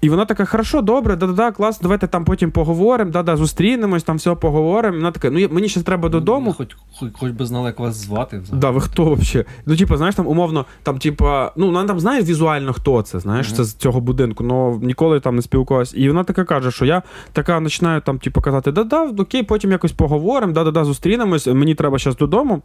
І 0.00 0.08
вона 0.10 0.24
така, 0.24 0.44
хорошо, 0.44 0.82
добре, 0.82 1.16
да-да-да, 1.16 1.52
класно, 1.52 1.82
давайте 1.82 2.06
там 2.06 2.24
потім 2.24 2.50
поговоримо, 2.50 3.10
да-да, 3.10 3.36
зустрінемось, 3.36 4.02
там 4.02 4.16
все 4.16 4.34
поговоримо. 4.34 4.96
Вона 4.96 5.10
така, 5.12 5.30
ну 5.30 5.48
мені 5.50 5.68
ще 5.68 5.82
треба 5.82 6.08
додому. 6.08 6.52
Хоч, 6.52 6.76
хоч, 6.98 7.08
хоч 7.12 7.30
би 7.32 7.46
знала, 7.46 7.66
як 7.66 7.78
вас 7.78 7.94
звати. 7.96 8.38
взагалі. 8.38 8.60
Да, 8.60 8.70
ви 8.70 8.80
хто 8.80 9.14
взагалі? 9.14 9.46
Ну, 9.66 9.76
типу, 9.76 9.96
знаєш, 9.96 10.14
там 10.14 10.26
умовно, 10.26 10.66
там, 10.82 10.98
типа, 10.98 11.52
ну, 11.56 11.66
вона 11.66 11.84
там 11.84 12.00
знає 12.00 12.22
візуально, 12.22 12.72
хто 12.72 13.02
це, 13.02 13.20
знаєш, 13.20 13.46
Мгм. 13.46 13.56
це 13.56 13.64
з 13.64 13.74
цього 13.74 14.00
будинку, 14.00 14.44
але 14.50 14.86
ніколи 14.86 15.20
там 15.20 15.36
не 15.36 15.42
спілкувалася. 15.42 15.96
І 15.96 16.08
вона 16.08 16.24
така 16.24 16.44
каже, 16.44 16.70
що 16.70 16.84
я 16.84 17.02
така 17.32 17.60
починаю 17.60 18.00
там, 18.00 18.18
типу, 18.18 18.40
казати, 18.40 18.72
да-да, 18.72 19.02
окей, 19.18 19.42
потім 19.42 19.70
якось 19.72 19.92
поговоримо, 19.92 20.52
да-да-да, 20.52 20.84
зустрінемось, 20.84 21.46
мені 21.46 21.74
треба 21.74 21.98
зараз 21.98 22.16
додому. 22.16 22.62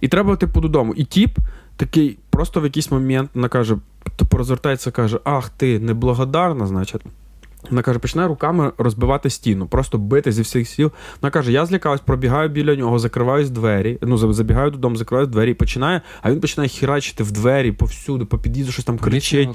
І 0.00 0.08
треба, 0.08 0.36
типу, 0.36 0.60
додому. 0.60 0.94
І 0.94 1.04
тіп 1.04 1.38
такий 1.76 2.18
просто 2.30 2.60
в 2.60 2.64
якийсь 2.64 2.90
момент 2.90 3.30
вона 3.34 3.48
каже, 3.48 3.76
типу, 4.16 4.36
розвертається, 4.36 4.90
каже: 4.90 5.20
Ах, 5.24 5.48
ти 5.48 5.78
неблагодарна, 5.78 6.66
значить. 6.66 7.02
Вона 7.70 7.82
каже, 7.82 7.98
починає 7.98 8.28
руками 8.28 8.72
розбивати 8.78 9.30
стіну, 9.30 9.66
просто 9.66 9.98
бити 9.98 10.32
зі 10.32 10.42
всіх 10.42 10.68
сіл. 10.68 10.90
Вона 11.22 11.30
каже: 11.30 11.52
я 11.52 11.66
злякалась, 11.66 12.00
пробігаю 12.00 12.48
біля 12.48 12.76
нього, 12.76 12.98
закриваюсь 12.98 13.50
двері. 13.50 13.98
Ну, 14.02 14.32
забігаю 14.32 14.70
додому, 14.70 14.96
закриваю 14.96 15.26
двері 15.26 15.54
починає, 15.54 16.00
а 16.22 16.30
він 16.30 16.40
починає 16.40 16.68
хірачити 16.68 17.22
в 17.24 17.32
двері 17.32 17.72
повсюди, 17.72 18.24
по 18.24 18.38
під'їзду, 18.38 18.72
щось 18.72 18.84
там 18.84 18.98
кричить. 18.98 19.48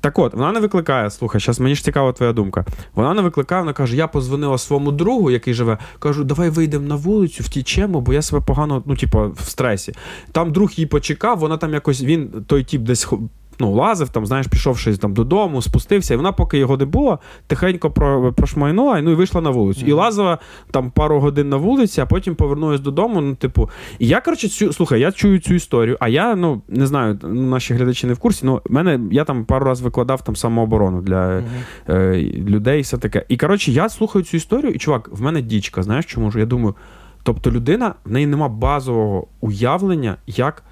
Так 0.00 0.18
от, 0.18 0.34
вона 0.34 0.52
не 0.52 0.60
викликає. 0.60 1.10
Слухай, 1.10 1.40
зараз 1.40 1.60
мені 1.60 1.74
ж 1.74 1.84
цікава 1.84 2.12
твоя 2.12 2.32
думка. 2.32 2.64
Вона 2.94 3.14
не 3.14 3.22
викликає, 3.22 3.60
вона 3.60 3.72
каже: 3.72 3.96
я 3.96 4.06
позвонила 4.08 4.58
своєму 4.58 4.92
другу, 4.92 5.30
який 5.30 5.54
живе. 5.54 5.78
Кажу, 5.98 6.24
давай 6.24 6.50
вийдемо 6.50 6.86
на 6.86 6.96
вулицю, 6.96 7.42
втічемо, 7.42 8.00
бо 8.00 8.12
я 8.12 8.22
себе 8.22 8.42
погано, 8.46 8.82
ну, 8.86 8.96
типу, 8.96 9.34
в 9.36 9.48
стресі. 9.48 9.92
Там 10.32 10.52
друг 10.52 10.70
її 10.70 10.86
почекав, 10.86 11.38
вона 11.38 11.56
там 11.56 11.72
якось 11.74 12.02
він, 12.02 12.44
той 12.46 12.64
тіп 12.64 12.82
десь. 12.82 13.08
Ну, 13.58 13.72
лазив, 13.72 14.08
там, 14.08 14.26
знаєш, 14.26 14.46
пішов 14.46 14.78
щось 14.78 14.98
там 14.98 15.14
додому, 15.14 15.62
спустився, 15.62 16.14
і 16.14 16.16
вона, 16.16 16.32
поки 16.32 16.58
його 16.58 16.76
не 16.76 16.84
було, 16.84 17.18
тихенько 17.46 17.90
про, 17.90 18.32
прошмайнула 18.32 19.00
ну, 19.00 19.10
і 19.10 19.14
вийшла 19.14 19.40
на 19.40 19.50
вулицю. 19.50 19.86
І 19.86 19.92
лазила 19.92 20.38
там 20.70 20.90
пару 20.90 21.20
годин 21.20 21.48
на 21.48 21.56
вулиці, 21.56 22.00
а 22.00 22.06
потім 22.06 22.34
повернулась 22.34 22.80
додому. 22.80 23.20
Ну, 23.20 23.34
типу, 23.34 23.70
і 23.98 24.06
я, 24.06 24.20
коротше, 24.20 24.48
цю, 24.48 24.72
слухай, 24.72 25.00
я 25.00 25.12
чую 25.12 25.38
цю 25.38 25.54
історію, 25.54 25.96
а 26.00 26.08
я, 26.08 26.34
ну, 26.34 26.62
не 26.68 26.86
знаю, 26.86 27.18
наші 27.22 27.74
глядачі 27.74 28.06
не 28.06 28.12
в 28.12 28.18
курсі, 28.18 28.46
ну, 28.46 28.60
мене, 28.70 29.00
я 29.10 29.24
там 29.24 29.44
пару 29.44 29.66
разів 29.66 29.84
викладав 29.84 30.24
там 30.24 30.36
самооборону 30.36 31.00
для 31.02 31.24
Мгм. 31.24 31.44
е, 31.88 32.16
людей 32.22 32.78
і 32.78 32.82
все 32.82 32.98
таке. 32.98 33.24
І 33.28 33.36
коротше, 33.36 33.72
я 33.72 33.88
слухаю 33.88 34.24
цю 34.24 34.36
історію, 34.36 34.72
і 34.72 34.78
чувак, 34.78 35.08
в 35.12 35.22
мене 35.22 35.42
дічка, 35.42 35.82
знаєш 35.82 36.04
чому 36.04 36.30
ж? 36.30 36.38
Я 36.38 36.46
думаю, 36.46 36.74
тобто 37.22 37.50
людина, 37.50 37.94
в 38.04 38.12
неї 38.12 38.26
нема 38.26 38.48
базового 38.48 39.26
уявлення, 39.40 40.16
як 40.26 40.62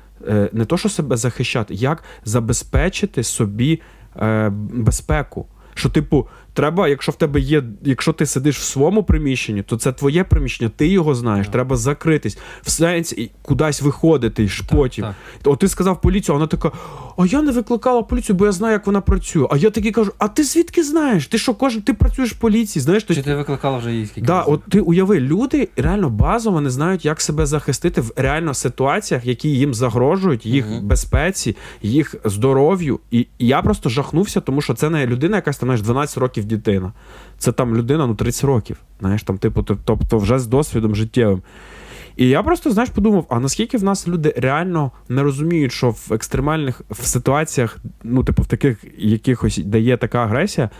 не 0.53 0.65
то, 0.65 0.77
що 0.79 0.89
себе 0.89 1.17
захищати, 1.17 1.75
як 1.75 2.05
забезпечити 2.25 3.23
собі 3.23 3.81
е, 4.17 4.49
безпеку. 4.73 5.47
Що, 5.75 5.91
типу, 5.91 6.29
треба, 6.55 6.89
якщо 6.89 7.13
в 7.13 7.15
тебе 7.15 7.41
є, 7.41 7.63
якщо 7.83 8.13
ти 8.13 8.27
сидиш 8.27 8.59
в 8.59 8.63
своєму 8.63 9.03
приміщенні, 9.03 9.63
то 9.63 9.77
це 9.77 9.93
твоє 9.93 10.25
приміщення, 10.25 10.71
ти 10.77 10.87
його 10.89 11.15
знаєш, 11.15 11.47
Так. 11.47 11.53
треба 11.53 11.77
закритись, 11.77 12.39
в 12.63 12.71
сенсі 12.71 13.31
кудись 13.43 13.83
виходити, 13.83 14.49
ж. 14.49 14.63
Так, 14.69 15.15
От 15.45 15.59
ти 15.59 15.69
сказав 15.69 16.01
поліцію, 16.01 16.35
а 16.35 16.37
вона 16.39 16.47
така: 16.47 16.71
а 17.19 17.27
я 17.27 17.43
не 17.43 17.53
викликала 17.53 18.03
поліцію, 18.03 18.37
бо 18.37 18.47
я 18.47 18.53
знаю, 18.53 18.73
як 18.73 18.87
вона 18.87 19.01
працює. 19.01 19.47
А 19.51 19.57
я 19.57 19.71
такий 19.71 19.91
кажу: 19.93 20.13
а 20.19 20.29
ти 20.29 20.45
звідки 20.45 20.85
знаєш? 20.85 21.27
Ти 21.27 21.39
що, 21.39 21.55
кожен 21.55 21.83
ти 21.83 21.95
працюєш 21.95 22.33
в 22.33 22.37
поліції? 22.39 22.83
Знаєш, 22.83 23.05
то 23.05 23.15
Чи 23.15 23.23
ти 23.23 23.35
викликала 23.35 23.79
вже 23.79 23.93
її 23.93 24.07
скільки? 24.07 24.27
Да, 24.27 24.39
разів? 24.39 24.53
от 24.53 24.61
ти 24.71 24.81
уяви, 24.81 25.21
люди 25.21 25.69
реально 25.77 26.11
базово 26.11 26.61
не 26.61 26.71
знають, 26.71 27.05
як 27.05 27.21
себе 27.21 27.47
захистити 27.47 28.01
в 28.01 28.13
реально 28.17 28.55
ситуаціях, 28.55 29.27
які 29.27 29.49
їм 29.49 29.75
загрожують, 29.75 30.47
їх 30.47 30.67
Мгм. 30.67 30.87
безпеці, 30.89 31.57
їх 31.83 32.15
здоров'ю. 32.25 33.01
І, 33.11 33.19
і 33.39 33.47
я 33.47 33.63
просто 33.63 33.89
жахнувся, 33.89 34.41
тому 34.41 34.61
що 34.61 34.75
це 34.75 34.91
не 34.91 35.07
людина, 35.07 35.37
якась 35.37 35.59
там 35.59 35.67
знаєш, 35.67 35.81
12 35.83 36.19
років 36.19 36.42
дитина. 36.45 36.93
Це 37.39 37.53
там 37.53 37.77
людина, 37.77 38.07
ну 38.07 38.15
30 38.15 38.45
років. 38.45 38.77
Знаєш, 39.01 39.23
там, 39.23 39.39
типу, 39.39 39.63
тобто 39.63 40.19
вже 40.19 40.39
з 40.39 40.47
досвідом 40.47 40.95
життєвим. 40.95 41.43
І 42.17 42.29
я 42.29 42.43
просто, 42.43 42.71
знаєш, 42.71 42.91
подумав: 42.91 43.27
а 43.29 43.41
наскільки 43.41 43.79
в 43.79 43.85
нас 43.85 44.09
люди 44.09 44.35
реально 44.37 44.91
не 45.09 45.23
розуміють, 45.23 45.73
що 45.73 45.91
в 45.91 46.13
екстремальних 46.13 46.83
в 46.91 47.05
ситуаціях, 47.05 47.79
ну, 48.03 48.25
типу, 48.25 48.43
в 48.43 48.47
таких 48.47 48.85
якихось, 48.99 49.59
де 49.59 49.81
є 49.81 49.97
така 49.97 50.25
агресія, 50.25 50.71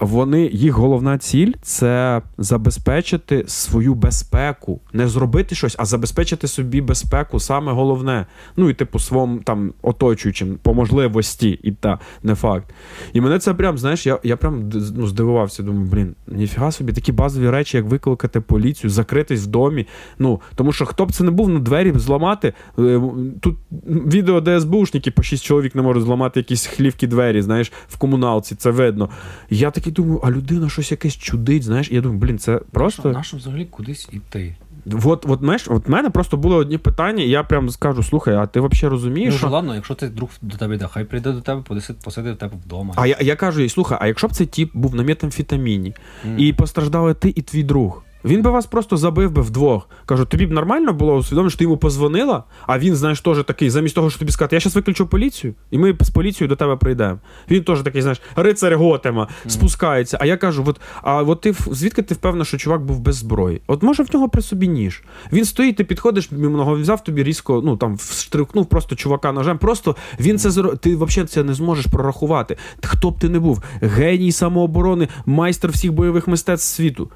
вони, 0.00 0.50
їх 0.52 0.72
головна 0.72 1.18
ціль 1.18 1.52
це 1.62 2.22
забезпечити 2.38 3.44
свою 3.46 3.94
безпеку. 3.94 4.80
Не 4.92 5.08
зробити 5.08 5.54
щось, 5.54 5.76
а 5.78 5.84
забезпечити 5.84 6.48
собі 6.48 6.80
безпеку, 6.80 7.40
саме 7.40 7.72
головне. 7.72 8.26
Ну 8.56 8.70
і 8.70 8.74
типу 8.74 8.98
своїм 8.98 9.38
там 9.38 9.72
оточуючим 9.82 10.58
по 10.62 10.74
можливості, 10.74 11.60
і 11.62 11.72
та 11.72 11.98
не 12.22 12.34
факт. 12.34 12.74
І 13.12 13.20
мене 13.20 13.38
це 13.38 13.54
прям, 13.54 13.78
знаєш, 13.78 14.06
я, 14.06 14.18
я 14.22 14.36
прям 14.36 14.70
ну, 14.96 15.06
здивувався. 15.06 15.62
Думаю, 15.62 15.86
блін, 15.92 16.14
ніфіга 16.26 16.72
собі 16.72 16.92
такі 16.92 17.12
базові 17.12 17.50
речі, 17.50 17.76
як 17.76 17.86
викликати 17.86 18.40
поліцію, 18.40 18.90
закритись 18.90 19.44
в 19.44 19.46
домі. 19.46 19.86
Ну, 20.18 20.40
тому 20.54 20.72
що 20.72 20.86
хто 20.86 21.06
б 21.06 21.12
це 21.12 21.24
не 21.24 21.30
був, 21.30 21.48
ну 21.48 21.58
двері 21.58 21.92
зламати. 21.96 22.52
е, 22.78 23.00
Тут 23.40 23.56
відео, 23.86 24.40
де 24.40 24.60
СБУшники 24.60 25.10
по 25.10 25.22
шість 25.22 25.44
чоловік 25.44 25.74
не 25.74 25.82
можуть 25.82 26.02
зламати 26.02 26.40
якісь 26.40 26.66
хлівкі 26.66 27.06
двері, 27.06 27.42
знаєш, 27.42 27.72
в 27.88 27.96
комуналці, 27.96 28.54
це 28.54 28.70
видно. 28.70 29.08
Я 29.58 29.70
такий 29.70 29.92
думаю, 29.92 30.20
а 30.24 30.30
людина 30.30 30.68
щось 30.68 30.90
якесь 30.90 31.16
чудить, 31.16 31.62
знаєш, 31.62 31.90
і 31.90 31.94
я 31.94 32.00
думаю, 32.00 32.20
блін, 32.20 32.38
це 32.38 32.60
просто. 32.72 33.12
Нащо 33.12 33.36
взагалі 33.36 33.64
кудись 33.64 34.08
іти? 34.12 34.56
От, 35.04 35.24
от, 35.28 35.40
знаєш, 35.40 35.68
от 35.68 35.88
в 35.88 35.90
мене 35.90 36.10
просто 36.10 36.36
було 36.36 36.56
одні 36.56 36.78
питання, 36.78 37.24
і 37.24 37.28
я 37.28 37.42
прям 37.42 37.70
скажу: 37.70 38.02
слухай, 38.02 38.34
а 38.34 38.46
ти 38.46 38.60
взагалі 38.60 38.90
розумієш? 38.92 39.32
Ну, 39.32 39.38
що... 39.38 39.48
ладно, 39.48 39.74
якщо 39.74 39.94
ти 39.94 40.08
друг 40.08 40.30
до 40.42 40.56
тебе 40.56 40.74
йде, 40.74 40.88
хай 40.90 41.04
прийде 41.04 41.32
до 41.32 41.40
тебе, 41.40 41.62
посидить, 41.62 42.02
посидить 42.02 42.32
до 42.32 42.38
тебе 42.38 42.56
вдома. 42.66 42.94
А 42.96 43.06
я, 43.06 43.16
я 43.20 43.36
кажу 43.36 43.60
їй, 43.60 43.68
слухай, 43.68 43.98
а 44.00 44.06
якщо 44.06 44.28
б 44.28 44.32
цей 44.32 44.46
тіп 44.46 44.70
був 44.74 44.94
на 44.94 45.02
метамфетаміні, 45.02 45.94
mm. 46.26 46.36
і 46.36 46.52
постраждали 46.52 47.14
ти 47.14 47.32
і 47.36 47.42
твій 47.42 47.62
друг. 47.62 48.02
Він 48.28 48.42
би 48.42 48.50
вас 48.50 48.66
просто 48.66 48.96
забив 48.96 49.30
би 49.30 49.42
вдвох. 49.42 49.88
Кажу, 50.06 50.24
тобі 50.24 50.46
б 50.46 50.52
нормально 50.52 50.92
було 50.92 51.14
усвідомити, 51.14 51.50
що 51.50 51.58
ти 51.58 51.64
йому 51.64 51.76
позвонила, 51.76 52.44
а 52.66 52.78
він, 52.78 52.96
знаєш, 52.96 53.20
теж 53.20 53.44
такий, 53.44 53.70
замість 53.70 53.94
того, 53.94 54.10
що 54.10 54.18
тобі 54.18 54.32
сказати, 54.32 54.56
я 54.56 54.60
зараз 54.60 54.76
виключу 54.76 55.06
поліцію, 55.06 55.54
і 55.70 55.78
ми 55.78 55.96
з 56.00 56.10
поліцією 56.10 56.48
до 56.48 56.56
тебе 56.56 56.76
прийдемо. 56.76 57.18
Він 57.50 57.64
теж 57.64 57.82
такий, 57.82 58.02
знаєш, 58.02 58.20
рицар 58.36 58.76
Готема, 58.76 59.28
спускається. 59.46 60.18
А 60.20 60.26
я 60.26 60.36
кажу: 60.36 60.64
от, 60.66 60.80
а 61.02 61.22
от 61.22 61.40
ти 61.40 61.54
звідки 61.70 62.02
ти 62.02 62.14
впевнена, 62.14 62.44
що 62.44 62.58
чувак 62.58 62.84
був 62.84 63.00
без 63.00 63.16
зброї? 63.16 63.60
От 63.66 63.82
може 63.82 64.02
в 64.02 64.14
нього 64.14 64.28
при 64.28 64.42
собі 64.42 64.68
ніж. 64.68 65.02
Він 65.32 65.44
стоїть, 65.44 65.76
ти 65.76 65.84
підходиш 65.84 66.30
мимо 66.30 66.56
нього, 66.58 66.74
взяв 66.74 67.04
тобі 67.04 67.22
різко, 67.22 67.62
ну 67.64 67.76
там 67.76 67.96
встрикнув 67.96 68.66
просто 68.66 68.96
чувака 68.96 69.32
ножем. 69.32 69.58
Просто 69.58 69.96
він 70.20 70.38
це 70.38 70.50
зро... 70.50 70.76
Ти 70.76 70.96
взагалі 70.96 71.28
це 71.28 71.44
не 71.44 71.54
зможеш 71.54 71.86
прорахувати. 71.86 72.56
Хто 72.82 73.10
б 73.10 73.18
ти 73.18 73.28
не 73.28 73.40
був? 73.40 73.62
Геній 73.80 74.32
самооборони, 74.32 75.08
майстер 75.26 75.70
всіх 75.70 75.92
бойових 75.92 76.28
мистецтв 76.28 76.74
світу 76.74 77.10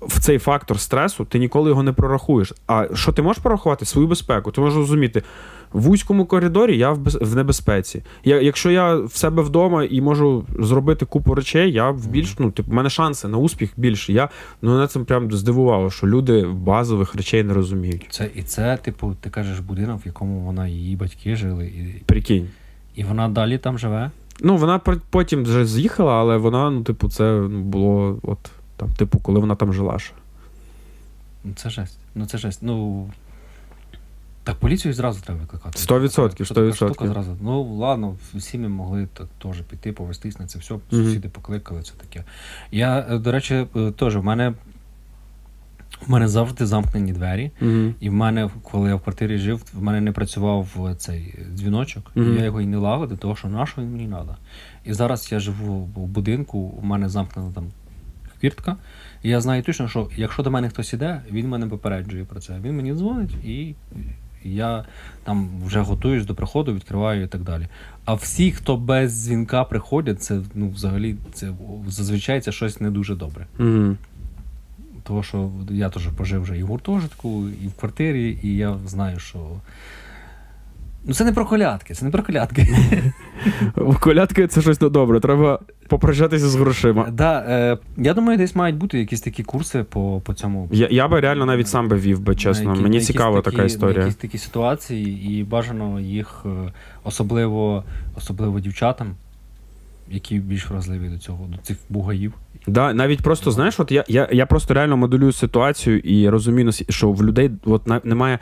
в 0.00 0.20
цей 0.20 0.38
фактор 0.38 0.80
стресу 0.80 1.24
ти 1.24 1.38
ніколи 1.38 1.70
його 1.70 1.82
не 1.82 1.92
прорахуєш. 1.92 2.52
А 2.66 2.86
що 2.94 3.12
ти 3.12 3.22
можеш 3.22 3.42
прорахувати? 3.42 3.84
Свою 3.84 4.08
безпеку. 4.08 4.52
Ти 4.52 4.60
можеш 4.60 4.76
розуміти, 4.76 5.22
в 5.72 5.80
вузькому 5.80 6.26
коридорі 6.26 6.78
я 6.78 6.90
в, 6.90 7.36
небезпеці. 7.36 8.02
Я, 8.24 8.40
якщо 8.40 8.70
я 8.70 8.96
в 8.96 9.16
себе 9.16 9.42
вдома 9.42 9.84
і 9.84 10.00
можу 10.00 10.44
зробити 10.58 11.06
купу 11.06 11.34
речей, 11.34 11.72
я 11.72 11.90
в 11.90 12.06
більш, 12.06 12.38
ну, 12.38 12.50
типу, 12.50 12.70
в 12.70 12.74
мене 12.74 12.90
шанси 12.90 13.28
на 13.28 13.38
успіх 13.38 13.70
більше. 13.76 14.12
Я 14.12 14.28
ну, 14.62 14.70
мене 14.70 14.86
це 14.86 15.00
прям 15.00 15.32
здивувало, 15.32 15.90
що 15.90 16.06
люди 16.06 16.46
базових 16.46 17.14
речей 17.14 17.42
не 17.42 17.54
розуміють. 17.54 18.06
Це, 18.10 18.30
і 18.34 18.42
це, 18.42 18.76
типу, 18.76 19.16
ти 19.20 19.30
кажеш, 19.30 19.58
будинок, 19.58 20.00
в 20.04 20.06
якому 20.06 20.40
вона 20.40 20.68
і 20.68 20.72
її 20.72 20.96
батьки 20.96 21.36
жили, 21.36 21.66
і, 21.66 22.02
Прикинь. 22.06 22.48
і 22.94 23.04
вона 23.04 23.28
далі 23.28 23.58
там 23.58 23.78
живе. 23.78 24.10
Ну, 24.40 24.56
вона 24.56 24.78
потім 25.10 25.42
вже 25.42 25.66
з'їхала, 25.66 26.12
але 26.12 26.36
вона, 26.36 26.70
ну, 26.70 26.82
типу, 26.82 27.08
це 27.08 27.24
ну, 27.24 27.60
було 27.60 28.18
от 28.22 28.38
Там, 28.76 28.88
типу, 28.92 29.18
коли 29.18 29.40
вона 29.40 29.54
там 29.54 29.72
жила. 29.72 29.98
ще. 29.98 30.14
Ну, 31.44 31.52
це 31.56 31.70
жесть. 31.70 31.98
Ну, 32.14 32.26
це 32.26 32.38
жесть. 32.38 32.58
Ну. 32.62 33.06
Так 34.44 34.56
поліцію 34.56 34.94
зразу 34.94 35.20
треба 35.20 35.40
викликати. 35.40 35.78
Сто 35.78 36.00
відсотків, 36.00 36.46
Що 36.46 36.54
сто 36.54 36.60
така 36.60 36.76
штука 36.76 36.88
відсотків. 36.90 37.12
зразу. 37.12 37.36
Ну, 37.40 37.62
ладно, 37.62 38.16
всі 38.34 38.58
ми 38.58 38.68
могли 38.68 39.08
так 39.14 39.26
теж 39.42 39.60
піти, 39.60 39.92
повестись 39.92 40.38
на 40.38 40.46
це 40.46 40.58
все. 40.58 40.74
Сусіди 40.90 41.28
покликали, 41.28 41.82
це 41.82 41.92
таке. 41.94 42.24
Я, 42.72 43.06
е, 43.10 43.18
до 43.18 43.32
речі, 43.32 43.66
е, 43.76 43.90
теж 43.90 44.16
в 44.16 44.22
мене. 44.24 44.54
В 46.06 46.10
мене 46.10 46.28
завжди 46.28 46.66
замкнені 46.66 47.12
двері. 47.12 47.50
Угу. 47.62 47.94
І 48.00 48.10
в 48.10 48.12
мене, 48.12 48.50
коли 48.62 48.88
я 48.88 48.94
в 48.94 49.00
квартирі 49.00 49.38
жив, 49.38 49.62
в 49.74 49.82
мене 49.82 50.00
не 50.00 50.12
працював 50.12 50.86
е, 50.90 50.94
цей 50.94 51.34
дзвіночок, 51.54 52.12
і 52.16 52.20
я 52.20 52.44
його 52.44 52.60
і 52.60 52.66
не 52.66 52.76
лагодив, 52.76 53.18
тому 53.18 53.36
що 53.36 53.48
на 53.48 53.66
що 53.66 53.80
він 53.82 53.92
мені 53.92 54.06
треба. 54.08 54.36
І 54.84 54.92
зараз 54.92 55.32
я 55.32 55.40
живу 55.40 55.78
в 55.78 56.06
будинку, 56.06 56.58
у 56.58 56.82
мене 56.82 57.08
замкнена 57.08 57.52
там 57.54 57.64
хвіртка. 58.40 58.76
І 59.22 59.28
я 59.28 59.40
знаю 59.40 59.62
точно, 59.62 59.88
що 59.88 60.08
якщо 60.16 60.42
до 60.42 60.50
мене 60.50 60.68
хтось 60.68 60.92
іде, 60.92 61.20
він 61.30 61.48
мене 61.48 61.66
попереджує 61.66 62.24
про 62.24 62.40
це. 62.40 62.60
Він 62.64 62.76
мені 62.76 62.94
дзвонить, 62.94 63.34
і 63.44 63.74
я 64.44 64.84
там 65.24 65.50
вже 65.64 65.80
готуюсь 65.80 66.26
до 66.26 66.34
приходу, 66.34 66.74
відкриваю 66.74 67.22
і 67.22 67.26
так 67.26 67.42
далі. 67.42 67.68
А 68.04 68.14
всі, 68.14 68.52
хто 68.52 68.76
без 68.76 69.24
дзвінка 69.24 69.64
приходять, 69.64 70.22
це 70.22 70.40
ну, 70.54 70.68
взагалі 70.70 71.16
це 71.32 71.52
зазвичай 71.88 72.40
це 72.40 72.52
щось 72.52 72.80
не 72.80 72.90
дуже 72.90 73.14
добре. 73.14 73.46
Угу. 73.58 73.96
Тому 75.02 75.22
що 75.22 75.50
я 75.70 75.90
теж 75.90 76.06
пожив 76.06 76.42
вже 76.42 76.58
і 76.58 76.62
в 76.62 76.66
гуртожитку, 76.66 77.48
і 77.64 77.68
в 77.68 77.72
квартирі, 77.72 78.38
і 78.42 78.56
я 78.56 78.76
знаю, 78.86 79.18
що. 79.18 79.38
Ну, 81.04 81.14
це 81.14 81.24
не 81.24 81.32
про 81.32 81.46
колядки, 81.46 81.94
це 81.94 82.04
не 82.04 82.10
про 82.10 82.22
колядки. 82.22 82.68
Колядки 84.00 84.46
це 84.46 84.60
щось 84.62 84.80
недобре. 84.80 85.20
Треба 85.20 85.58
попрощатися 85.88 86.48
з 86.48 86.54
грошима. 86.54 87.08
да, 87.12 87.44
е, 87.48 87.78
я 87.96 88.14
думаю, 88.14 88.38
десь 88.38 88.56
мають 88.56 88.76
бути 88.76 88.98
якісь 88.98 89.20
такі 89.20 89.42
курси 89.42 89.84
по, 89.90 90.22
по 90.24 90.34
цьому. 90.34 90.68
Я, 90.72 90.88
я 90.90 91.08
би 91.08 91.20
реально 91.20 91.46
навіть 91.46 91.68
сам 91.68 91.88
би 91.88 91.96
вів 91.96 92.20
би, 92.20 92.34
чесно. 92.36 92.70
які- 92.70 92.82
Мені 92.82 93.00
цікава 93.00 93.40
така 93.40 93.64
історія. 93.64 94.00
Якісь 94.00 94.16
такі 94.16 94.38
ситуації, 94.38 95.30
і 95.40 95.44
бажано 95.44 96.00
їх, 96.00 96.42
е, 96.46 96.72
особливо, 97.04 97.84
особливо 98.16 98.60
дівчатам, 98.60 99.14
які 100.10 100.38
більш 100.38 100.70
вразливі 100.70 101.08
до 101.08 101.18
цього, 101.18 101.46
до 101.52 101.58
цих 101.58 101.76
бугаїв. 101.88 102.32
Да, 102.66 102.92
навіть 102.92 103.22
просто 103.22 103.50
знаєш, 103.50 103.80
от 103.80 103.92
я, 103.92 104.04
я, 104.08 104.28
я 104.32 104.46
просто 104.46 104.74
реально 104.74 104.96
моделюю 104.96 105.32
ситуацію 105.32 105.98
і 105.98 106.28
розумію, 106.28 106.72
що 106.88 107.10
в 107.12 107.24
людей 107.24 107.50
от 107.64 108.04
немає 108.04 108.38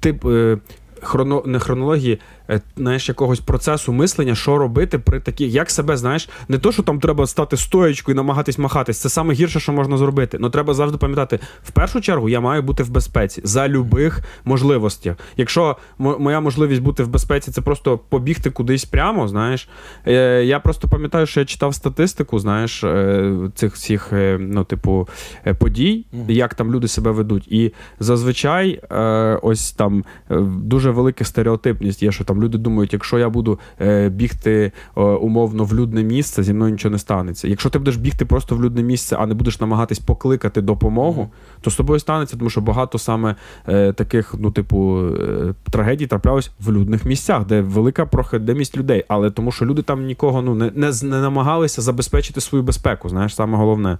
тип. 0.00 0.24
Е, 0.26 0.58
Хроно, 1.02 1.42
не 1.46 1.58
хронології, 1.58 2.12
е, 2.14 2.43
знаєш, 2.76 3.08
якогось 3.08 3.40
процесу 3.40 3.92
мислення, 3.92 4.34
що 4.34 4.58
робити 4.58 4.98
при 4.98 5.20
таких, 5.20 5.52
як 5.52 5.70
себе, 5.70 5.96
знаєш, 5.96 6.28
не 6.48 6.58
то, 6.58 6.72
що 6.72 6.82
там 6.82 7.00
треба 7.00 7.26
стати 7.26 7.56
стоєчкою 7.56 8.14
і 8.14 8.16
намагатись 8.16 8.58
махатись, 8.58 8.98
це 8.98 9.08
саме 9.08 9.34
гірше, 9.34 9.60
що 9.60 9.72
можна 9.72 9.96
зробити. 9.96 10.38
Ну 10.40 10.50
треба 10.50 10.74
завжди 10.74 10.98
пам'ятати, 10.98 11.38
в 11.62 11.70
першу 11.70 12.00
чергу 12.00 12.28
я 12.28 12.40
маю 12.40 12.62
бути 12.62 12.82
в 12.82 12.90
безпеці 12.90 13.40
за 13.44 13.68
любих 13.68 14.20
можливостях. 14.44 15.16
Якщо 15.36 15.76
моя 15.98 16.40
можливість 16.40 16.82
бути 16.82 17.02
в 17.02 17.08
безпеці, 17.08 17.50
це 17.50 17.60
просто 17.60 17.98
побігти 17.98 18.50
кудись 18.50 18.84
прямо, 18.84 19.28
знаєш. 19.28 19.68
Е, 20.06 20.44
я 20.44 20.60
просто 20.60 20.88
пам'ятаю, 20.88 21.26
що 21.26 21.40
я 21.40 21.46
читав 21.46 21.74
статистику, 21.74 22.38
знаєш, 22.38 22.84
е, 22.84 23.50
цих 23.54 23.74
всіх, 23.74 24.12
е, 24.12 24.38
ну, 24.40 24.64
типу, 24.64 25.08
е, 25.46 25.54
подій, 25.54 26.06
як 26.28 26.54
там 26.54 26.72
люди 26.72 26.88
себе 26.88 27.10
ведуть. 27.10 27.48
І 27.48 27.72
зазвичай 28.00 28.80
е, 28.90 29.38
ось 29.42 29.72
там 29.72 30.04
е, 30.30 30.40
дуже 30.40 30.90
велика 30.90 31.24
стереотипність 31.24 32.02
є, 32.02 32.12
що 32.12 32.24
там 32.24 32.33
люди 32.42 32.58
думають, 32.58 32.92
якщо 32.92 33.18
я 33.18 33.28
буду 33.28 33.58
е, 33.80 34.08
бігти 34.08 34.72
е, 34.96 35.00
умовно 35.00 35.64
в 35.64 35.74
людне 35.74 36.02
місце, 36.02 36.42
зі 36.42 36.52
мною 36.52 36.72
нічого 36.72 36.92
не 36.92 36.98
станеться. 36.98 37.48
Якщо 37.48 37.70
ти 37.70 37.78
будеш 37.78 37.96
бігти 37.96 38.24
просто 38.24 38.56
в 38.56 38.64
людне 38.64 38.82
місце, 38.82 39.16
а 39.20 39.26
не 39.26 39.34
будеш 39.34 39.60
намагатись 39.60 39.98
покликати 39.98 40.60
допомогу, 40.60 41.30
то 41.60 41.70
з 41.70 41.76
тобою 41.76 42.00
станеться, 42.00 42.36
тому 42.36 42.50
що 42.50 42.60
багато 42.60 42.98
саме 42.98 43.34
е, 43.68 43.92
таких, 43.92 44.34
ну, 44.38 44.50
типу, 44.50 45.06
е, 45.06 45.54
трагедій 45.70 46.06
траплялось 46.06 46.50
в 46.60 46.72
людних 46.72 47.04
місцях, 47.04 47.46
де 47.46 47.60
велика 47.60 48.06
проходимість 48.06 48.76
людей, 48.76 49.04
але 49.08 49.30
тому 49.30 49.52
що 49.52 49.66
люди 49.66 49.82
там 49.82 50.04
нікого 50.04 50.42
ну, 50.42 50.54
не, 50.54 50.70
не, 50.74 50.92
не 51.02 51.20
намагалися 51.20 51.82
забезпечити 51.82 52.40
свою 52.40 52.64
безпеку, 52.64 53.08
знаєш, 53.08 53.34
саме 53.34 53.58
головне. 53.58 53.98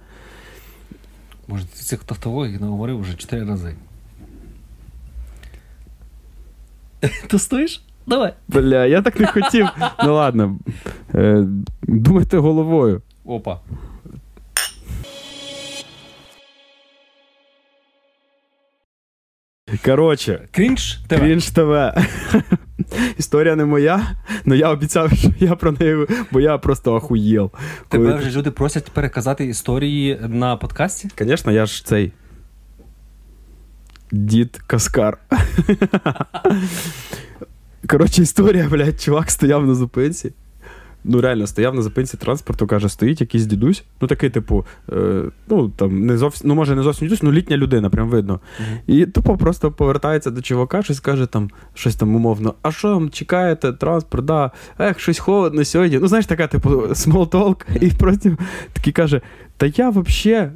Може, 1.47 1.65
ти 1.65 1.79
цих 1.79 2.03
тавтологій 2.03 2.57
наговорив 2.57 2.99
вже 2.99 3.13
чотири 3.13 3.45
рази. 3.45 3.75
Ти 7.27 7.39
стоїш? 7.39 7.81
Давай. 8.07 8.33
Бля, 8.47 8.85
я 8.85 9.01
так 9.01 9.19
не 9.19 9.27
хотів. 9.27 9.67
Ну 10.05 10.13
ладно. 10.15 10.59
Е, 11.15 11.43
думайте 11.83 12.37
головою. 12.37 13.01
Опа. 13.25 13.59
Коротше, 19.85 20.47
Крінж 20.51 20.97
ТВ. 21.07 21.19
Крінж 21.19 21.49
ТВ. 21.49 21.91
Історія 23.17 23.55
не 23.55 23.65
моя, 23.65 24.15
але 24.47 24.57
я 24.57 24.69
обіцяв, 24.69 25.11
що 25.13 25.29
я 25.39 25.55
про 25.55 25.71
неї, 25.71 26.05
бо 26.31 26.41
я 26.41 26.57
просто 26.57 26.95
ахуєл. 26.95 27.51
Тебе 27.89 28.05
Коли- 28.11 28.17
вже 28.27 28.37
люди 28.39 28.51
просять 28.51 28.91
переказати 28.91 29.45
історії 29.45 30.19
на 30.27 30.57
подкасті? 30.57 31.09
Звісно, 31.19 31.51
я 31.51 31.65
ж 31.65 31.85
цей. 31.85 32.11
Дід 34.11 34.61
Каскар. 34.67 35.17
Коротше, 37.89 38.21
історія, 38.21 38.67
блядь, 38.71 39.01
чувак 39.01 39.31
стояв 39.31 39.67
на 39.67 39.75
зупинці. 39.75 40.31
Ну, 41.07 41.21
реально, 41.21 41.47
стояв 41.47 41.75
на 41.75 41.81
зупинці 41.81 42.17
транспорту, 42.17 42.67
каже, 42.67 42.89
стоїть 42.89 43.21
якийсь 43.21 43.45
дідусь. 43.45 43.83
Ну, 44.01 44.07
такий, 44.07 44.29
типу, 44.29 44.65
е, 44.91 45.23
ну 45.49 45.69
там 45.69 46.05
не 46.05 46.17
зовсім, 46.17 46.47
ну, 46.47 46.55
може, 46.55 46.75
не 46.75 46.83
зовсім 46.83 47.07
дідусь, 47.07 47.23
ну 47.23 47.31
літня 47.31 47.57
людина, 47.57 47.89
прям 47.89 48.09
видно. 48.09 48.39
І 48.87 49.05
тупо 49.05 49.37
просто 49.37 49.71
повертається 49.71 50.31
до 50.31 50.41
чувака, 50.41 50.81
щось 50.81 50.99
каже 50.99 51.25
там, 51.25 51.49
щось 51.73 51.95
там 51.95 52.15
умовно. 52.15 52.53
А 52.61 52.71
що 52.71 52.93
там 52.93 53.09
чекаєте? 53.09 53.73
Транспорт, 53.73 54.25
да. 54.25 54.51
Ех, 54.79 54.99
щось 54.99 55.19
холодно 55.19 55.65
сьогодні. 55.65 55.99
Ну, 55.99 56.07
знаєш, 56.07 56.25
така, 56.25 56.47
типу, 56.47 56.69
small 56.87 57.29
talk. 57.29 57.81
І 57.81 57.89
просто 57.89 58.37
такий 58.73 58.93
каже: 58.93 59.21
Та 59.57 59.65
я 59.65 59.89
взагалі. 59.89 60.49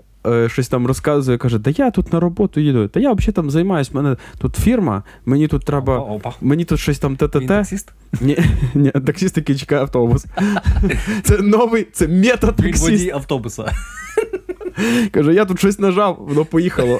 Щось 0.49 0.67
там 0.67 0.88
розказує, 0.88 1.38
каже, 1.38 1.59
да 1.59 1.69
я 1.77 1.91
тут 1.91 2.13
на 2.13 2.19
роботу 2.19 2.59
їду. 2.59 2.88
Та 2.88 2.99
я 2.99 3.13
взагалі 3.13 3.34
там 3.34 3.51
займаюсь, 3.51 3.93
мене 3.93 4.17
тут 4.38 4.55
фірма, 4.55 5.03
мені 5.25 5.47
тут 5.47 5.65
треба. 5.65 5.97
Опа, 5.99 6.13
опа. 6.13 6.34
Мені 6.41 6.65
тут 6.65 6.80
щось 6.80 6.99
там 6.99 7.11
Він 7.21 7.30
ТТТ. 7.30 7.47
таксист? 7.47 7.91
Ні, 8.21 8.38
ні, 8.75 8.91
таксіст, 8.91 9.38
який 9.38 9.55
чекає 9.55 9.82
автобус. 9.82 10.25
Це 11.23 11.38
новий, 11.38 11.88
це 11.93 12.07
Він 12.07 12.73
водій 12.91 13.11
автобуса. 13.11 13.71
Каже, 15.11 15.34
я 15.34 15.45
тут 15.45 15.59
щось 15.59 15.80
нажав, 15.80 16.25
воно 16.30 16.45
поїхало. 16.45 16.99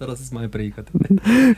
Зараз 0.00 0.20
має 0.32 0.48
приїхати. 0.48 0.92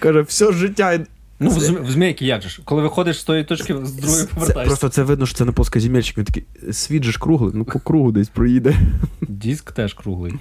Каже, 0.00 0.20
все 0.20 0.52
життя 0.52 0.98
Ну, 1.40 1.50
Це- 1.50 1.72
в 1.72 1.90
змійки 1.90 2.26
як 2.26 2.42
же 2.42 2.48
ж? 2.48 2.60
Коли 2.64 2.82
виходиш 2.82 3.20
з 3.20 3.24
тої 3.24 3.44
точки, 3.44 3.74
з 3.82 3.92
другої 3.92 4.22
Це, 4.22 4.26
повертаєшся. 4.34 4.66
просто 4.66 4.88
це 4.88 5.02
видно, 5.02 5.26
що 5.26 5.38
це 5.38 5.44
не 5.44 5.52
плоскоземельщик. 5.52 6.18
Він 6.18 6.24
такий, 6.24 6.44
світ 6.72 7.04
же 7.04 7.12
ж 7.12 7.18
круглий, 7.18 7.52
ну 7.54 7.64
по 7.64 7.78
кругу 7.78 8.12
десь 8.12 8.28
проїде. 8.28 8.76
Диск 9.20 9.72
теж 9.72 9.94
круглий. 9.94 10.32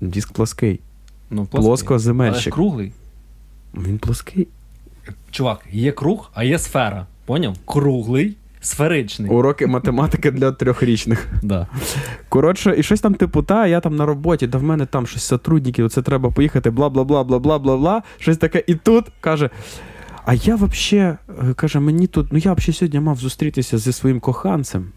Диск 0.00 0.32
плоский. 0.32 0.80
Ну, 1.30 1.46
плоский. 1.46 1.96
Але 2.10 2.34
ж 2.34 2.50
круглий. 2.50 2.92
Він 3.74 3.98
плоский. 3.98 4.48
Чувак, 5.30 5.64
є 5.72 5.92
круг, 5.92 6.30
а 6.34 6.44
є 6.44 6.58
сфера. 6.58 7.06
Поняв? 7.24 7.56
Круглий, 7.64 8.36
сферичний. 8.60 9.30
Уроки 9.30 9.66
математики 9.66 10.30
для 10.30 10.52
трьохрічних. 10.52 11.28
Да. 11.42 11.66
Коротше, 12.28 12.74
і 12.78 12.82
щось 12.82 13.00
там 13.00 13.14
типу, 13.14 13.42
та, 13.42 13.66
я 13.66 13.80
там 13.80 13.96
на 13.96 14.06
роботі, 14.06 14.46
да 14.46 14.58
в 14.58 14.62
мене 14.62 14.86
там 14.86 15.06
щось 15.06 15.22
сотрудники, 15.22 15.82
оце 15.82 16.02
треба 16.02 16.30
поїхати, 16.30 16.70
бла 16.70 16.88
бла 16.88 17.04
бла 17.04 17.24
бла 17.24 17.38
бла 17.38 17.58
бла 17.58 17.76
бла. 17.76 18.02
Щось 18.18 18.36
таке. 18.36 18.64
І 18.66 18.74
тут 18.74 19.04
каже. 19.20 19.50
А 20.24 20.34
я 20.34 20.56
вообще, 20.56 21.16
е, 21.28 21.54
каже, 21.54 21.80
мені 21.80 22.06
тут, 22.06 22.32
ну 22.32 22.38
я 22.38 22.52
взагалі 22.52 22.72
сьогодні 22.72 23.00
мав 23.00 23.16
зустрітися 23.16 23.78
зі 23.78 23.92
своїм 23.92 24.20
коханцем. 24.20 24.92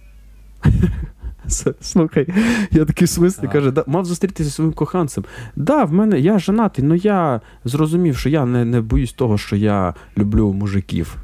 Слухай, 1.82 2.28
я 2.72 2.86
такий 2.86 3.08
смислі, 3.08 3.48
каже, 3.48 3.72
да, 3.72 3.84
мав 3.88 4.06
зустрітися 4.06 4.44
зі 4.44 4.52
своїм 4.52 4.74
коханцем. 4.74 5.24
Да, 5.56 5.84
в 5.84 5.94
мене 5.94 6.20
я 6.20 6.40
женатий, 6.40 6.86
але 6.86 6.98
я 6.98 7.42
зрозумів, 7.66 8.18
що 8.18 8.30
я 8.30 8.46
не, 8.46 8.66
не 8.66 8.82
боюсь 8.82 9.14
того, 9.14 9.38
що 9.38 9.56
я 9.56 9.94
люблю 10.18 10.54
мужиків. 10.54 11.16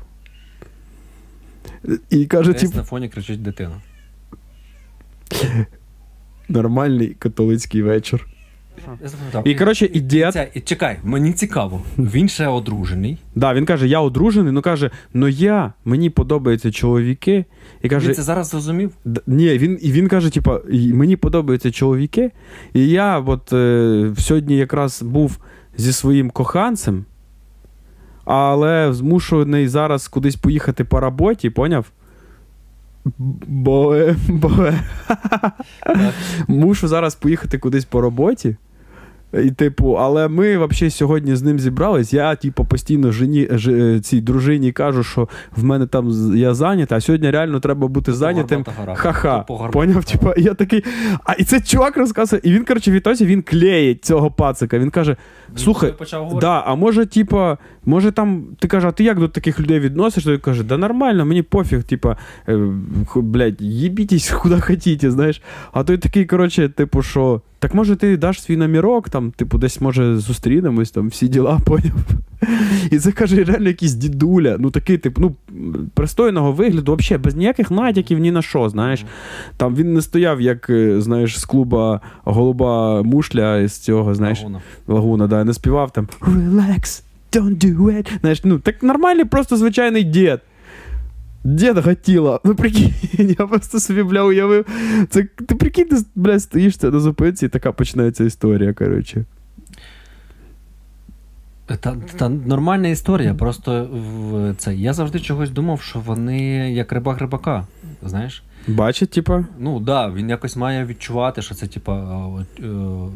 І 2.10 2.26
каже, 2.26 2.52
Десь 2.54 2.62
тип, 2.62 2.76
на 2.76 2.84
фоні 2.84 3.10
кричить 3.10 3.44
дитина. 3.44 3.76
нормальний 6.50 7.08
католицький 7.20 7.82
вечір. 7.82 8.28
І, 9.46 9.56
коротше, 9.56 9.90
і 9.94 10.00
дід, 10.00 10.34
Ця- 10.34 10.48
чекай, 10.64 11.00
мені 11.04 11.34
цікаво. 11.34 11.82
Він 11.98 12.30
ще 12.30 12.48
одружений. 12.48 13.18
да, 13.36 13.54
він 13.54 13.66
каже, 13.66 13.88
я 13.88 14.00
одружений, 14.00 14.52
ну 14.52 14.62
каже, 14.62 14.92
ну 15.14 15.28
я, 15.28 15.74
мені 15.86 16.10
подобаються 16.10 16.72
чоловіки. 16.72 17.46
І 17.84 17.90
каже, 17.90 18.08
Він 18.08 18.16
це 18.16 18.22
зараз 18.24 18.50
зрозумів. 18.50 18.92
Д- 19.06 19.22
Ні, 19.28 19.58
він, 19.58 19.80
і 19.82 19.92
він 19.92 20.08
каже: 20.08 20.30
типа, 20.30 20.60
мені 20.94 21.16
подобаються 21.16 21.72
чоловіки. 21.72 22.32
І 22.74 22.88
я 22.90 23.20
от 23.20 23.54
е, 23.54 24.12
сьогодні 24.18 24.58
якраз 24.58 25.02
був 25.02 25.38
зі 25.78 25.94
своїм 25.94 26.30
коханцем, 26.30 27.06
але 28.26 28.94
змушений 28.94 29.68
зараз 29.68 30.08
кудись 30.08 30.36
поїхати 30.36 30.84
по 30.84 31.00
роботі, 31.00 31.50
поняв? 31.50 31.86
Бо, 33.48 33.98
бо 34.30 34.52
мушу 36.48 36.88
зараз 36.88 37.16
поїхати 37.16 37.58
кудись 37.58 37.86
по 37.86 38.02
роботі. 38.02 38.56
І, 39.34 39.52
типу, 39.52 39.92
але 39.92 40.28
ми 40.28 40.66
взагалі 40.66 40.90
сьогодні 40.92 41.36
з 41.36 41.42
ним 41.44 41.60
зібрались. 41.60 42.14
Я, 42.14 42.36
типу, 42.36 42.66
постійно 42.66 43.12
жені, 43.12 43.48
ж, 43.52 43.72
е, 43.72 44.00
цій 44.00 44.22
дружині 44.22 44.72
кажу, 44.72 45.04
що 45.04 45.28
в 45.56 45.64
мене 45.64 45.88
там 45.88 46.34
я 46.36 46.54
зайнятий, 46.54 46.98
а 46.98 47.02
сьогодні 47.02 47.30
реально 47.32 47.60
треба 47.60 47.88
бути 47.88 48.14
зайнятим. 48.14 48.64
Ха-ха. 48.96 49.40
Поняв? 49.72 50.06
Типу, 50.06 50.34
я 50.38 50.54
такий. 50.54 50.84
А 51.24 51.34
і 51.34 51.44
це 51.44 51.62
чувак 51.62 51.98
розказує, 51.98 52.42
і 52.46 52.52
він, 52.52 52.66
коротше, 52.66 52.92
відтоді 52.92 53.26
він 53.26 53.42
клеїть 53.42 54.06
цього 54.06 54.32
пацика. 54.32 54.80
Він 54.80 54.90
каже: 54.90 55.16
слухай. 55.56 55.94
Да, 56.42 56.64
а 56.66 56.76
може, 56.76 57.06
типа, 57.06 57.58
може 57.86 58.12
там, 58.12 58.44
ти 58.60 58.68
каже, 58.68 58.88
а 58.88 58.92
ти 58.92 59.04
як 59.04 59.20
до 59.20 59.28
таких 59.28 59.60
людей 59.60 59.80
відносишся? 59.80 60.32
Він 60.32 60.40
каже, 60.40 60.64
да 60.64 60.78
нормально, 60.78 61.26
мені 61.26 61.42
пофіг, 61.42 61.84
типа, 61.84 62.18
е, 62.50 62.60
блядь, 63.16 63.62
їбітесь 63.62 64.30
куди 64.30 64.62
хотіте, 64.62 65.12
знаєш. 65.12 65.42
А 65.72 65.84
той 65.84 65.98
такий, 65.98 66.26
коротше, 66.26 66.70
типу, 66.70 67.02
що, 67.02 67.42
так 67.60 67.74
може 67.74 67.96
ти 67.96 68.18
даш 68.18 68.42
свій 68.42 68.58
номерок, 68.58 69.10
там, 69.10 69.32
типу, 69.32 69.58
десь 69.58 69.82
може 69.82 70.18
зустрінемось, 70.18 70.92
там, 70.92 71.08
всі 71.08 71.28
діла, 71.28 71.60
поняв. 71.66 71.94
І 72.92 73.00
це 73.00 73.12
каже, 73.12 73.44
реально 73.44 73.68
якийсь 73.68 73.94
дідуля, 73.94 74.56
ну 74.60 74.72
такий, 74.72 74.98
типу, 74.98 75.22
ну, 75.22 75.36
пристойного 75.94 76.52
вигляду, 76.52 76.96
взагалі, 76.96 77.24
без 77.24 77.36
ніяких 77.36 77.72
натяків 77.72 78.20
ні 78.20 78.32
на 78.32 78.42
що, 78.42 78.70
знаєш. 78.70 79.06
Там 79.58 79.76
він 79.76 79.94
не 79.94 80.02
стояв, 80.02 80.42
як, 80.42 80.70
е, 80.70 81.02
знаєш, 81.02 81.40
з 81.40 81.46
клуба 81.46 82.02
голуба 82.24 83.04
мушля 83.04 83.58
із 83.58 83.78
цього, 83.78 84.16
знаєш. 84.16 84.40
Лагуна. 84.40 84.62
Лагуна, 84.88 85.28
да, 85.28 85.44
не 85.44 85.54
співав 85.54 85.92
там 85.92 86.08
Relax, 86.22 87.04
don't 87.32 87.58
do 87.66 87.78
it. 87.78 88.20
Знаєш, 88.22 88.44
ну 88.44 88.60
так 88.60 88.84
нормальний, 88.84 89.26
просто 89.26 89.58
звичайний 89.58 90.04
дід. 90.04 90.40
Дід 91.48 91.78
гатіла. 91.78 92.40
Ну 92.44 92.56
прикинь, 92.56 92.94
я 93.40 93.48
просто 93.48 93.80
собі, 93.80 94.04
бля, 94.04 94.24
уявив. 94.24 94.66
Це 95.10 95.24
ти 95.24 95.56
прикинь, 95.56 95.88
ти, 95.88 95.96
бля, 96.16 96.40
стоїш 96.40 96.78
це 96.78 96.90
на 96.92 97.00
зупинці, 97.00 97.46
і 97.46 97.50
така 97.50 97.72
починається 97.72 98.24
історія, 98.24 98.74
коротше. 98.74 99.26
Та, 101.66 101.96
та 102.18 102.30
нормальна 102.30 102.88
історія. 102.88 103.34
Просто 103.34 103.90
в 103.92 104.56
це. 104.58 104.76
Я 104.76 104.94
завжди 104.94 105.20
чогось 105.20 105.50
думав, 105.50 105.82
що 105.82 106.00
вони 106.00 106.72
як 106.74 106.92
рибак 106.92 107.20
рибака. 107.20 107.68
Знаєш? 108.02 108.44
Бачить, 108.68 109.10
типа. 109.10 109.44
Ну 109.60 109.76
так, 109.76 109.84
да, 109.84 110.10
він 110.12 110.30
якось 110.30 110.56
має 110.56 110.86
відчувати, 110.86 111.42
що 111.42 111.56
це, 111.56 111.68
типа, 111.68 111.96
е, 112.60 112.64
е, 112.66 112.70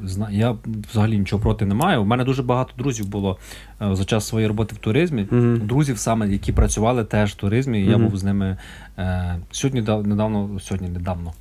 зна- 0.05 0.31
я 0.31 0.55
взагалі 0.91 1.17
нічого 1.17 1.41
проти 1.41 1.65
не 1.65 1.73
маю. 1.75 2.01
У 2.01 2.05
мене 2.05 2.23
дуже 2.23 2.43
багато 2.43 2.73
друзів 2.77 3.07
було 3.07 3.37
е, 3.81 3.95
за 3.95 4.05
час 4.05 4.27
своєї 4.27 4.47
роботи 4.47 4.75
в 4.75 4.77
туризмі. 4.77 5.27
Угу. 5.31 5.41
Друзів 5.41 5.97
саме, 5.97 6.29
які 6.29 6.51
працювали 6.51 7.03
теж 7.03 7.31
в 7.31 7.35
туризмі, 7.35 7.81
і 7.81 7.85
я 7.85 7.97
був 7.97 8.17
з 8.17 8.23
ними 8.23 8.57
е, 8.97 9.35
сьогодні 9.51 9.81
дав- 9.81 10.07
недавно, 10.07 10.59
сьогодні 10.59 10.89
недавно. 10.89 11.33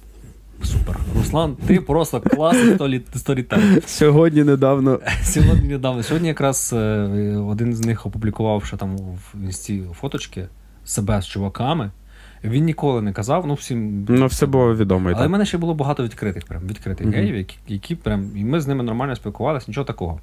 Супер. 0.63 0.99
Руслан, 1.17 1.57
ти 1.67 1.81
просто 1.81 2.21
класний 2.21 2.75
столі- 2.75 3.17
сторітелер. 3.19 3.83
Сьогодні 3.87 4.45
недавно. 4.45 5.01
Сьогодні 5.23 5.69
недавно. 5.69 6.03
Сьогодні 6.03 6.29
якраз 6.29 6.73
один 7.49 7.75
з 7.75 7.81
них 7.87 8.07
опублікував, 8.07 8.65
що 8.65 8.77
там 8.77 8.97
в 8.97 9.35
інсті 9.45 9.83
фоточки 10.01 10.49
себе 10.85 11.23
з 11.23 11.27
чуваками. 11.27 11.91
Він 12.45 12.65
ніколи 12.65 13.03
не 13.03 13.13
казав, 13.13 13.47
ну 13.47 13.55
всім. 13.55 14.07
Ну, 14.09 14.27
все 14.27 14.47
було 14.47 14.75
відомо. 14.75 15.11
Але 15.17 15.27
в 15.27 15.31
мене 15.31 15.47
ще 15.47 15.59
було 15.59 15.75
багато 15.75 16.05
відкритих, 16.05 16.45
прям 16.45 16.63
відкритих 16.67 17.07
Мгм. 17.07 17.17
геїв, 17.17 17.37
які, 17.37 17.59
які 17.69 17.95
прям, 17.95 18.31
і 18.37 18.45
ми 18.45 18.61
з 18.61 18.67
ними 18.67 18.85
нормально 18.85 19.17
спілкувалися, 19.17 19.65
нічого 19.69 19.85
такого. 19.85 20.21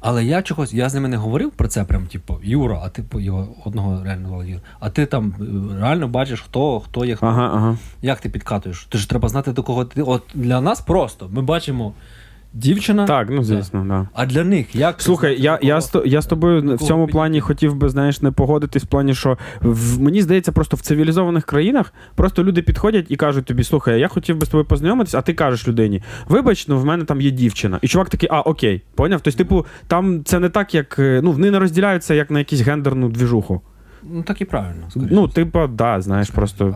Але 0.00 0.24
я 0.24 0.42
чогось, 0.42 0.72
я 0.74 0.88
з 0.88 0.94
ними 0.94 1.08
не 1.08 1.16
говорив 1.16 1.50
про 1.50 1.68
це, 1.68 1.84
прям, 1.84 2.06
типу, 2.06 2.38
Юра, 2.42 2.80
а 2.84 2.88
ти 2.88 3.04
його 3.14 3.48
одного 3.64 4.04
реально 4.04 4.28
звали 4.28 4.48
Юра. 4.48 4.60
А 4.80 4.90
ти 4.90 5.06
там 5.06 5.34
е, 5.40 5.80
реально 5.80 6.08
бачиш, 6.08 6.40
хто, 6.40 6.80
хто 6.80 7.04
є 7.04 7.16
хто. 7.16 7.26
Ага, 7.26 7.50
ага. 7.54 7.76
Як 8.02 8.20
ти 8.20 8.28
підкатуєш? 8.28 8.86
Ти 8.90 8.98
ж 8.98 9.10
треба 9.10 9.28
знати, 9.28 9.52
до 9.52 9.62
кого 9.62 9.84
ти. 9.84 10.02
От 10.02 10.22
для 10.34 10.60
нас 10.60 10.80
просто 10.80 11.28
ми 11.32 11.42
бачимо 11.42 11.92
дівчина, 12.52 13.06
Так, 13.06 13.28
ну 13.30 13.44
звісно, 13.44 13.84
да. 13.88 14.08
а 14.14 14.26
для 14.26 14.44
них 14.44 14.74
як. 14.74 15.02
Слухай, 15.02 15.42
я, 15.42 15.58
я, 15.62 15.80
з 15.80 16.02
я 16.04 16.22
з 16.22 16.26
тобою 16.26 16.76
в 16.76 16.78
цьому 16.78 17.06
підійти? 17.06 17.12
плані 17.12 17.40
хотів 17.40 17.74
би, 17.74 17.88
знаєш, 17.88 18.22
не 18.22 18.30
погодитись 18.30 18.82
в 18.82 18.86
плані, 18.86 19.14
що 19.14 19.38
в, 19.60 20.00
мені 20.00 20.22
здається, 20.22 20.52
просто 20.52 20.76
в 20.76 20.80
цивілізованих 20.80 21.44
країнах 21.44 21.92
просто 22.14 22.44
люди 22.44 22.62
підходять 22.62 23.06
і 23.08 23.16
кажуть 23.16 23.44
тобі, 23.44 23.64
слухай, 23.64 24.00
я 24.00 24.08
хотів 24.08 24.36
би 24.36 24.46
з 24.46 24.48
тобою 24.48 24.64
познайомитись, 24.64 25.14
а 25.14 25.22
ти 25.22 25.34
кажеш 25.34 25.68
людині, 25.68 26.02
вибач, 26.28 26.68
ну 26.68 26.78
в 26.78 26.84
мене 26.84 27.04
там 27.04 27.20
є 27.20 27.30
дівчина. 27.30 27.78
І 27.82 27.88
чувак 27.88 28.10
такий, 28.10 28.28
а 28.32 28.40
окей, 28.40 28.82
поняв? 28.94 29.20
Тобто, 29.20 29.38
типу, 29.38 29.66
там 29.86 30.24
це 30.24 30.38
не 30.38 30.48
так, 30.48 30.74
як 30.74 30.98
е, 30.98 31.20
ну, 31.24 31.32
вони 31.32 31.50
не 31.50 31.58
розділяються 31.58 32.14
як 32.14 32.30
на 32.30 32.38
якусь 32.38 32.60
гендерну 32.60 33.08
двіжуху. 33.08 33.62
Ну 34.02 34.22
так 34.22 34.40
і 34.40 34.44
правильно. 34.44 34.86
скоріше. 34.90 35.14
Ну, 35.14 35.28
типу, 35.28 35.66
да, 35.66 36.00
знаєш, 36.00 36.30
просто. 36.30 36.74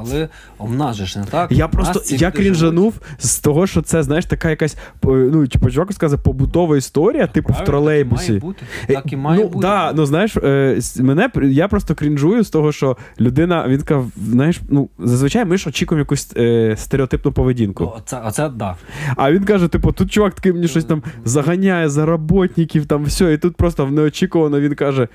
Але 0.59 0.93
же 0.93 1.07
ж 1.07 1.19
не 1.19 1.25
так. 1.25 1.53
Я 1.53 1.69
просто 1.69 2.01
я 2.15 2.31
крінжанув 2.31 3.01
з 3.19 3.39
того, 3.39 3.67
що 3.67 3.83
це, 3.83 4.03
знаєш, 4.03 4.27
така 4.27 4.51
якась, 4.51 4.75
е, 4.75 5.07
ну, 5.07 5.47
типу, 5.47 5.71
чувак 5.71 5.93
сказав, 5.93 6.23
побутова 6.23 6.77
історія, 6.77 7.27
типу, 7.27 7.53
в 7.53 7.65
тролейбусі. 7.65 8.41
Так 8.41 8.43
і 8.43 8.47
має 8.47 8.55
бути. 8.55 8.67
Так 8.95 9.13
і 9.13 9.17
має 9.17 9.41
ну, 9.41 9.49
бути. 9.49 9.67
Да, 9.67 9.93
ну 9.93 10.07
знаєш, 10.07 10.37
е, 10.37 10.81
мене 11.01 11.31
я 11.43 11.69
просто 11.69 11.95
крінжую 11.95 12.45
з 12.45 12.51
того, 12.51 12.73
що 12.73 12.97
людина, 13.21 13.69
він 13.69 13.81
сказав, 13.81 14.07
знаєш, 14.17 14.61
ну 14.69 14.89
зазвичай 14.99 15.45
ми 15.45 15.57
ж 15.57 15.69
очікуємо 15.69 16.01
якусь 16.01 16.37
е, 16.37 16.75
стереотипну 16.77 17.33
поведінку. 17.33 17.93
Оце, 17.97 18.23
оце 18.25 18.49
да. 18.49 18.77
А 19.17 19.33
він 19.33 19.45
каже: 19.45 19.69
типу, 19.69 19.93
тут 19.93 20.13
чувак 20.13 20.35
такий 20.35 20.53
мені 20.53 20.69
щось 20.69 20.85
там 20.85 21.03
заганяє 21.25 21.89
за 21.89 22.07
роботників, 22.07 22.87
там 22.87 23.05
все, 23.05 23.33
і 23.33 23.39
тут 23.39 23.57
просто 23.57 23.87
неочікувано 23.87 24.61
він 24.61 24.75
каже. 24.75 25.09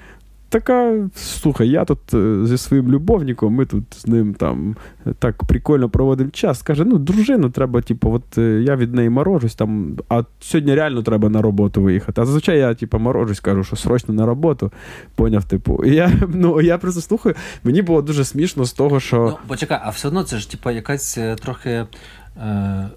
Така, 0.49 1.09
слухай, 1.15 1.69
я 1.69 1.85
тут 1.85 2.13
е, 2.13 2.45
зі 2.45 2.57
своїм 2.57 2.91
любовником, 2.91 3.53
ми 3.53 3.65
тут 3.65 3.83
з 3.93 4.07
ним 4.07 4.33
там 4.33 4.75
е, 5.07 5.13
так 5.19 5.43
прикольно 5.43 5.89
проводимо 5.89 6.29
час. 6.29 6.61
Каже, 6.61 6.85
ну, 6.85 6.97
дружину 6.97 7.49
треба, 7.49 7.81
типу, 7.81 8.11
от 8.11 8.37
е, 8.37 8.41
я 8.41 8.75
від 8.75 8.93
неї 8.93 9.09
морожусь 9.09 9.55
там, 9.55 9.97
а 10.09 10.23
сьогодні 10.39 10.75
реально 10.75 11.01
треба 11.01 11.29
на 11.29 11.41
роботу 11.41 11.81
виїхати. 11.81 12.21
А 12.21 12.25
зазвичай 12.25 12.59
я, 12.59 12.73
типу, 12.73 12.99
морожусь, 12.99 13.39
кажу, 13.39 13.63
що 13.63 13.75
срочно 13.75 14.13
на 14.13 14.25
роботу. 14.25 14.71
Поняв, 15.15 15.43
типу. 15.43 15.83
І 15.85 15.95
я, 15.95 16.11
ну, 16.33 16.61
я 16.61 16.77
просто 16.77 17.01
слухаю, 17.01 17.35
мені 17.63 17.81
було 17.81 18.01
дуже 18.01 18.25
смішно 18.25 18.65
з 18.65 18.73
того, 18.73 18.99
що. 18.99 19.17
Ну, 19.17 19.37
почекай, 19.47 19.79
а 19.83 19.89
все 19.89 20.07
одно 20.07 20.23
це 20.23 20.37
ж 20.37 20.51
типа 20.51 20.71
якась 20.71 21.19
трохи. 21.41 21.85
Е... 22.37 22.89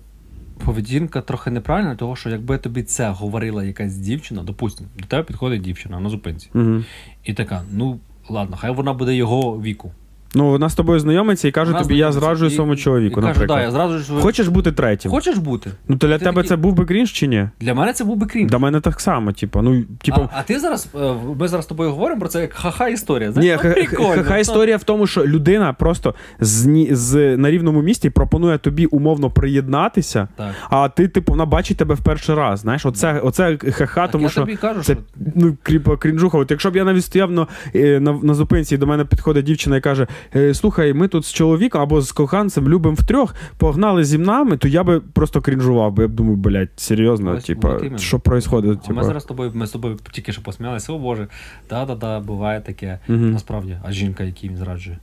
Поведінка 0.65 1.21
трохи 1.21 1.51
неправильна, 1.51 1.97
тому 1.97 2.17
що 2.17 2.31
якби 2.31 2.59
тобі 2.59 2.83
це 2.83 3.09
говорила 3.11 3.65
якась 3.65 3.97
дівчина, 3.97 4.43
допустимо, 4.43 4.91
до 4.99 5.05
тебе 5.05 5.23
підходить 5.23 5.63
дівчина 5.63 6.01
на 6.01 6.09
зупинці, 6.11 6.51
Угу. 6.55 6.85
і 7.25 7.35
така: 7.35 7.63
ну 7.73 7.99
ладно, 8.29 8.57
хай 8.57 8.71
вона 8.71 8.93
буде 8.93 9.15
його 9.15 9.61
віку. 9.61 9.93
Ну, 10.35 10.49
вона 10.51 10.69
з 10.69 10.75
тобою 10.75 10.99
знайомиться 11.01 11.49
і 11.49 11.51
каже 11.51 11.73
Вона 11.73 11.83
тобі, 11.83 11.97
я 11.97 12.13
знайомиться 12.13 12.27
зраджую 12.27 12.51
і- 12.51 12.55
своєму 12.55 12.77
чоловіку, 12.77 13.21
і 13.21 13.23
каже, 13.23 13.27
наприклад. 13.27 13.59
да, 13.59 13.65
я 13.65 13.71
зразу 13.71 13.99
ж 13.99 14.13
Хочеш 14.21 14.49
бути 14.49 14.73
третім? 14.73 15.11
Хочеш 15.11 15.39
бути? 15.39 15.71
Ну, 15.89 15.97
то 15.97 16.07
для 16.07 16.19
Ти 16.19 16.25
тебе 16.25 16.35
такий- 16.35 16.49
це 16.49 16.57
був 16.57 16.73
би 16.75 16.85
крінж 16.85 17.13
чи 17.13 17.27
ні? 17.27 17.49
Для 17.61 17.75
мене 17.75 17.93
це 17.93 18.05
був 18.05 18.17
би 18.17 18.27
крінж. 18.27 18.51
До 18.51 18.59
мене 18.59 18.81
так 18.81 19.01
само, 19.01 19.33
типу, 19.33 19.63
ну, 19.63 19.83
типу. 20.03 20.21
А, 20.33 20.39
а 20.39 20.43
ти 20.43 20.59
зараз, 20.61 20.89
е, 20.95 21.15
ми 21.41 21.49
зараз 21.49 21.65
з 21.65 21.69
тобою 21.69 21.91
говоримо 21.91 22.21
про 22.21 22.29
це 22.29 22.41
як 22.41 22.53
ха-ха 22.53 22.89
історія. 22.89 23.33
Ні, 23.37 23.53
ну, 23.53 23.59
ха- 23.59 23.75
ха- 24.15 24.23
ха- 24.23 24.39
історія 24.39 24.77
в 24.77 24.85
тому, 24.85 25.07
що 25.07 25.27
людина 25.27 25.73
просто 25.73 26.15
з, 26.41 26.67
ні- 26.67 26.89
з 26.95 27.37
на 27.37 27.51
рівному 27.51 27.83
місці 27.83 28.11
пропонує 28.11 28.59
тобі 28.59 28.87
умовно 28.87 29.31
приєднатися, 29.31 30.29
Так. 30.37 30.51
а 30.71 30.89
ти, 30.89 31.09
типу, 31.09 31.33
вона 31.33 31.47
бачить 31.47 31.77
тебе 31.77 31.95
в 31.95 32.01
перший 32.01 32.35
раз. 32.35 32.61
Знаєш, 32.61 32.87
оце, 32.87 33.21
оце 33.21 33.57
ха-ха, 33.57 34.09
тому 34.09 34.25
я 34.25 34.31
що 34.31 34.41
тобі 34.41 34.57
кажу, 34.57 34.83
це 34.83 34.93
що 34.93 35.03
ну, 35.35 35.57
кріпа 35.63 35.97
крінжуха. 35.97 36.39
От 36.39 36.51
якщо 36.51 36.71
б 36.71 36.77
я 36.77 36.85
навіть 36.85 37.05
стояв 37.05 37.31
на, 37.31 37.47
е, 37.75 38.01
на, 38.01 38.13
на 38.13 38.35
зупинці, 38.35 38.75
і 38.75 38.79
до 38.79 38.87
мене 38.87 39.05
підходить 39.05 39.45
дівчина 39.45 39.77
і 39.77 39.81
каже: 39.81 40.03
«Е, 40.03 40.07
Слухай, 40.55 40.95
ми 40.95 41.09
тут 41.09 41.25
з 41.25 41.33
чоловіком 41.33 41.83
або 41.83 42.01
з 42.01 42.13
коханцем 42.13 42.69
любимо 42.69 42.97
втрьох, 42.99 43.35
погнали 43.57 44.05
зі 44.05 44.19
мнами, 44.19 44.57
то 44.57 44.69
я 44.69 44.85
би 44.85 45.01
просто 45.01 45.41
крінжував, 45.41 45.93
бо 45.93 46.03
я 46.03 46.09
б 46.09 46.13
думаю, 46.13 46.37
блядь, 46.37 46.69
серйозно, 46.77 47.31
Ось, 47.31 47.45
типа, 47.45 47.79
що 47.97 48.17
відбувається? 48.17 48.81
А 48.85 48.87
Типа. 48.89 48.93
ми 49.01 49.05
зараз 49.05 49.23
з 49.23 49.27
тобою, 49.27 49.51
ми 49.55 49.67
з 49.67 49.71
тобою 49.71 49.99
тільки 50.13 50.33
що 50.33 50.43
посміялися, 50.43 50.93
о 50.93 50.99
Боже, 50.99 51.29
да-да-да, 51.71 52.21
буває 52.21 52.61
таке. 52.61 52.99
Мгм. 53.09 53.31
Насправді, 53.33 53.77
а 53.85 53.93
жінка, 53.93 54.25
якій 54.25 54.49
він 54.49 54.57
зраджує, 54.57 54.99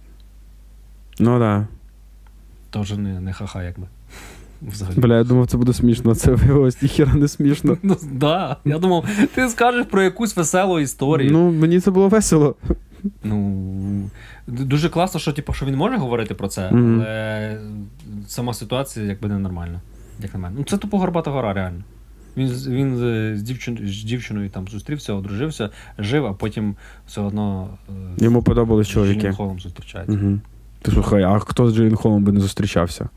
Ну 1.20 1.39
так. 1.39 1.63
теж 2.70 2.97
не, 2.97 3.20
не 3.22 3.34
ха-ха, 3.34 3.63
якби. 3.63 3.88
Взагалі. 4.61 4.99
Бля, 4.99 5.17
я 5.17 5.24
думав, 5.24 5.47
це 5.47 5.57
буде 5.57 5.74
смішно, 5.74 6.15
це 6.15 6.32
виявилось 6.32 6.82
ніхіра 6.82 7.13
не 7.13 7.28
смішно. 7.28 7.78
Ну, 7.84 7.97
да. 8.11 8.57
Я 8.65 8.80
думав, 8.80 9.05
ти 9.36 9.49
скажеш 9.49 9.86
про 9.86 10.03
якусь 10.03 10.36
веселу 10.38 10.80
історію. 10.80 11.32
Ну, 11.32 11.51
мені 11.51 11.80
це 11.80 11.91
було 11.91 12.07
весело. 12.07 12.55
Ну, 13.24 14.10
дуже 14.47 14.89
класно, 14.89 15.20
що, 15.20 15.34
типу, 15.34 15.54
що 15.54 15.66
він 15.66 15.76
може 15.76 15.97
говорити 15.97 16.34
про 16.34 16.47
це, 16.47 16.72
Мгм. 16.72 16.95
але 17.02 17.60
сама 18.28 18.54
ситуація 18.54 19.06
якби 19.06 19.30
ненормальна, 19.30 19.82
як 20.20 20.34
на 20.34 20.39
мене. 20.39 20.56
Ну, 20.58 20.64
це 20.64 20.78
тупо 20.78 20.97
горбата 20.97 21.32
гора, 21.32 21.54
реально. 21.54 21.84
Він, 22.38 22.47
він 22.50 22.97
з, 22.97 23.36
з, 23.39 23.43
дівчин, 23.43 23.80
з 23.84 24.04
дівчиною 24.04 24.50
там 24.50 24.68
зустрівся, 24.68 25.14
одружився, 25.14 25.70
жив, 26.00 26.26
а 26.26 26.34
потім 26.34 26.76
все 27.08 27.22
одно 27.22 27.70
е, 27.89 28.24
Йому 28.24 28.43
подобались 28.43 28.88
з 28.88 28.89
чоловіки. 28.89 29.20
Джилленхолом 29.20 29.60
зустрічається. 29.60 30.14
Угу. 30.14 30.39
Ти 30.82 30.91
слухай, 30.91 31.24
а 31.24 31.39
хто 31.39 31.72
з 31.72 31.76
Джейн 31.76 31.95
Холмом 31.95 32.24
би 32.24 32.32
не 32.32 32.39
зустрічався? 32.39 33.10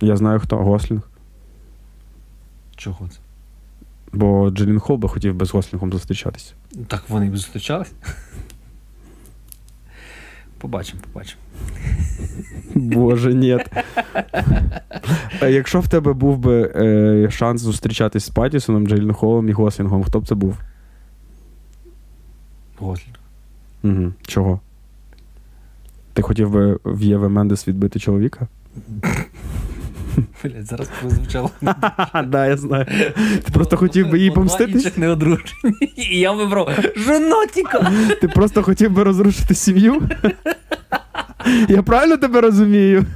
Я 0.00 0.16
знаю 0.16 0.40
хто, 0.40 0.56
Гослінг. 0.56 1.02
Чого 2.76 3.08
це? 3.08 3.18
Бо 4.12 4.50
Джелін 4.50 4.78
Холл 4.78 4.96
би 4.96 5.08
хотів 5.08 5.34
би 5.34 5.46
з 5.46 5.50
Гослінгом 5.50 5.92
зустрічатися. 5.92 6.52
Так 6.86 7.04
вони 7.08 7.30
б 7.30 7.36
зустрічались. 7.36 7.92
Побачимо, 10.58 11.00
побачимо. 11.12 11.40
Боже, 12.74 13.34
ні. 13.34 13.58
Якщо 15.40 15.80
в 15.80 15.88
тебе 15.88 16.12
був 16.12 16.38
би 16.38 16.72
е, 16.76 17.30
шанс 17.30 17.60
зустрічатись 17.60 18.24
з 18.24 18.28
Паттісоном, 18.28 18.86
Джейлін 18.86 19.12
Холлом 19.12 19.48
і 19.48 19.52
Гослінгом, 19.52 20.04
хто 20.04 20.20
б 20.20 20.28
це 20.28 20.34
був? 20.34 20.56
Гослінг. 22.78 23.16
Угу. 23.84 24.12
Чого? 24.26 24.60
Ти 26.12 26.22
хотів 26.22 26.50
би 26.50 26.78
в 26.84 27.02
Єве 27.02 27.28
Мендес 27.28 27.68
відбити 27.68 27.98
чоловіка? 27.98 28.46
Блять, 30.44 30.66
зараз 30.66 30.88
прозвучало. 31.00 31.50
Да, 32.26 32.46
я 32.46 32.56
знаю. 32.56 32.86
Ти 33.44 33.52
просто 33.52 33.76
хотів 33.76 34.10
би 34.10 34.18
їй 34.18 34.30
помститись? 34.30 34.96
не 34.96 35.08
одружені. 35.08 35.74
І 35.96 36.18
я 36.18 36.32
вибрав 36.32 36.78
женотіка. 36.96 37.92
Ти 38.20 38.28
просто 38.28 38.62
хотів 38.62 38.90
би 38.92 39.02
розрушити 39.02 39.54
сім'ю? 39.54 40.02
Я 41.68 41.82
правильно 41.82 42.16
тебе 42.16 42.40
розумію? 42.40 43.06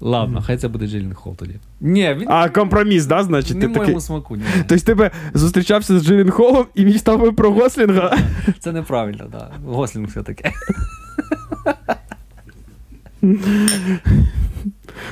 Ладно, 0.00 0.42
хай 0.46 0.56
це 0.58 0.68
буде 0.68 0.86
Джейлін 0.86 1.14
Холл 1.14 1.36
тоді. 1.36 1.54
Ні, 1.80 2.14
він 2.18 2.26
А 2.30 2.48
компроміс, 2.48 3.06
да, 3.06 3.22
значить? 3.22 3.54
не 3.54 3.60
Ти 3.60 3.68
моєму 3.68 3.86
такий. 3.86 4.00
смаку. 4.00 4.36
Ні. 4.36 4.42
Тобто 4.68 4.84
ти 4.84 4.94
би 4.94 5.10
зустрічався 5.34 5.98
з 5.98 6.04
Джилін 6.06 6.30
Холлом 6.30 6.66
і 6.74 6.84
мічтав 6.84 7.20
би 7.20 7.32
про 7.32 7.50
Гослінга? 7.50 8.16
Це 8.58 8.72
неправильно, 8.72 9.18
так. 9.18 9.30
Да. 9.30 9.50
Гослінг 9.70 10.08
все 10.08 10.22
таке. 10.22 10.52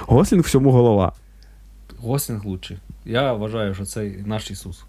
Гослінг 0.00 0.42
всьому 0.44 0.70
голова. 0.70 1.12
Гослінг 1.98 2.46
лучший. 2.46 2.78
Я 3.04 3.32
вважаю, 3.32 3.74
що 3.74 3.84
це 3.84 4.10
наш 4.26 4.50
Ісус. 4.50 4.84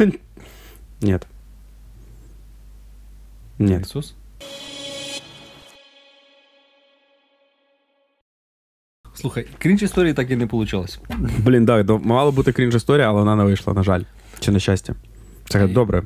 Ні. 1.00 1.18
Ні. 3.58 3.78
Ісус? 3.82 4.14
Слухай, 9.14 9.46
крінж 9.58 9.82
історії 9.82 10.14
так 10.14 10.30
і 10.30 10.36
не 10.36 10.44
вийшло. 10.44 10.86
Блін, 11.38 11.64
да, 11.64 11.82
до- 11.82 11.98
мала 11.98 12.30
бути 12.30 12.52
крінж 12.52 12.74
історія, 12.74 13.08
але 13.08 13.18
вона 13.18 13.36
не 13.36 13.44
вийшла, 13.44 13.72
на 13.74 13.82
жаль. 13.82 14.02
Чи 14.40 14.50
на 14.50 14.58
щастя. 14.58 14.94
Це 15.48 15.66
добре. 15.68 16.02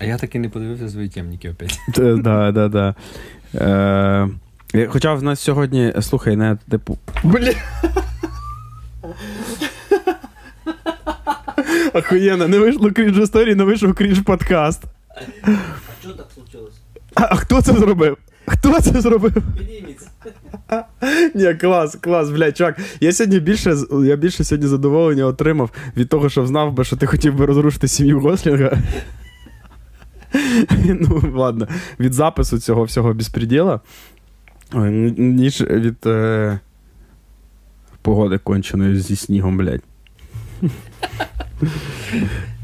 А 0.00 0.04
я 0.04 0.16
таки 0.18 0.38
не 0.38 0.48
подивився 0.48 0.88
свої 0.88 1.08
темники 1.08 1.50
опять. 1.50 1.78
Т- 1.94 2.16
Да, 2.16 2.52
да, 2.52 2.68
да. 2.68 2.94
Е, 3.54 3.64
е, 3.68 4.28
Хоча 4.88 5.14
в 5.14 5.22
нас 5.22 5.40
сьогодні, 5.40 5.92
слухай, 6.00 6.36
не 6.36 6.56
типу. 6.70 6.98
Блін. 7.24 7.54
Охуєнно, 11.94 12.48
не 12.48 12.58
вийшло 12.58 12.90
крінж 12.90 13.18
історії, 13.18 13.54
не 13.54 13.64
вийшов 13.64 13.94
крінж 13.94 14.20
подкаст. 14.20 14.82
Що 16.00 16.10
так 16.10 16.26
случилось? 16.34 16.74
А, 17.14 17.22
а 17.30 17.36
хто 17.36 17.62
це 17.62 17.72
зробив? 17.72 18.16
Хто 18.46 18.80
це 18.80 19.00
зробив? 19.00 19.32
Підійміться. 19.58 20.06
Ні, 21.34 21.54
клас, 21.54 21.96
клас, 22.00 22.30
блядь, 22.30 22.56
чувак. 22.56 22.78
Я 23.00 23.12
сьогодні 23.12 23.40
більше 23.40 23.76
я 24.04 24.16
більше 24.16 24.44
сьогодні 24.44 24.68
задоволення 24.68 25.24
отримав 25.24 25.70
від 25.96 26.08
того, 26.08 26.28
що 26.28 26.46
знав 26.46 26.72
би, 26.72 26.84
що 26.84 26.96
ти 26.96 27.06
хотів 27.06 27.34
би 27.34 27.46
розрушити 27.46 27.88
сім'ю 27.88 28.20
Гослінга. 28.20 28.78
ну, 30.84 31.22
ладно, 31.34 31.68
від 32.00 32.12
запису 32.12 32.58
цього 32.58 32.84
всього 32.84 33.14
безпреділа, 33.14 33.80
ой, 34.74 34.90
ніж 35.18 35.60
від 35.60 36.06
е, 36.06 36.58
погоди 38.02 38.38
конченої 38.38 39.00
зі 39.00 39.16
снігом, 39.16 39.56
блядь. 39.56 39.82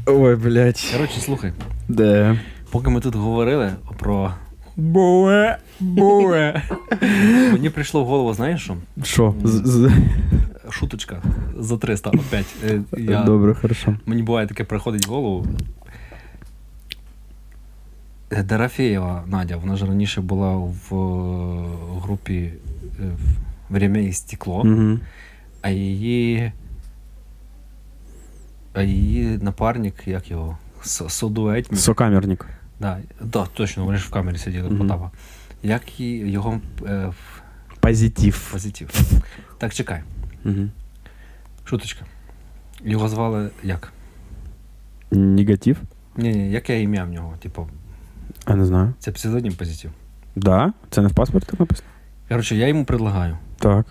Ой, 0.05 0.35
блядь. 0.35 0.91
Коротше, 0.93 1.19
слухай, 1.19 1.53
Де? 1.87 2.39
поки 2.71 2.89
ми 2.89 2.99
тут 3.01 3.15
говорили 3.15 3.71
про. 3.99 4.33
Буе, 4.75 5.57
буе. 5.79 6.61
Мені 7.51 7.69
прийшло 7.69 8.03
в 8.03 8.07
голову, 8.07 8.33
знаєш 8.33 8.61
що? 8.63 8.75
Що? 9.03 9.33
Шуточка 10.69 11.21
за 11.59 11.77
300 11.77 12.09
опять. 12.09 12.45
Е, 12.69 12.81
Я... 12.97 13.23
Добре, 13.23 13.53
хорошо. 13.53 13.95
Мені 14.05 14.23
буває 14.23 14.47
таке 14.47 14.63
приходить 14.63 15.07
в 15.07 15.09
голову. 15.09 15.45
Дорофеєва 18.31 19.23
Надя, 19.27 19.57
вона 19.57 19.75
ж 19.75 19.85
раніше 19.85 20.21
була 20.21 20.55
в 20.55 20.95
е, 20.95 21.99
групі 22.01 22.53
е, 22.99 23.11
«Время 23.69 23.97
і 23.97 24.13
стекло, 24.13 24.57
Угу. 24.61 24.99
а 25.61 25.69
її. 25.69 26.51
А 28.73 28.81
її 28.81 29.37
напарник, 29.41 29.93
як 30.05 30.31
його? 30.31 30.57
Содуетник. 30.83 31.79
Сокамерник. 31.79 32.45
Да, 32.79 32.97
да, 33.21 33.45
точно, 33.53 33.85
вони 33.85 33.97
ж 33.97 34.07
в 34.07 34.11
камері 34.11 34.37
сиділи, 34.37 34.69
Мгм. 34.69 34.77
Потапа. 34.77 35.11
Як 35.63 35.99
і 35.99 36.09
його 36.17 36.59
е, 36.85 37.11
Позитив. 37.79 38.49
позитив. 38.51 38.89
Так, 39.57 39.73
чекай. 39.73 40.01
Угу. 40.45 40.67
Шуточка. 41.65 42.05
Його 42.85 43.09
звали 43.09 43.49
як? 43.63 43.93
Негатив? 45.11 45.77
Ні, 46.17 46.29
ні, 46.29 46.51
яке 46.51 46.81
ім'я 46.81 47.03
в 47.03 47.09
нього? 47.09 47.33
Типу, 47.39 47.67
Я 48.49 48.55
не 48.55 48.65
знаю. 48.65 48.93
це 48.99 49.11
псевдонім 49.11 49.53
позитив. 49.53 49.91
Да? 50.35 50.73
Це 50.89 51.01
не 51.01 51.07
в 51.07 51.13
паспорті 51.13 51.47
так 51.51 51.59
написано? 51.59 51.87
Коротше, 52.29 52.55
я 52.55 52.67
йому 52.67 52.85
предлагаю 52.85 53.37
Так. 53.59 53.85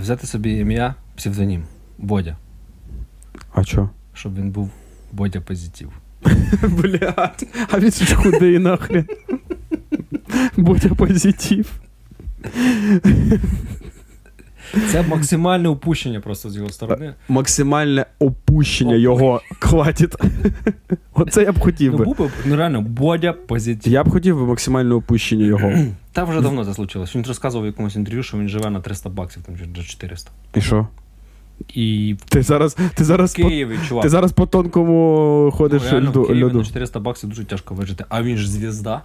взяти 0.00 0.26
собі 0.26 0.50
ім'я, 0.58 0.94
псевдонім 1.16 1.64
Бодя, 1.98 2.36
А 3.54 3.64
чо? 3.64 3.90
щоб 4.14 4.34
він 4.34 4.50
був 4.50 4.70
Бодя 5.12 5.40
Позитив. 5.40 5.90
Блядь, 6.62 7.46
а 7.70 7.78
він 7.78 7.90
ж 7.90 8.14
худий 8.16 8.58
нахрен. 8.58 9.06
Будь 10.56 10.96
позитив. 10.96 11.72
Це 14.90 15.02
максимальне 15.02 15.68
упущення 15.68 16.20
просто 16.20 16.50
з 16.50 16.56
його 16.56 16.68
сторони. 16.68 17.14
Максимальне 17.28 18.06
опущення 18.18 18.94
Оп. 18.94 19.00
його 19.02 19.40
хватить. 19.58 20.14
Оце 21.14 21.42
я 21.42 21.52
б 21.52 21.58
хотів 21.60 21.92
Ну, 21.98 22.04
був 22.04 22.18
би, 22.18 22.30
ну 22.46 22.56
реально, 22.56 22.80
Бодя 22.82 23.32
Позитив. 23.32 23.92
Я 23.92 24.04
б 24.04 24.10
хотів 24.10 24.36
би 24.36 24.46
максимальне 24.46 24.94
опущення 24.94 25.44
його. 25.46 25.72
Та 26.12 26.24
вже 26.24 26.40
давно 26.40 26.64
це 26.64 26.74
случилось. 26.74 27.16
Він 27.16 27.24
розказував 27.26 27.62
в 27.64 27.66
якомусь 27.66 27.96
інтерв'ю, 27.96 28.22
що 28.22 28.38
він 28.38 28.48
живе 28.48 28.70
на 28.70 28.80
300 28.80 29.08
баксів, 29.10 29.42
там 29.42 29.54
до 29.74 29.82
400. 29.82 30.30
І 30.54 30.60
що? 30.60 30.86
І 31.74 32.16
Ти 32.28 32.42
зараз, 32.42 32.76
ти 32.94 33.04
зараз, 33.04 33.32
в 33.34 33.42
по, 33.42 33.48
Києві, 33.48 33.78
чувак. 33.88 34.02
ти 34.02 34.08
зараз 34.08 34.32
по 34.32 34.46
тонкому 34.46 35.50
ходиш. 35.54 35.82
ну, 35.84 35.90
реально, 35.90 36.08
льоду. 36.08 36.22
в 36.22 36.26
Києві 36.26 36.44
льоду. 36.44 36.58
на 36.58 36.64
400 36.64 37.00
баксів 37.00 37.28
дуже 37.28 37.44
тяжко 37.44 37.74
вижити. 37.74 38.04
А 38.08 38.22
він 38.22 38.36
ж 38.36 38.50
звізда. 38.50 39.02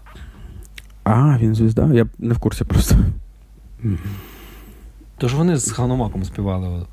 А, 1.04 1.38
він 1.42 1.56
звізда? 1.56 1.90
Я 1.94 2.08
не 2.20 2.34
в 2.34 2.40
курсі 2.40 2.64
просто. 2.64 2.96
Тож 5.18 5.34
вони 5.34 5.58
з 5.58 5.72
Ханомаком 5.72 6.24
співали. 6.24 6.86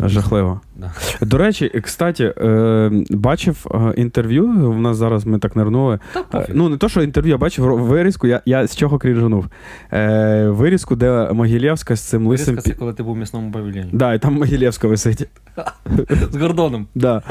Жахливо. 0.00 0.60
Да. 0.76 0.92
До 1.20 1.38
речі, 1.38 1.68
кстати, 1.84 2.34
е, 2.38 2.90
бачив 3.10 3.66
е, 3.70 3.94
інтерв'ю. 3.96 4.46
У 4.46 4.74
нас 4.74 4.96
зараз 4.96 5.26
ми 5.26 5.38
так 5.38 5.56
нирнули. 5.56 5.98
Та 6.30 6.38
Е. 6.38 6.46
Ну, 6.54 6.68
не 6.68 6.76
то, 6.76 6.88
що 6.88 7.02
інтерв'ю, 7.02 7.30
я 7.30 7.38
бачив 7.38 7.64
вирізку, 7.64 8.26
я, 8.26 8.42
я 8.46 8.66
з 8.66 8.76
чого 8.76 8.98
крінжанув. 8.98 9.46
Вирізку, 10.56 10.96
де 10.96 11.32
Могилєвська 11.32 11.96
з 11.96 12.00
цим 12.00 12.26
лисим. 12.26 12.58
Це 12.58 12.72
коли 12.72 12.92
ти 12.92 13.02
був 13.02 13.14
в 13.14 13.18
місному 13.18 13.52
павільйоні. 13.52 13.90
Да, 13.92 14.14
і 14.14 14.18
там 14.18 14.34
Могилєвська 14.34 14.88
висить. 14.88 15.28
З 16.32 16.36
Гордоном. 16.36 16.86
Да. 16.94 17.22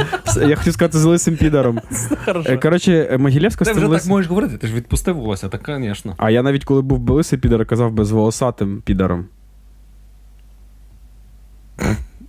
Я 0.48 0.56
хотів 0.56 0.74
сказати 0.74 0.98
з 0.98 1.04
лисим 1.04 1.38
підаром. 1.38 1.80
Коротше, 2.62 3.18
Могилєвська 3.20 3.66
з 3.66 3.68
Ти 3.68 3.74
вже 3.74 3.88
так 3.90 4.06
можеш 4.06 4.30
говорити, 4.30 4.58
ти 4.58 4.68
ж 4.68 4.74
відпустив 4.74 5.16
волосся, 5.16 5.50
так, 5.50 5.70
звісно. 5.80 6.14
А 6.18 6.30
я 6.30 6.44
навіть 6.44 6.66
коли 6.66 6.82
був 6.82 7.00
би 7.00 7.14
лисий 7.14 7.40
підар, 7.40 7.66
казав 7.66 7.92
би 7.92 8.06
з 8.06 8.12
волосатим 8.12 8.82
підаром. 8.86 9.26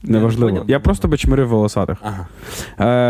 Неважливо. 0.04 0.64
Я 0.68 0.80
просто 0.80 1.08
би 1.08 1.16
чмирив 1.16 1.48
волосатих. 1.48 1.98
Ага. 2.02 2.26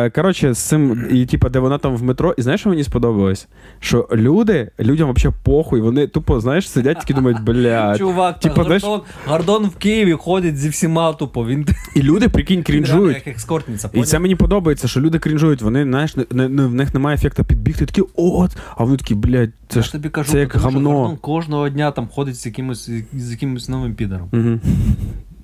Е, 0.04 0.10
коротше, 0.10 0.52
з 0.54 0.58
цим, 0.58 1.06
і 1.10 1.26
типа, 1.26 1.48
де 1.48 1.58
вона 1.58 1.78
там 1.78 1.96
в 1.96 2.02
метро, 2.02 2.34
і 2.38 2.42
знаєш, 2.42 2.60
що 2.60 2.68
мені 2.70 2.84
сподобалось? 2.84 3.48
Що 3.80 4.08
люди, 4.12 4.70
людям 4.80 5.12
взагалі 5.12 5.36
похуй, 5.42 5.80
вони 5.80 6.06
тупо, 6.06 6.40
знаєш, 6.40 6.70
сидять 6.70 6.98
такі 6.98 7.14
думають, 7.14 7.40
блядь. 7.44 7.98
Чувак, 7.98 8.40
типа, 8.40 8.54
та 8.54 8.64
знаєш- 8.64 8.82
Гордон, 8.84 9.06
Гордон 9.26 9.66
в 9.66 9.76
Києві 9.76 10.12
ходить 10.12 10.56
зі 10.56 10.68
всіма 10.68 11.12
тупо. 11.12 11.46
Він 11.46 11.66
І 11.96 12.02
люди, 12.02 12.28
прикинь, 12.28 12.62
крінжують. 12.62 13.16
як 13.16 13.26
екскортниця, 13.26 13.90
І 13.92 14.02
це 14.02 14.18
мені 14.18 14.36
подобається, 14.36 14.88
що 14.88 15.00
люди 15.00 15.18
крінжують, 15.18 15.62
вони, 15.62 15.84
знаєш, 15.84 16.16
не, 16.16 16.24
не, 16.30 16.48
не- 16.48 16.66
в 16.66 16.74
них 16.74 16.94
немає 16.94 17.14
ефекту 17.16 17.44
підбігти, 17.44 17.86
такі, 17.86 18.02
от, 18.16 18.56
а 18.76 18.84
вони 18.84 18.96
такі, 18.96 19.14
блядь, 19.14 19.50
це 19.68 19.80
ж 19.80 19.86
ж 19.86 19.92
тобі 19.92 20.08
кажу, 20.08 20.32
це 20.32 20.38
як 20.40 20.52
тому 20.52 20.64
гамно. 20.64 20.90
Гордон 20.98 21.16
кожного 21.16 21.68
дня 21.68 21.90
там 21.90 22.08
ходить 22.08 22.34
з 22.36 22.46
якимось, 22.46 22.90
з 23.12 23.30
якимось 23.30 23.68
новим 23.68 23.94
підером. 23.94 24.28
Угу. 24.32 24.60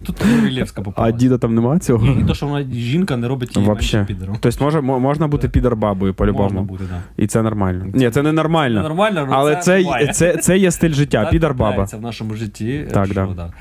Тут 0.03 0.23
Рілєвська 0.45 0.83
А 0.97 1.11
діда 1.11 1.39
там 1.39 1.55
немає 1.55 1.81
цього? 1.81 2.07
І 2.07 2.25
то, 2.25 2.35
що 2.35 2.47
вона 2.47 2.67
жінка 2.73 3.17
не 3.17 3.29
робить 3.29 3.57
її 3.57 3.69
Вообще. 3.69 3.97
менше 3.97 4.15
підером. 4.15 4.37
Тобто 4.41 4.65
може, 4.65 4.81
можна 4.81 5.29
бути 5.29 5.49
підар-бабою 5.49 6.15
по-любому. 6.15 6.63
бути, 6.63 6.85
так. 6.85 7.01
І 7.17 7.27
це 7.27 7.43
нормально. 7.43 7.87
Ні, 7.95 8.11
це 8.11 8.23
не 8.23 8.33
нормально. 8.33 8.83
Нормально, 8.83 9.25
ну, 9.29 9.33
Але 9.37 9.57
це, 9.57 9.83
буває. 9.83 10.07
це, 10.07 10.37
це 10.37 10.59
є 10.59 10.71
стиль 10.71 10.93
життя, 10.93 11.23
Так 11.23 11.31
підар-баба. 11.31 11.69
трапляється 11.69 11.97
в 11.97 12.01
нашому 12.01 12.35
житті. 12.35 12.87
Так, 12.93 13.07
що, 13.07 13.15
да. 13.15 13.27
да. 13.37 13.53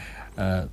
Е, 0.43 0.65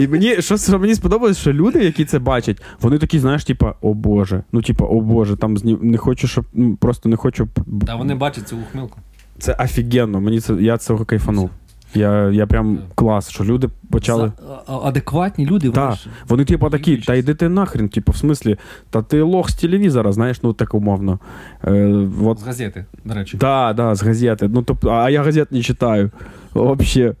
І 0.00 0.08
мені 0.08 0.42
що, 0.42 0.56
що 0.56 0.78
мені 0.78 0.94
сподобалось, 0.94 1.38
що 1.38 1.52
люди, 1.52 1.84
які 1.84 2.04
це 2.04 2.18
бачать, 2.18 2.62
вони 2.80 2.98
такі, 2.98 3.18
знаєш, 3.18 3.44
типа, 3.44 3.74
о 3.80 3.94
Боже, 3.94 4.42
ну 4.52 4.62
типа, 4.62 4.84
о 4.84 5.00
Боже, 5.00 5.36
там 5.36 5.58
зні... 5.58 5.78
не 5.82 5.98
хочу, 5.98 6.28
щоб 6.28 6.44
ну, 6.54 6.76
просто 6.76 7.08
не 7.08 7.16
хочу. 7.16 7.48
Та 7.86 7.94
вони 7.94 8.14
бачать 8.14 8.48
цю 8.48 8.56
ухмилку. 8.56 8.98
Це 9.38 9.56
офігенно. 9.60 10.20
Мені 10.20 10.40
це 10.40 10.54
я 10.54 10.78
цього 10.78 11.04
кайфанув. 11.04 11.50
Я, 11.94 12.30
я 12.30 12.46
прям 12.46 12.78
клас, 12.94 13.30
що 13.30 13.44
люди 13.44 13.68
почали. 13.90 14.32
Адекватні 14.66 15.46
люди, 15.46 15.68
вони 15.68 15.92
ж. 15.92 16.06
Вони, 16.28 16.44
типу, 16.44 16.70
такі, 16.70 16.96
та 16.96 17.14
йди 17.14 17.34
ти 17.34 17.48
нахрен, 17.48 17.88
типу, 17.88 18.12
в 18.12 18.16
смислі, 18.16 18.56
та 18.90 19.02
ти 19.02 19.22
лох 19.22 19.50
з 19.50 19.54
телевізора, 19.54 20.12
знаєш, 20.12 20.42
ну 20.42 20.52
так 20.52 20.74
умовно. 20.74 21.18
Е, 21.64 22.06
от 22.24 22.38
З 22.38 22.42
газети, 22.42 22.84
до 23.04 23.14
речі. 23.14 23.36
Да, 23.36 23.72
да, 23.72 23.94
з 23.94 24.02
газети. 24.02 24.48
Ну, 24.48 24.62
тобто, 24.62 24.90
а 24.90 25.10
я 25.10 25.22
газет 25.22 25.52
не 25.52 25.62
читаю. 25.62 26.10
Вообще. 26.54 27.14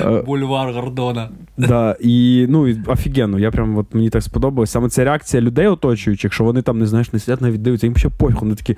Е, 0.00 0.22
Бульвар 0.22 0.72
Гордона. 0.74 1.28
да, 1.56 1.96
і, 2.00 2.46
ну, 2.48 2.68
і 2.68 2.80
офігенно. 2.86 3.38
Я 3.38 3.50
прям, 3.50 3.76
от, 3.76 3.94
мені 3.94 4.10
так 4.10 4.22
сподобалось. 4.22 4.70
Саме 4.70 4.88
ця 4.88 5.04
реакція 5.04 5.42
людей 5.42 5.66
оточуючих, 5.66 6.32
що 6.32 6.44
вони 6.44 6.62
там, 6.62 6.78
не 6.78 6.86
знаєш, 6.86 7.12
не 7.12 7.18
сидять, 7.18 7.40
навіть 7.40 7.62
дивляться, 7.62 7.86
їм 7.86 7.96
ще 7.96 8.08
похуй. 8.08 8.36
Вони 8.40 8.54
такі, 8.54 8.76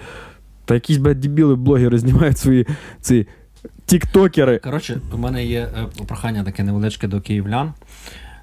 та 0.64 0.74
якісь, 0.74 0.96
блядь, 0.96 1.20
дебіли 1.20 1.54
блогери 1.54 1.98
знімають 1.98 2.38
свої 2.38 2.66
ці 3.00 3.26
тіктокери. 3.92 4.58
Коротше, 4.58 5.00
у 5.12 5.18
мене 5.18 5.44
є 5.44 5.60
е, 5.60 6.04
прохання 6.06 6.44
таке 6.44 6.62
невеличке 6.62 7.08
до 7.08 7.20
київлян. 7.20 7.72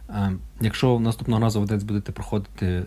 Е, 0.09 0.31
Якщо 0.61 0.99
наступного 0.99 1.41
разу 1.41 1.61
ви 1.61 1.67
десь 1.67 1.83
будете 1.83 2.11
проходити 2.11 2.65
е, 2.65 2.83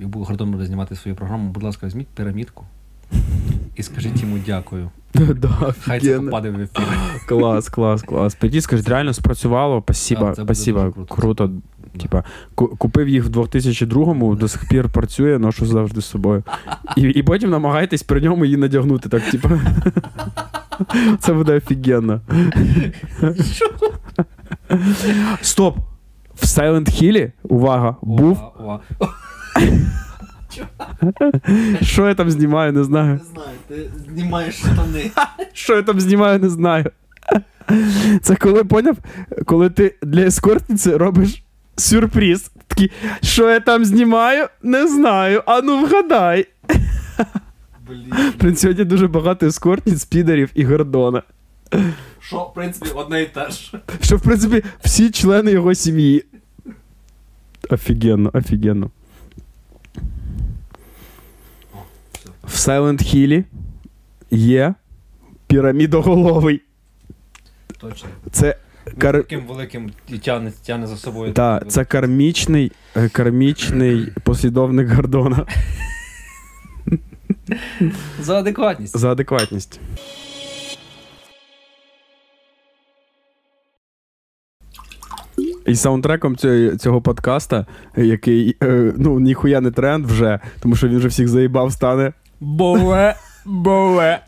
і 0.00 0.04
буде 0.04 0.24
Гордон 0.24 0.50
буде 0.50 0.66
знімати 0.66 0.96
свою 0.96 1.16
програму, 1.16 1.50
будь 1.50 1.62
ласка, 1.62 1.86
візьміть 1.86 2.08
пірамідку 2.08 2.64
і 3.76 3.82
скажіть 3.82 4.22
йому 4.22 4.38
дякую. 4.46 4.90
Да, 5.14 5.74
Хай 5.80 6.00
це 6.00 6.20
попаде 6.20 6.50
в 6.50 6.60
ефір. 6.60 6.84
Клас, 7.28 7.68
клас, 7.68 8.02
клас. 8.02 8.34
Прийти, 8.34 8.60
скажіть, 8.60 8.88
реально 8.88 9.12
спрацювало. 9.12 9.84
Це 9.92 10.14
буде 10.44 10.54
круто. 10.54 11.06
Круто. 11.08 11.50
Типа, 12.02 12.24
купив 12.54 13.08
їх 13.08 13.24
в 13.24 13.28
2002-му, 13.28 14.34
до 14.34 14.48
сих 14.48 14.68
пір 14.68 14.88
працює, 14.88 15.38
ношу 15.38 15.66
завжди 15.66 16.00
з 16.00 16.04
собою. 16.04 16.42
І, 16.96 17.02
і 17.02 17.22
потім 17.22 17.50
намагайтесь 17.50 18.02
при 18.02 18.20
ньому 18.20 18.44
її 18.44 18.56
надягнути. 18.56 19.08
Так, 19.08 19.30
типа. 19.30 19.48
Це 21.20 21.32
буде 21.32 21.56
офігенно. 21.56 22.20
Стоп! 25.40 25.78
В 26.34 26.44
Silent 26.44 27.02
Hill, 27.02 27.32
увага, 27.42 27.96
був. 28.02 28.38
Що 31.82 32.08
я 32.08 32.14
там 32.14 32.30
знімаю, 32.30 32.72
не 32.72 32.84
знаю. 32.84 33.12
Не 33.12 33.20
знаю, 33.32 33.58
ти 33.68 33.90
знімаєш 34.08 34.54
штани. 34.54 35.10
Що 35.52 35.76
я 35.76 35.82
там 35.82 36.00
знімаю, 36.00 36.38
не 36.38 36.48
знаю. 36.48 36.90
Це 38.22 38.36
коли 38.36 38.64
поняв, 38.64 38.96
коли 39.46 39.70
ти 39.70 39.94
для 40.02 40.20
ескортниці 40.20 40.96
робиш 40.96 41.42
сюрприз. 41.76 42.50
Такий, 42.66 42.92
що 43.22 43.50
я 43.50 43.60
там 43.60 43.84
знімаю, 43.84 44.46
не 44.62 44.88
знаю. 44.88 45.42
А 45.46 45.60
ну 45.60 45.84
вгадай. 45.84 46.46
Блін. 47.86 48.56
Сьогодні 48.56 48.84
дуже 48.84 49.08
багато 49.08 49.46
ескортниць, 49.46 50.04
підерів 50.04 50.50
і 50.54 50.64
Гордона. 50.64 51.22
Що, 52.20 52.38
в 52.38 52.54
принципі, 52.54 52.90
одне 52.94 53.22
і 53.22 53.26
те 53.26 53.50
ж. 53.50 53.72
Що, 54.00 54.16
в 54.16 54.20
принципі, 54.20 54.62
всі 54.84 55.10
члени 55.10 55.50
його 55.50 55.74
сім'ї. 55.74 56.24
Офігенно, 57.70 58.30
офігенно. 58.34 58.90
В 62.44 62.54
Silent 62.56 63.14
Hill 63.14 63.44
є 64.30 64.74
пірамідоголовий. 65.46 66.62
Точно. 67.78 68.08
Це 68.30 68.56
кар... 68.98 69.14
таким 69.14 69.46
великим 69.46 69.90
і 70.08 70.18
тягне, 70.18 70.52
тягне 70.66 70.86
за 70.86 70.96
собою. 70.96 71.32
Так, 71.32 71.70
це 71.70 71.84
кармічний, 71.84 72.72
е, 72.96 73.08
кармічний 73.08 74.12
послідовник 74.24 74.88
Гордона 74.88 75.46
За 78.20 78.38
адекватність. 78.38 78.96
за 78.96 79.12
адекватність. 79.12 79.80
І 85.66 85.74
саундтреком 85.74 86.36
цього, 86.36 86.76
цього 86.76 87.02
подкаста, 87.02 87.66
який 87.96 88.56
е, 88.62 88.92
ну 88.96 89.20
ніхуя 89.20 89.60
не 89.60 89.70
тренд 89.70 90.06
вже, 90.06 90.40
тому 90.60 90.76
що 90.76 90.88
він 90.88 90.98
вже 90.98 91.08
всіх 91.08 91.28
заїбав, 91.28 91.72
стане. 91.72 92.12
Бове, 92.40 93.14
бове. 93.44 94.20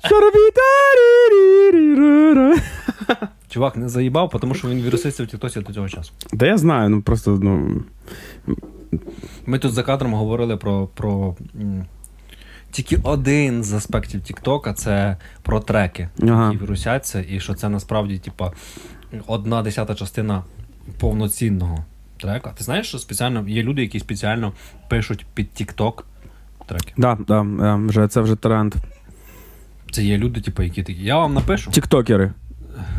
Чувак 3.48 3.76
не 3.76 3.88
заїбав, 3.88 4.34
тому 4.40 4.54
що 4.54 4.68
він 4.68 4.82
вірусився 4.82 5.24
в 5.24 5.26
Тіктосі 5.26 5.60
до 5.60 5.72
цього 5.72 5.88
часу. 5.88 6.12
Да 6.32 6.46
я 6.46 6.58
знаю, 6.58 6.88
ну 6.88 7.02
просто 7.02 7.38
ну. 7.42 7.82
Ми 9.46 9.58
тут 9.58 9.72
за 9.72 9.82
кадром 9.82 10.14
говорили 10.14 10.56
про. 10.56 10.86
про 10.86 11.36
тільки 12.76 12.96
один 13.02 13.64
з 13.64 13.72
аспектів 13.72 14.20
Тіктока 14.20 14.72
це 14.72 15.16
про 15.42 15.60
треки, 15.60 16.08
Ага. 16.22 16.52
які 16.52 16.64
вірусяться, 16.64 17.24
і 17.28 17.40
що 17.40 17.54
це 17.54 17.68
насправді, 17.68 18.18
типа, 18.18 18.52
одна 19.26 19.62
десята 19.62 19.94
частина 19.94 20.42
повноцінного 20.98 21.84
трека. 22.16 22.52
Ти 22.58 22.64
знаєш, 22.64 22.88
що 22.88 22.98
спеціально 22.98 23.48
є 23.48 23.62
люди, 23.62 23.82
які 23.82 24.00
спеціально 24.00 24.52
пишуть 24.88 25.26
під 25.34 25.52
Тікток 25.52 26.06
треки. 26.66 26.92
Да, 26.96 27.18
да, 27.28 27.40
е, 27.40 27.86
вже, 27.86 28.08
це 28.08 28.20
вже 28.20 28.36
тренд. 28.36 28.74
Це 29.90 30.04
є 30.04 30.18
люди, 30.18 30.40
типу, 30.40 30.62
які 30.62 30.82
такі. 30.82 31.04
Я 31.04 31.18
вам 31.18 31.34
напишу. 31.34 31.70
Тіктокери. 31.70 32.32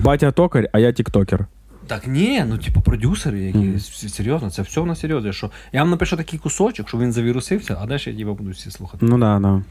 Батя 0.02 0.32
токар, 0.32 0.70
а 0.72 0.80
я 0.80 0.92
тіктокер. 0.92 1.48
Так 1.88 2.08
ні, 2.08 2.44
ну 2.48 2.58
типу 2.58 2.82
продюсери, 2.82 3.40
які 3.42 3.74
с- 3.76 4.14
серйозно, 4.14 4.50
це 4.52 4.62
все 4.62 4.84
на 4.84 4.96
серйозі. 4.96 5.34
Що 5.34 5.52
я 5.74 5.82
вам 5.82 5.90
напишу 5.90 6.18
такий 6.18 6.40
кусочок, 6.40 6.88
що 6.90 6.98
він 6.98 7.12
завірусився, 7.12 7.78
а 7.82 7.86
далі 7.86 8.02
я 8.06 8.14
діва 8.14 8.34
буду 8.34 8.50
всі 8.52 8.72
слухати. 8.72 9.06
Ну 9.06 9.18
да, 9.18 9.40
да. 9.40 9.62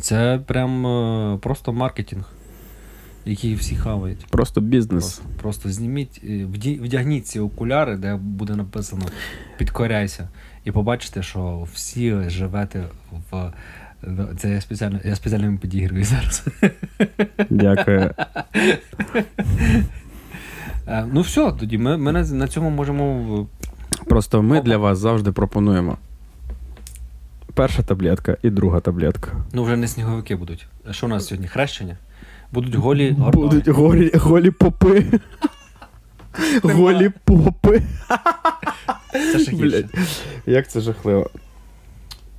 Це 0.00 0.40
прям 0.46 0.86
е, 0.86 1.38
просто 1.38 1.72
маркетинг, 1.72 2.32
який 3.24 3.54
всі 3.54 3.76
хавають. 3.76 4.26
Просто 4.30 4.60
бізнес. 4.60 5.04
Просто, 5.18 5.24
просто 5.42 5.70
зніміть, 5.70 6.20
е, 6.24 6.44
вдягніть 6.82 7.26
ці 7.26 7.40
окуляри, 7.40 7.96
де 7.96 8.14
буде 8.16 8.56
написано 8.56 9.04
підкоряйся, 9.58 10.28
і 10.64 10.70
побачите, 10.70 11.22
що 11.22 11.68
всі 11.74 12.16
живете 12.28 12.84
в. 13.30 13.52
Це 14.38 14.50
я 14.50 14.60
спеціально, 14.60 15.00
я 15.04 15.16
спеціально 15.16 15.46
їм 15.46 15.58
підігрую 15.58 16.04
зараз. 16.04 16.46
Дякую. 17.50 18.10
Е, 20.88 21.06
Ну 21.12 21.20
все, 21.20 21.52
тоді 21.52 21.78
ми, 21.78 21.96
ми 21.96 22.12
на, 22.12 22.48
цьому 22.48 22.70
можемо 22.70 23.46
Просто 24.06 24.42
ми 24.42 24.58
Опа. 24.58 24.66
для 24.66 24.76
вас 24.76 24.98
завжди 24.98 25.32
пропонуємо. 25.32 25.96
Перша 27.54 27.82
таблетка 27.82 28.36
і 28.42 28.50
друга 28.50 28.80
таблетка. 28.80 29.30
Ну, 29.52 29.64
вже 29.64 29.76
не 29.76 29.88
сніговики 29.88 30.36
будуть. 30.36 30.66
А 30.88 30.92
Що 30.92 31.06
у 31.06 31.08
нас 31.08 31.26
сьогодні? 31.26 31.48
Хрещення? 31.48 31.96
Будуть 32.52 32.74
голі 32.74 33.10
гордони. 33.10 33.46
Будуть 33.46 33.68
голі, 33.68 34.10
голі 34.14 34.50
попи. 34.50 35.04
Голі 36.62 37.10
попи. 37.24 37.82
Це. 39.12 39.52
Блядь. 39.52 39.94
Як 40.46 40.70
це 40.70 40.80
жахливо. 40.80 41.30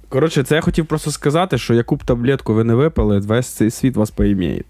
Коротше, 0.09 0.43
це 0.43 0.55
я 0.55 0.61
хотів 0.61 0.85
просто 0.85 1.11
сказати, 1.11 1.57
що 1.57 1.73
яку 1.73 1.95
б 1.95 2.03
таблетку 2.03 2.53
ви 2.53 2.63
не 2.63 2.75
випили, 2.75 3.19
весь 3.19 3.47
цей 3.47 3.71
світ 3.71 3.95
вас 3.95 4.11
поіміє. 4.11 4.63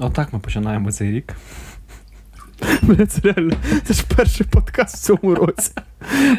Отак 0.00 0.32
ми 0.32 0.38
починаємо 0.38 0.92
цей 0.92 1.12
рік. 1.12 1.34
Бля, 2.82 3.06
це 3.06 3.20
реально. 3.22 3.54
Це 3.84 3.94
ж 3.94 4.04
перший 4.16 4.46
подкаст 4.46 4.96
в 4.96 5.00
цьому 5.00 5.34
році. 5.34 5.70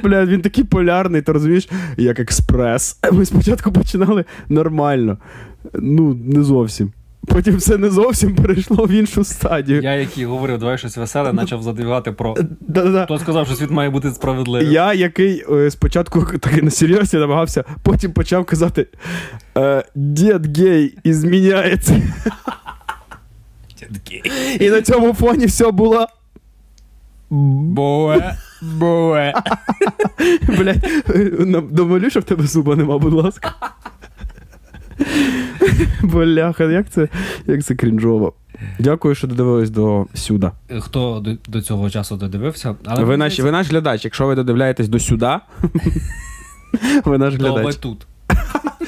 Бля, 0.03 0.25
він 0.25 0.41
такий 0.41 0.63
полярний, 0.63 1.21
ти 1.21 1.31
розумієш, 1.31 1.69
як 1.97 2.19
експрес. 2.19 2.99
Ми 3.11 3.25
спочатку 3.25 3.71
починали 3.71 4.25
нормально. 4.49 5.17
Ну, 5.73 6.13
не 6.13 6.43
зовсім. 6.43 6.91
Потім 7.27 7.55
все 7.55 7.77
не 7.77 7.89
зовсім 7.89 8.35
перейшло 8.35 8.85
в 8.85 8.91
іншу 8.91 9.23
стадію. 9.23 9.81
Я, 9.81 9.93
який 9.95 10.25
говорив, 10.25 10.59
давай 10.59 10.77
щось 10.77 10.97
веселе, 10.97 11.33
почав 11.33 11.63
задивати 11.63 12.11
про. 12.11 12.35
Да-да-да. 12.61 13.05
Хто 13.05 13.19
сказав, 13.19 13.47
що 13.47 13.55
світ 13.55 13.71
має 13.71 13.89
бути 13.89 14.11
справедливим. 14.11 14.71
Я, 14.71 14.93
який 14.93 15.45
е, 15.51 15.71
спочатку 15.71 16.25
таки 16.39 16.61
на 16.61 16.71
серйозі 16.71 17.17
намагався, 17.17 17.63
потім 17.83 18.13
почав 18.13 18.45
казати: 18.45 18.87
е, 19.57 19.83
дід 19.95 20.57
гей 20.57 20.97
зміняється. 23.91 24.65
І 24.65 24.69
на 24.69 24.81
цьому 24.81 25.13
фоні 25.13 25.45
все 25.45 25.71
було. 25.71 26.07
Бое, 27.29 28.37
бое. 28.61 29.33
Блять, 30.47 30.85
домолю, 31.71 32.09
що 32.09 32.19
в 32.19 32.23
тебе 32.23 32.47
зуба 32.47 32.75
нема, 32.75 32.97
будь 32.97 33.13
ласка. 33.13 33.53
Бляха, 36.03 36.63
як 36.63 36.89
це, 36.89 37.07
як 37.47 37.63
це 37.63 37.75
крінжово. 37.75 38.33
Дякую, 38.79 39.15
що 39.15 39.27
додивились 39.27 39.69
до 39.69 40.07
сюди. 40.13 40.51
Хто 40.79 41.19
до, 41.19 41.51
до 41.51 41.61
цього 41.61 41.89
часу 41.89 42.15
додивився, 42.17 42.75
але 42.85 43.03
Ви 43.03 43.17
наш, 43.17 43.39
ви 43.39 43.51
наш 43.51 43.69
глядач. 43.69 44.05
Якщо 44.05 44.27
ви 44.27 44.35
додивляєтесь 44.35 44.87
до 44.87 44.99
сюди, 44.99 45.29
ви 47.05 47.17
наш 47.17 47.33
здається, 47.33 47.61
то 47.61 47.67
ви 47.67 47.73
тут. 47.73 48.07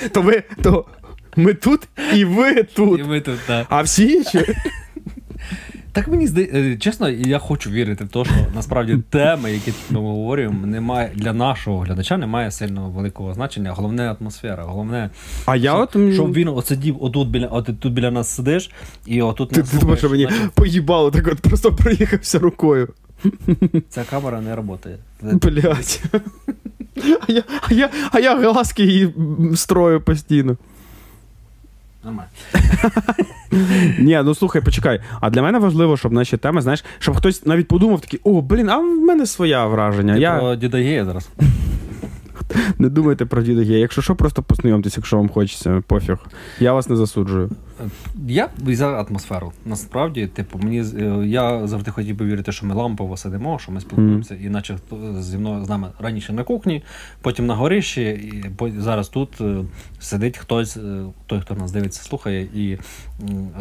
То 0.11 0.21
ви, 0.21 0.43
то 0.61 0.85
ми 1.35 1.53
тут 1.53 1.87
і 2.13 2.25
ви 2.25 2.51
І 2.51 2.63
тут. 2.63 3.01
ви 3.01 3.21
тут, 3.21 3.39
так. 3.47 3.65
А 3.69 3.81
всі 3.81 4.11
інші 4.11 4.55
Так 5.93 6.07
мені 6.07 6.27
здається, 6.27 6.77
чесно, 6.77 7.09
я 7.09 7.39
хочу 7.39 7.69
вірити 7.69 8.03
в 8.05 8.07
те, 8.09 8.25
що 8.25 8.33
насправді 8.55 8.97
теми, 9.09 9.51
які 9.51 9.73
ми 9.89 9.99
обговорюємо, 9.99 10.67
немає 10.67 11.11
для 11.15 11.33
нашого 11.33 11.79
глядача 11.79 12.17
немає 12.17 12.51
сильно 12.51 12.89
великого 12.89 13.33
значення. 13.33 13.71
Головне 13.71 14.15
атмосфера. 14.21 14.63
Головне, 14.63 15.09
А 15.45 15.55
я 15.55 15.71
щоб, 15.71 15.81
от. 15.81 16.13
щоб 16.13 16.33
він 16.33 16.47
отсидів 16.47 17.03
отут 17.03 17.29
біля, 17.29 17.47
от 17.47 17.69
тут 17.79 17.93
біля 17.93 18.11
нас 18.11 18.29
сидиш, 18.35 18.71
і 19.05 19.21
отут 19.21 19.49
Ти, 19.49 19.59
нас 19.59 19.69
ти 19.69 19.77
думаєш, 19.77 19.99
що 19.99 20.09
мені 20.09 20.27
значить, 20.29 20.51
поїбало, 20.51 21.11
так 21.11 21.27
от 21.27 21.39
просто 21.39 21.73
проїхався 21.73 22.39
рукою. 22.39 22.89
ця 23.89 24.03
камера 24.03 24.41
не 24.41 24.55
працює. 24.55 24.97
Блять. 25.21 26.03
А 27.27 27.31
я, 27.31 27.43
а 27.69 27.73
я, 27.73 27.89
а 28.11 28.19
я 28.19 28.51
глазки 28.51 28.83
її 28.85 29.13
строю 29.55 30.01
постійно. 30.01 30.57
Нормально. 32.03 32.29
Ні, 33.99 34.21
ну 34.25 34.35
слухай, 34.35 34.61
почекай. 34.61 35.01
А 35.21 35.29
для 35.29 35.41
мене 35.41 35.59
важливо, 35.59 35.97
щоб 35.97 36.11
наші 36.11 36.37
теми, 36.37 36.61
знаєш, 36.61 36.83
щоб 36.99 37.15
хтось 37.15 37.45
навіть 37.45 37.67
подумав 37.67 38.01
такий, 38.01 38.19
о, 38.23 38.41
блін, 38.41 38.69
а 38.69 38.77
в 38.77 38.99
мене 38.99 39.25
своє 39.25 39.65
враження. 39.65 40.13
Ти 40.13 40.19
Я 40.19 40.37
про 40.37 40.55
діда 40.55 40.77
Гея 40.77 41.05
зараз. 41.05 41.29
Не 42.79 42.89
думайте 42.89 43.25
про 43.25 43.41
діда 43.41 43.63
Гея. 43.63 43.77
Якщо 43.79 44.01
що, 44.01 44.15
просто 44.15 44.43
познайомтесь, 44.43 44.97
якщо 44.97 45.17
вам 45.17 45.29
хочеться, 45.29 45.83
пофіг. 45.87 46.17
Я 46.59 46.73
вас 46.73 46.89
не 46.89 46.95
засуджую. 46.95 47.49
Я 48.27 48.49
за 48.67 48.87
атмосферу. 48.87 49.51
Насправді, 49.65 50.27
типу, 50.27 50.59
мені 50.63 50.83
е, 50.99 51.27
я 51.27 51.67
завжди 51.67 51.91
хотів 51.91 52.15
би 52.15 52.25
вірити, 52.25 52.51
що 52.51 52.65
ми 52.65 52.75
лампово 52.75 53.17
сидимо, 53.17 53.59
що 53.59 53.71
ми 53.71 53.81
спілкуємося, 53.81 54.35
іначе 54.43 54.77
хто 54.77 55.21
зі 55.21 55.37
мною 55.37 55.65
з 55.65 55.69
нами 55.69 55.87
раніше 55.99 56.33
на 56.33 56.43
кухні, 56.43 56.83
потім 57.21 57.45
на 57.45 57.55
горищі, 57.55 58.01
і 58.03 58.45
зараз 58.77 59.09
тут 59.09 59.41
е, 59.41 59.55
сидить 59.99 60.37
хтось, 60.37 60.77
е, 60.77 61.03
той, 61.25 61.41
хто 61.41 61.55
нас 61.55 61.71
дивиться, 61.71 62.03
слухає, 62.03 62.41
і 62.41 62.77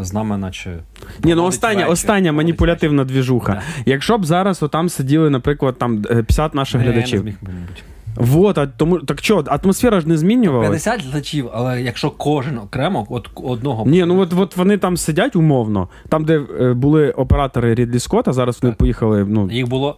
з 0.00 0.12
нами, 0.12 0.38
наче. 0.38 0.78
Ні, 1.24 1.34
ну 1.34 1.44
остання, 1.44 1.74
вечір, 1.74 1.92
остання 1.92 2.32
маніпулятивна 2.32 3.04
двіжуха. 3.04 3.52
вечір. 3.52 3.82
Якщо 3.86 4.18
б 4.18 4.24
зараз 4.24 4.62
отам 4.62 4.88
сиділи, 4.88 5.30
наприклад, 5.30 5.78
там 5.78 6.02
е, 6.10 6.22
50 6.22 6.54
наших 6.54 6.80
Да. 6.80 6.86
Я 6.86 6.90
не 6.90 6.96
глядачів. 6.96 7.20
зміг 7.20 7.34
би, 7.42 7.52
мабуть. 7.52 7.84
Вот, 8.16 8.58
а 8.58 8.66
тому 8.66 8.98
так 8.98 9.18
що, 9.24 9.44
атмосфера 9.46 10.00
ж 10.00 10.08
не 10.08 10.16
змінювалася. 10.16 10.70
50 10.70 11.02
глядачів, 11.04 11.48
але 11.52 11.82
якщо 11.82 12.10
кожен 12.10 12.58
окремо, 12.58 13.06
от 13.10 13.28
одного. 13.34 13.86
Ні, 13.86 14.04
ну 14.04 14.20
от, 14.20 14.32
от 14.32 14.56
вони 14.56 14.78
там 14.78 14.96
сидять 14.96 15.36
умовно, 15.36 15.88
там, 16.08 16.24
де 16.24 16.40
е, 16.60 16.72
були 16.74 17.10
оператори 17.10 17.74
Рідлі 17.74 17.98
Скотта, 17.98 18.32
зараз 18.32 18.58
вони 18.62 18.74
поїхали 18.74 19.24
ну, 19.28 19.50
Їх 19.50 19.68
було, 19.68 19.96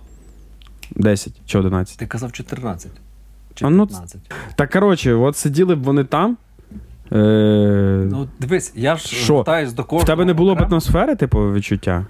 10 0.96 1.32
чи 1.46 1.58
11. 1.58 1.98
ти 1.98 2.06
казав 2.06 2.32
14. 2.32 2.90
Чи 3.54 3.66
А 3.66 3.70
ну, 3.70 3.88
Так 4.56 4.70
коротше, 4.70 5.14
от 5.14 5.36
сиділи 5.36 5.74
б 5.74 5.82
вони 5.82 6.04
там. 6.04 6.36
Е... 7.12 7.16
Ну, 8.10 8.28
дивись, 8.40 8.72
я 8.76 8.96
ж 8.96 9.08
Що? 9.08 9.34
звертаюсь 9.34 9.72
до 9.72 9.84
кожного. 9.84 10.02
в 10.02 10.06
тебе 10.06 10.24
не 10.24 10.34
було 10.34 10.54
б 10.54 10.56
окремо. 10.56 10.72
атмосфери, 10.72 11.16
типу, 11.16 11.52
відчуття? 11.52 12.06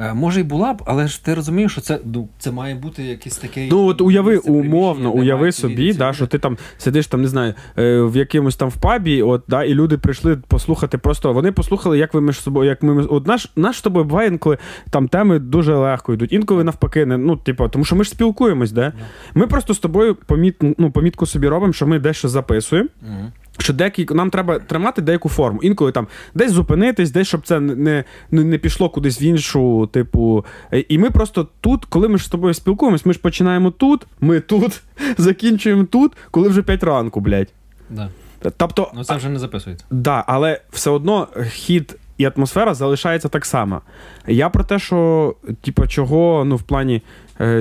Е, 0.00 0.14
Може, 0.14 0.40
і 0.40 0.42
була 0.42 0.72
б, 0.72 0.82
але 0.86 1.08
ж 1.08 1.24
ти 1.24 1.34
розумієш, 1.34 1.72
що 1.72 1.80
це, 1.80 1.98
ну, 2.04 2.28
це 2.38 2.50
має 2.50 2.74
бути 2.74 3.02
якийсь 3.02 3.36
такий. 3.36 3.68
Ну, 3.70 3.86
от 3.86 4.00
уяви, 4.00 4.36
умовно, 4.36 5.12
уяви 5.12 5.52
собі, 5.52 5.92
да, 5.92 6.12
що 6.12 6.26
ти 6.26 6.38
там 6.38 6.58
сидиш, 6.78 7.06
там, 7.06 7.22
не 7.22 7.28
знаю, 7.28 7.54
е, 7.78 8.00
в 8.00 8.16
якомусь 8.16 8.56
там 8.56 8.68
в 8.68 8.76
пабі, 8.76 9.22
от, 9.22 9.42
да, 9.48 9.64
і 9.64 9.74
люди 9.74 9.98
прийшли 9.98 10.36
послухати 10.36 10.98
просто. 10.98 11.32
Вони 11.32 11.52
послухали, 11.52 11.98
як 11.98 12.14
ви 12.14 12.20
між 12.20 12.40
собою, 12.40 12.70
як 12.70 12.82
ми. 12.82 13.04
От 13.04 13.26
наш, 13.26 13.50
наш 13.56 13.76
з 13.76 13.82
тобою 13.82 14.04
буває 14.04 14.28
інколи 14.28 14.58
там 14.90 15.08
теми 15.08 15.38
дуже 15.38 15.74
легко 15.74 16.14
йдуть, 16.14 16.32
інколи 16.32 16.64
навпаки, 16.64 17.06
не, 17.06 17.18
ну, 17.18 17.36
типу, 17.36 17.68
тому 17.68 17.84
що 17.84 17.96
ми 17.96 18.04
ж 18.04 18.10
спілкуємось, 18.10 18.72
да? 18.72 18.92
Ми 19.34 19.46
просто 19.46 19.74
з 19.74 19.78
тобою 19.78 20.14
поміт, 20.14 20.56
ну, 20.78 20.90
помітку 20.90 21.26
собі 21.26 21.48
робимо, 21.48 21.72
що 21.72 21.86
ми 21.86 21.98
дещо 21.98 22.28
записуємо. 22.28 22.88
Мгм. 23.02 23.32
Що 23.58 23.72
деякі 23.72 24.06
нам 24.10 24.30
треба 24.30 24.58
тримати 24.58 25.02
деяку 25.02 25.28
форму. 25.28 25.60
Інколи 25.62 25.92
там 25.92 26.06
десь 26.34 26.52
зупинитись, 26.52 27.10
десь 27.10 27.28
щоб 27.28 27.46
це 27.46 27.60
не, 27.60 28.04
не, 28.30 28.44
не 28.44 28.58
пішло 28.58 28.90
кудись 28.90 29.22
в 29.22 29.24
іншу, 29.24 29.88
типу. 29.92 30.44
Е, 30.72 30.84
І 30.88 30.98
ми 30.98 31.10
просто 31.10 31.48
тут, 31.60 31.84
коли 31.84 32.08
ми 32.08 32.18
ж 32.18 32.24
з 32.24 32.28
тобою 32.28 32.54
спілкуємось, 32.54 33.06
ми 33.06 33.12
ж 33.12 33.18
починаємо 33.18 33.70
тут, 33.70 34.06
ми 34.20 34.40
тут, 34.40 34.80
закінчуємо 35.18 35.84
тут, 35.84 36.12
коли 36.30 36.48
вже 36.48 36.62
5 36.62 36.82
ранку, 36.84 37.20
блядь. 37.20 37.48
Да. 37.90 38.08
Тобто, 38.56 38.90
Ну 38.94 39.04
це 39.04 39.16
вже 39.16 39.28
не 39.28 39.38
записується. 39.38 39.84
да, 39.90 40.24
але 40.26 40.60
все 40.72 40.90
одно 40.90 41.28
хід 41.50 41.96
і 42.18 42.24
атмосфера 42.36 42.74
залишається 42.74 43.28
так 43.28 43.46
само. 43.46 43.80
Я 44.26 44.48
про 44.48 44.64
те, 44.64 44.78
що, 44.78 45.34
типу, 45.62 45.86
чого, 45.86 46.44
ну, 46.46 46.56
в 46.56 46.62
плані, 46.62 47.02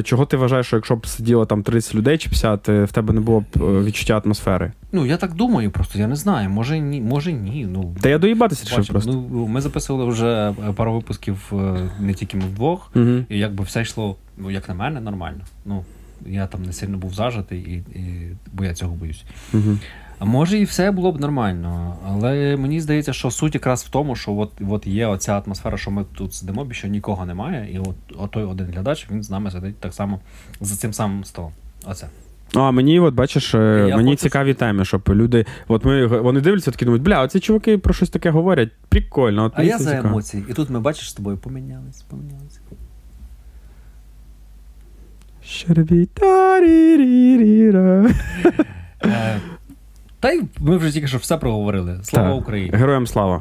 чого 0.03 0.25
ти 0.25 0.37
вважаєш, 0.37 0.67
що 0.67 0.75
якщо 0.75 0.95
б 0.95 1.07
сиділо 1.07 1.45
там 1.45 1.63
30 1.63 1.95
людей 1.95 2.17
чи 2.17 2.29
50, 2.29 2.69
е, 2.69 2.83
в 2.83 2.91
тебе 2.91 3.13
не 3.13 3.21
було 3.21 3.39
б 3.39 3.45
е, 3.55 3.59
відчуття 3.83 4.21
атмосфери? 4.25 4.71
Ну, 4.91 5.05
я 5.05 5.17
так 5.17 5.33
думаю, 5.33 5.71
просто 5.71 5.99
я 5.99 6.07
не 6.07 6.15
знаю. 6.15 6.49
Може 6.49 6.79
ні, 6.79 7.01
може 7.01 7.33
ні. 7.33 7.67
Ну, 7.69 7.95
Та 8.01 8.09
я 8.09 8.17
доїбатися 8.17 8.63
рішив 8.63 8.87
просто. 8.87 9.11
Ну, 9.31 9.47
ми 9.47 9.61
записували 9.61 10.09
вже 10.09 10.53
е, 10.69 10.73
пару 10.73 10.93
випусків 10.93 11.51
е, 11.53 11.89
не 11.99 12.13
тільки 12.13 12.37
ми 12.37 12.43
вдвох, 12.45 12.91
Угу. 12.95 13.25
і 13.29 13.37
якби 13.39 13.63
все 13.63 13.81
йшло, 13.81 14.15
ну, 14.37 14.51
як 14.51 14.69
на 14.69 14.75
мене, 14.75 15.01
нормально. 15.01 15.41
Ну, 15.65 15.85
я 16.25 16.47
там 16.47 16.63
не 16.63 16.73
сильно 16.73 16.97
був 16.97 17.13
зажатий, 17.13 17.59
і, 17.59 17.99
і, 17.99 18.31
бо 18.53 18.63
я 18.63 18.73
цього 18.73 18.95
боюсь. 18.95 19.23
Угу. 19.53 19.77
Може 20.19 20.57
і 20.59 20.63
все 20.63 20.91
було 20.91 21.11
б 21.11 21.19
нормально, 21.21 21.95
але 22.07 22.57
мені 22.57 22.81
здається, 22.81 23.13
що 23.13 23.31
суть 23.31 23.53
якраз 23.55 23.83
в 23.83 23.89
тому, 23.89 24.15
що 24.15 24.31
от, 24.37 24.51
от 24.69 24.87
є 24.87 25.07
оця 25.07 25.41
атмосфера, 25.45 25.77
що 25.77 25.91
ми 25.91 26.05
тут 26.17 26.33
сидимо, 26.33 26.65
більше 26.65 26.89
нікого 26.89 27.25
немає, 27.25 27.69
і 27.73 27.79
от, 27.79 27.95
от 28.17 28.31
той 28.31 28.43
один 28.43 28.67
глядач 28.67 29.07
він 29.11 29.23
з 29.23 29.29
нами 29.29 29.51
сидить 29.51 29.79
так 29.79 29.93
само 29.93 30.19
за 30.61 30.75
цим 30.75 30.93
самим 30.93 31.23
столом. 31.23 31.51
Оце. 31.85 32.07
Ну, 32.53 32.61
А 32.61 32.71
мені, 32.71 32.99
от 32.99 33.13
бачиш, 33.13 33.55
е, 33.55 33.85
Я 33.89 33.97
мені 33.97 34.11
хочу- 34.11 34.21
цікаві 34.21 34.53
теми, 34.53 34.85
щоб 34.85 35.01
люди. 35.09 35.45
От 35.67 35.85
ми 35.85 36.05
вони 36.05 36.41
дивляться, 36.41 36.71
такі 36.71 36.85
думають, 36.85 37.03
бля, 37.03 37.21
оці 37.21 37.39
чуваки 37.39 37.77
про 37.77 37.93
щось 37.93 38.09
таке 38.09 38.29
говорять. 38.29 38.69
Прикольно. 38.89 39.43
От 39.43 39.53
А 39.55 39.63
я 39.63 39.77
за 39.77 39.89
цікаво. 39.89 40.07
емоції. 40.07 40.43
І 40.49 40.53
тут 40.53 40.69
ми 40.69 40.79
бачиш 40.79 41.09
з 41.09 41.13
тобою 41.13 41.37
помінялись, 41.37 42.01
помінялись. 42.01 42.59
Щербі-тарі-рі-рі-ра. 45.43 48.13
Та 50.27 50.33
й 50.33 50.43
ми 50.59 50.77
вже 50.77 50.91
тільки 50.91 51.07
що 51.07 51.17
все 51.17 51.37
проговорили. 51.37 51.99
Слава 52.03 52.29
Так. 52.29 52.41
Україні! 52.41 52.71
Героям 52.73 53.07
слава. 53.07 53.39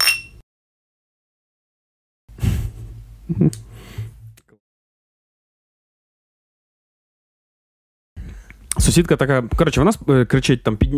Сусідка 8.79 9.17
така, 9.17 9.43
коротше, 9.57 9.81
вона 9.81 10.21
е, 10.21 10.25
кричить 10.25 10.63
там, 10.63 10.77
під... 10.77 10.91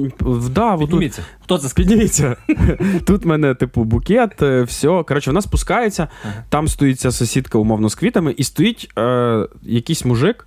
да, 0.50 0.76
Підніміться. 0.78 1.22
Хто 1.40 1.58
це? 1.58 1.74
Підніміться. 1.74 2.36
Тут 3.06 3.24
в 3.24 3.26
мене, 3.26 3.54
типу, 3.54 3.84
букет, 3.84 4.42
е, 4.42 4.62
все. 4.62 4.88
Коротше, 4.88 5.30
вона 5.30 5.42
спускається, 5.42 6.08
Ага. 6.24 6.44
там 6.48 6.68
стоїть 6.68 7.00
ця 7.00 7.12
сусідка, 7.12 7.58
умовно, 7.58 7.88
з 7.88 7.94
квітами, 7.94 8.34
і 8.36 8.44
стоїть 8.44 8.90
е, 8.98 9.46
якийсь 9.62 10.04
мужик. 10.04 10.46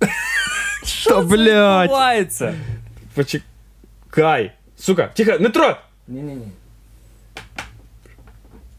Та, 1.08 1.20
блядь. 1.20 1.82
відбувається? 1.82 2.54
Почекай. 4.10 4.52
Сука, 4.76 5.10
тихо, 5.14 5.38
не 5.38 5.48
трой! 5.48 5.74
Ні-ні-ні. 6.08 6.48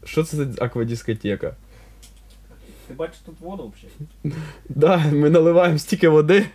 Що 0.04 0.24
це 0.24 0.36
за 0.36 0.46
аквадискотека? 0.64 1.54
Ти 2.88 2.94
бачиш 2.94 3.18
тут 3.26 3.40
воду 3.40 3.72
взагалі? 3.76 4.36
Да, 4.68 4.98
ми 5.12 5.30
наливаємо 5.30 5.78
стільки 5.78 6.08
води. 6.08 6.46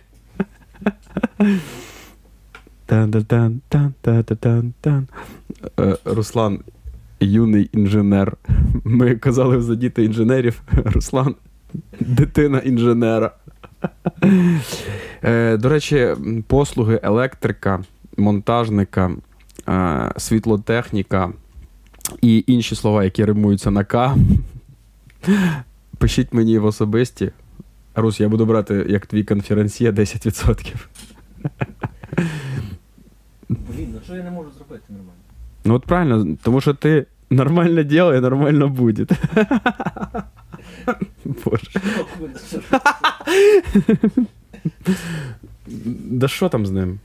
Тан-та-тан, 2.86 3.60
тан-та-та-тан-тан. 3.68 5.06
Е, 5.80 5.96
Руслан, 6.04 6.60
юний 7.20 7.70
інженер. 7.72 8.36
Ми 8.84 9.16
казали 9.16 9.62
за 9.62 9.74
діти 9.74 10.04
інженерів. 10.04 10.62
Руслан, 10.72 11.34
дитина 12.00 12.58
інженера. 12.58 13.32
Е, 15.22 15.56
До 15.56 15.68
речі, 15.68 16.14
послуги 16.46 17.00
електрика, 17.02 17.84
монтажника, 18.18 19.10
е, 19.68 20.12
світлотехніка 20.16 21.32
і 22.22 22.44
інші 22.46 22.74
слова, 22.74 23.04
які 23.04 23.24
римуються 23.24 23.70
на 23.70 23.84
К. 23.84 24.16
Пишіть 25.98 26.34
мені 26.34 26.58
в 26.58 26.64
особисті. 26.64 27.30
Рус, 27.94 28.20
я 28.20 28.28
буду 28.28 28.46
брати 28.46 28.86
як 28.88 29.06
твій 29.06 29.24
конференсьє 29.24 29.90
10%. 29.90 30.74
Блін, 33.48 33.90
ну 33.94 34.00
що 34.04 34.16
я 34.16 34.22
не 34.22 34.30
можу 34.30 34.50
зробити 34.50 34.84
нормально? 34.88 35.12
Ну 35.64 35.74
от 35.74 35.84
правильно, 35.84 36.36
тому 36.42 36.60
що 36.60 36.74
ти 36.74 37.06
нормально 37.30 37.82
делай, 37.82 38.20
нормально 38.20 38.68
буде. 38.68 39.06
Боже. 41.24 41.70
Да 46.04 46.28
що 46.28 46.48
там 46.48 46.66
з 46.66 46.70
ним? 46.70 46.98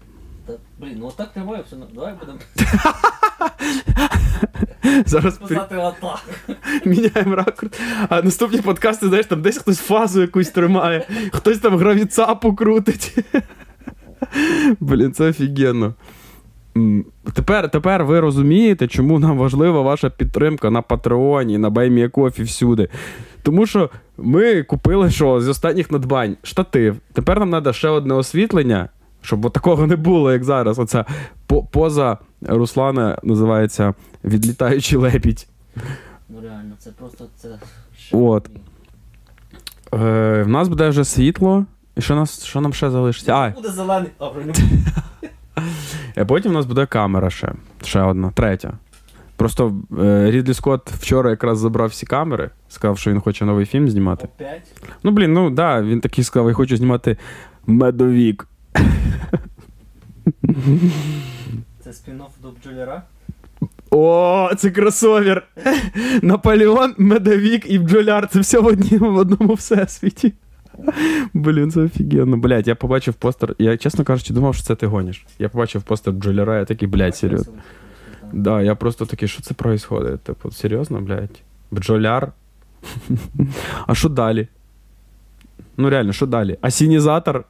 Блін, 0.84 0.97
ну 0.99 1.07
отак 1.07 1.34
тримаю 1.34 1.63
все. 1.67 1.75
Давай 1.95 2.13
будемо 2.19 2.38
Зараз 5.05 5.38
писати 5.38 5.75
отак. 5.77 6.23
міняємо 6.86 7.36
ракурс. 7.36 7.79
А 8.09 8.21
наступні 8.21 8.61
подкасти, 8.61 9.07
знаєш, 9.07 9.25
там 9.25 9.41
десь 9.41 9.57
хтось 9.57 9.79
фазу 9.79 10.21
якусь 10.21 10.49
тримає, 10.49 11.07
хтось 11.31 11.59
там 11.59 11.77
гравіцапу 11.77 12.55
крутить. 12.55 13.17
Блін, 14.79 15.13
це 15.13 15.29
офігенно. 15.29 15.93
м, 16.77 17.05
тепер, 17.34 17.71
тепер 17.71 18.05
ви 18.05 18.19
розумієте, 18.19 18.88
чому 18.88 19.19
нам 19.19 19.38
важлива 19.38 19.81
ваша 19.81 20.09
підтримка 20.09 20.69
на 20.69 20.81
Патреоні, 20.81 21.57
на 21.57 21.69
Buy 21.69 21.88
Me 21.88 22.00
a 22.00 22.06
Coffee 22.06 22.43
всюди. 22.43 22.89
Тому 23.43 23.65
що 23.65 23.89
ми 24.17 24.63
купили 24.63 25.09
що 25.11 25.41
з 25.41 25.47
останніх 25.47 25.91
надбань 25.91 26.38
штатив. 26.43 26.95
Тепер 27.13 27.39
нам 27.39 27.51
треба 27.51 27.73
ще 27.73 27.89
одне 27.89 28.13
освітлення, 28.13 28.89
щоб 29.24 29.51
такого 29.51 29.88
не 29.88 29.95
було, 29.95 30.32
як 30.32 30.43
зараз. 30.43 30.80
Оця 30.80 31.05
поза 31.71 32.17
Руслана 32.41 33.17
називається 33.24 33.93
Відлітаючий 34.24 34.97
лебідь. 34.97 35.47
Ну 36.30 36.41
реально, 36.41 36.76
це 36.80 36.91
просто 36.91 37.26
це. 37.36 37.49
От. 38.11 38.49
Е, 39.93 40.43
в 40.43 40.47
нас 40.47 40.67
буде 40.67 40.89
вже 40.89 41.05
світло. 41.05 41.65
І 41.95 42.01
що, 42.01 42.15
нас, 42.15 42.45
що 42.45 42.61
нам 42.61 42.74
ще 42.74 42.89
залишиться? 42.89 43.34
А, 43.34 43.49
Буде 43.49 43.69
зелений, 43.69 44.09
А 46.15 46.26
потім 46.28 46.51
у 46.51 46.53
нас 46.53 46.65
буде 46.65 46.86
камера 46.86 47.30
ще. 47.30 47.51
Ще 47.84 48.01
одна, 48.01 48.32
третя. 48.32 48.74
Просто 49.36 49.76
е, 49.99 50.32
Рідлі 50.32 50.53
Скотт 50.53 50.91
вчора 50.91 51.30
якраз 51.30 51.59
забрав 51.59 51.89
всі 51.89 52.05
камери, 52.05 52.49
сказав, 52.69 52.97
що 52.97 53.11
він 53.11 53.19
хоче 53.19 53.45
новий 53.45 53.65
фільм 53.65 53.89
знімати. 53.89 54.28
Опять? 54.36 54.71
Ну, 55.03 55.11
блін, 55.11 55.34
ну 55.34 55.49
да, 55.49 55.82
він 55.82 56.01
такий 56.01 56.24
сказав, 56.24 56.47
я 56.47 56.53
хочу 56.53 56.78
знімати 56.78 57.17
медовік. 57.67 58.47
Це 61.84 61.89
спін-офф 61.89 62.41
до 62.41 62.51
бджоляра? 62.51 63.03
О, 63.91 64.49
це 64.57 64.71
кросовер! 64.71 65.47
Наполеон, 66.21 66.95
медовік 66.97 67.71
і 67.71 67.80
бджоляр. 67.80 68.28
Це 68.28 68.39
все 68.39 68.59
в, 68.59 68.65
одні, 68.65 68.97
в 68.97 69.15
одному 69.15 69.53
всесвіті. 69.53 70.34
Блін, 71.34 71.71
це 71.71 71.82
офігенно. 71.82 72.38
Блять, 72.38 72.67
я 72.67 72.76
побачив 72.76 73.13
постер. 73.13 73.55
Я, 73.59 73.78
чесно 73.78 74.03
кажучи, 74.03 74.34
думав, 74.34 74.55
що 74.55 74.63
це 74.63 74.76
ти 74.76 74.88
гониш. 74.88 75.26
Я 75.39 75.49
побачив 75.49 75.82
постер 75.84 76.13
бджоляра, 76.13 76.59
я 76.59 76.65
такий, 76.65 76.88
блядь, 76.88 77.15
серйозно. 77.15 77.53
Да, 78.34 78.61
я 78.61 78.76
просто 78.76 79.05
такий, 79.05 79.28
що 79.28 79.41
це 79.41 79.53
происходит? 79.53 80.21
Типу, 80.21 80.51
серйозно, 80.51 81.01
блядь? 81.01 81.41
Бджоляр? 81.71 82.32
А 83.88 83.95
що 83.95 84.09
далі? 84.09 84.47
Ну 85.78 85.89
реально, 85.89 86.13
що 86.13 86.26
далі? 86.26 86.57
Асінізатор? 86.61 87.43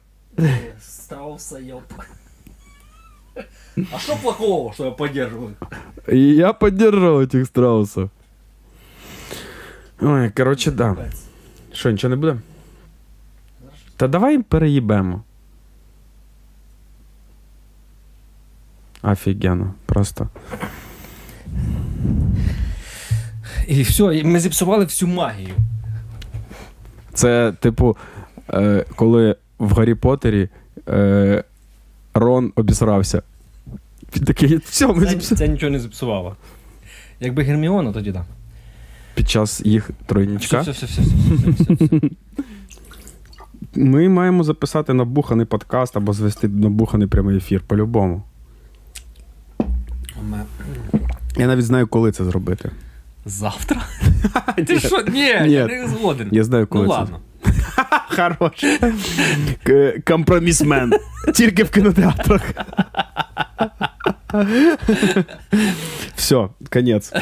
Страуса, 1.04 1.58
ёп. 1.58 1.82
А 3.92 3.98
что 3.98 4.16
плохого, 4.16 4.72
что 4.72 4.84
я 4.86 4.90
поддерживаю? 4.90 5.54
Я 6.08 6.52
підтримую 6.52 7.26
цих 7.26 7.46
страусів. 7.46 8.10
Ой, 10.00 10.30
коротше, 10.30 10.70
да. 10.70 10.96
Що, 11.72 11.90
нічого 11.90 12.10
не 12.10 12.16
буде? 12.16 12.36
Та 13.96 14.08
давай 14.08 14.42
переїбемо. 14.42 15.22
Офігенно, 19.02 19.74
просто. 19.86 20.28
І 23.68 23.82
все, 23.82 24.16
і 24.16 24.24
ми 24.24 24.40
зіпсували 24.40 24.84
всю 24.84 25.08
магію. 25.08 25.54
Це, 27.14 27.52
типу, 27.52 27.96
е, 28.50 28.84
коли 28.96 29.36
в 29.58 29.72
Гаррі 29.72 29.94
Поттері 29.94 30.48
е, 30.88 31.44
Рон 32.14 32.52
обісрався. 32.56 33.22
Він 34.16 34.24
такий, 34.24 34.56
все, 34.56 34.86
ми 34.86 35.06
Це, 35.06 35.36
це 35.36 35.48
нічого 35.48 35.70
не 35.70 35.78
зіпсувало. 35.78 36.36
Якби 37.20 37.42
Герміона, 37.42 37.92
тоді 37.92 38.12
так. 38.12 38.24
Під 39.14 39.30
час 39.30 39.62
їх 39.64 39.90
тройнічка. 40.06 40.60
все, 40.60 40.70
все, 40.70 40.86
все, 40.86 41.02
все, 41.02 41.12
все, 41.12 41.74
все, 41.74 41.84
все. 41.84 42.08
Ми 43.74 44.08
маємо 44.08 44.44
записати 44.44 44.94
набуханий 44.94 45.46
подкаст 45.46 45.96
або 45.96 46.12
звести 46.12 46.48
набуханий 46.48 47.06
прямий 47.08 47.36
ефір 47.36 47.62
по-любому. 47.66 48.22
Я 51.36 51.46
навіть 51.46 51.64
знаю, 51.64 51.86
коли 51.86 52.12
це 52.12 52.24
зробити. 52.24 52.70
Завтра? 53.26 53.82
Ти 54.66 54.80
що? 54.80 55.02
Ні, 55.12 55.26
я 55.28 55.66
не 55.66 55.88
згоден. 55.88 56.28
Я 56.32 56.44
знаю, 56.44 56.66
коли 56.66 56.84
Ну 56.84 56.90
ладно. 56.90 57.18
Хорош. 58.15 58.63
К- 59.63 59.93
Компромісмен. 60.07 60.93
Тільки 61.35 61.63
в 61.63 61.69
кінотеатрах. 61.69 62.41
Все, 66.15 66.47
конець. 66.73 67.13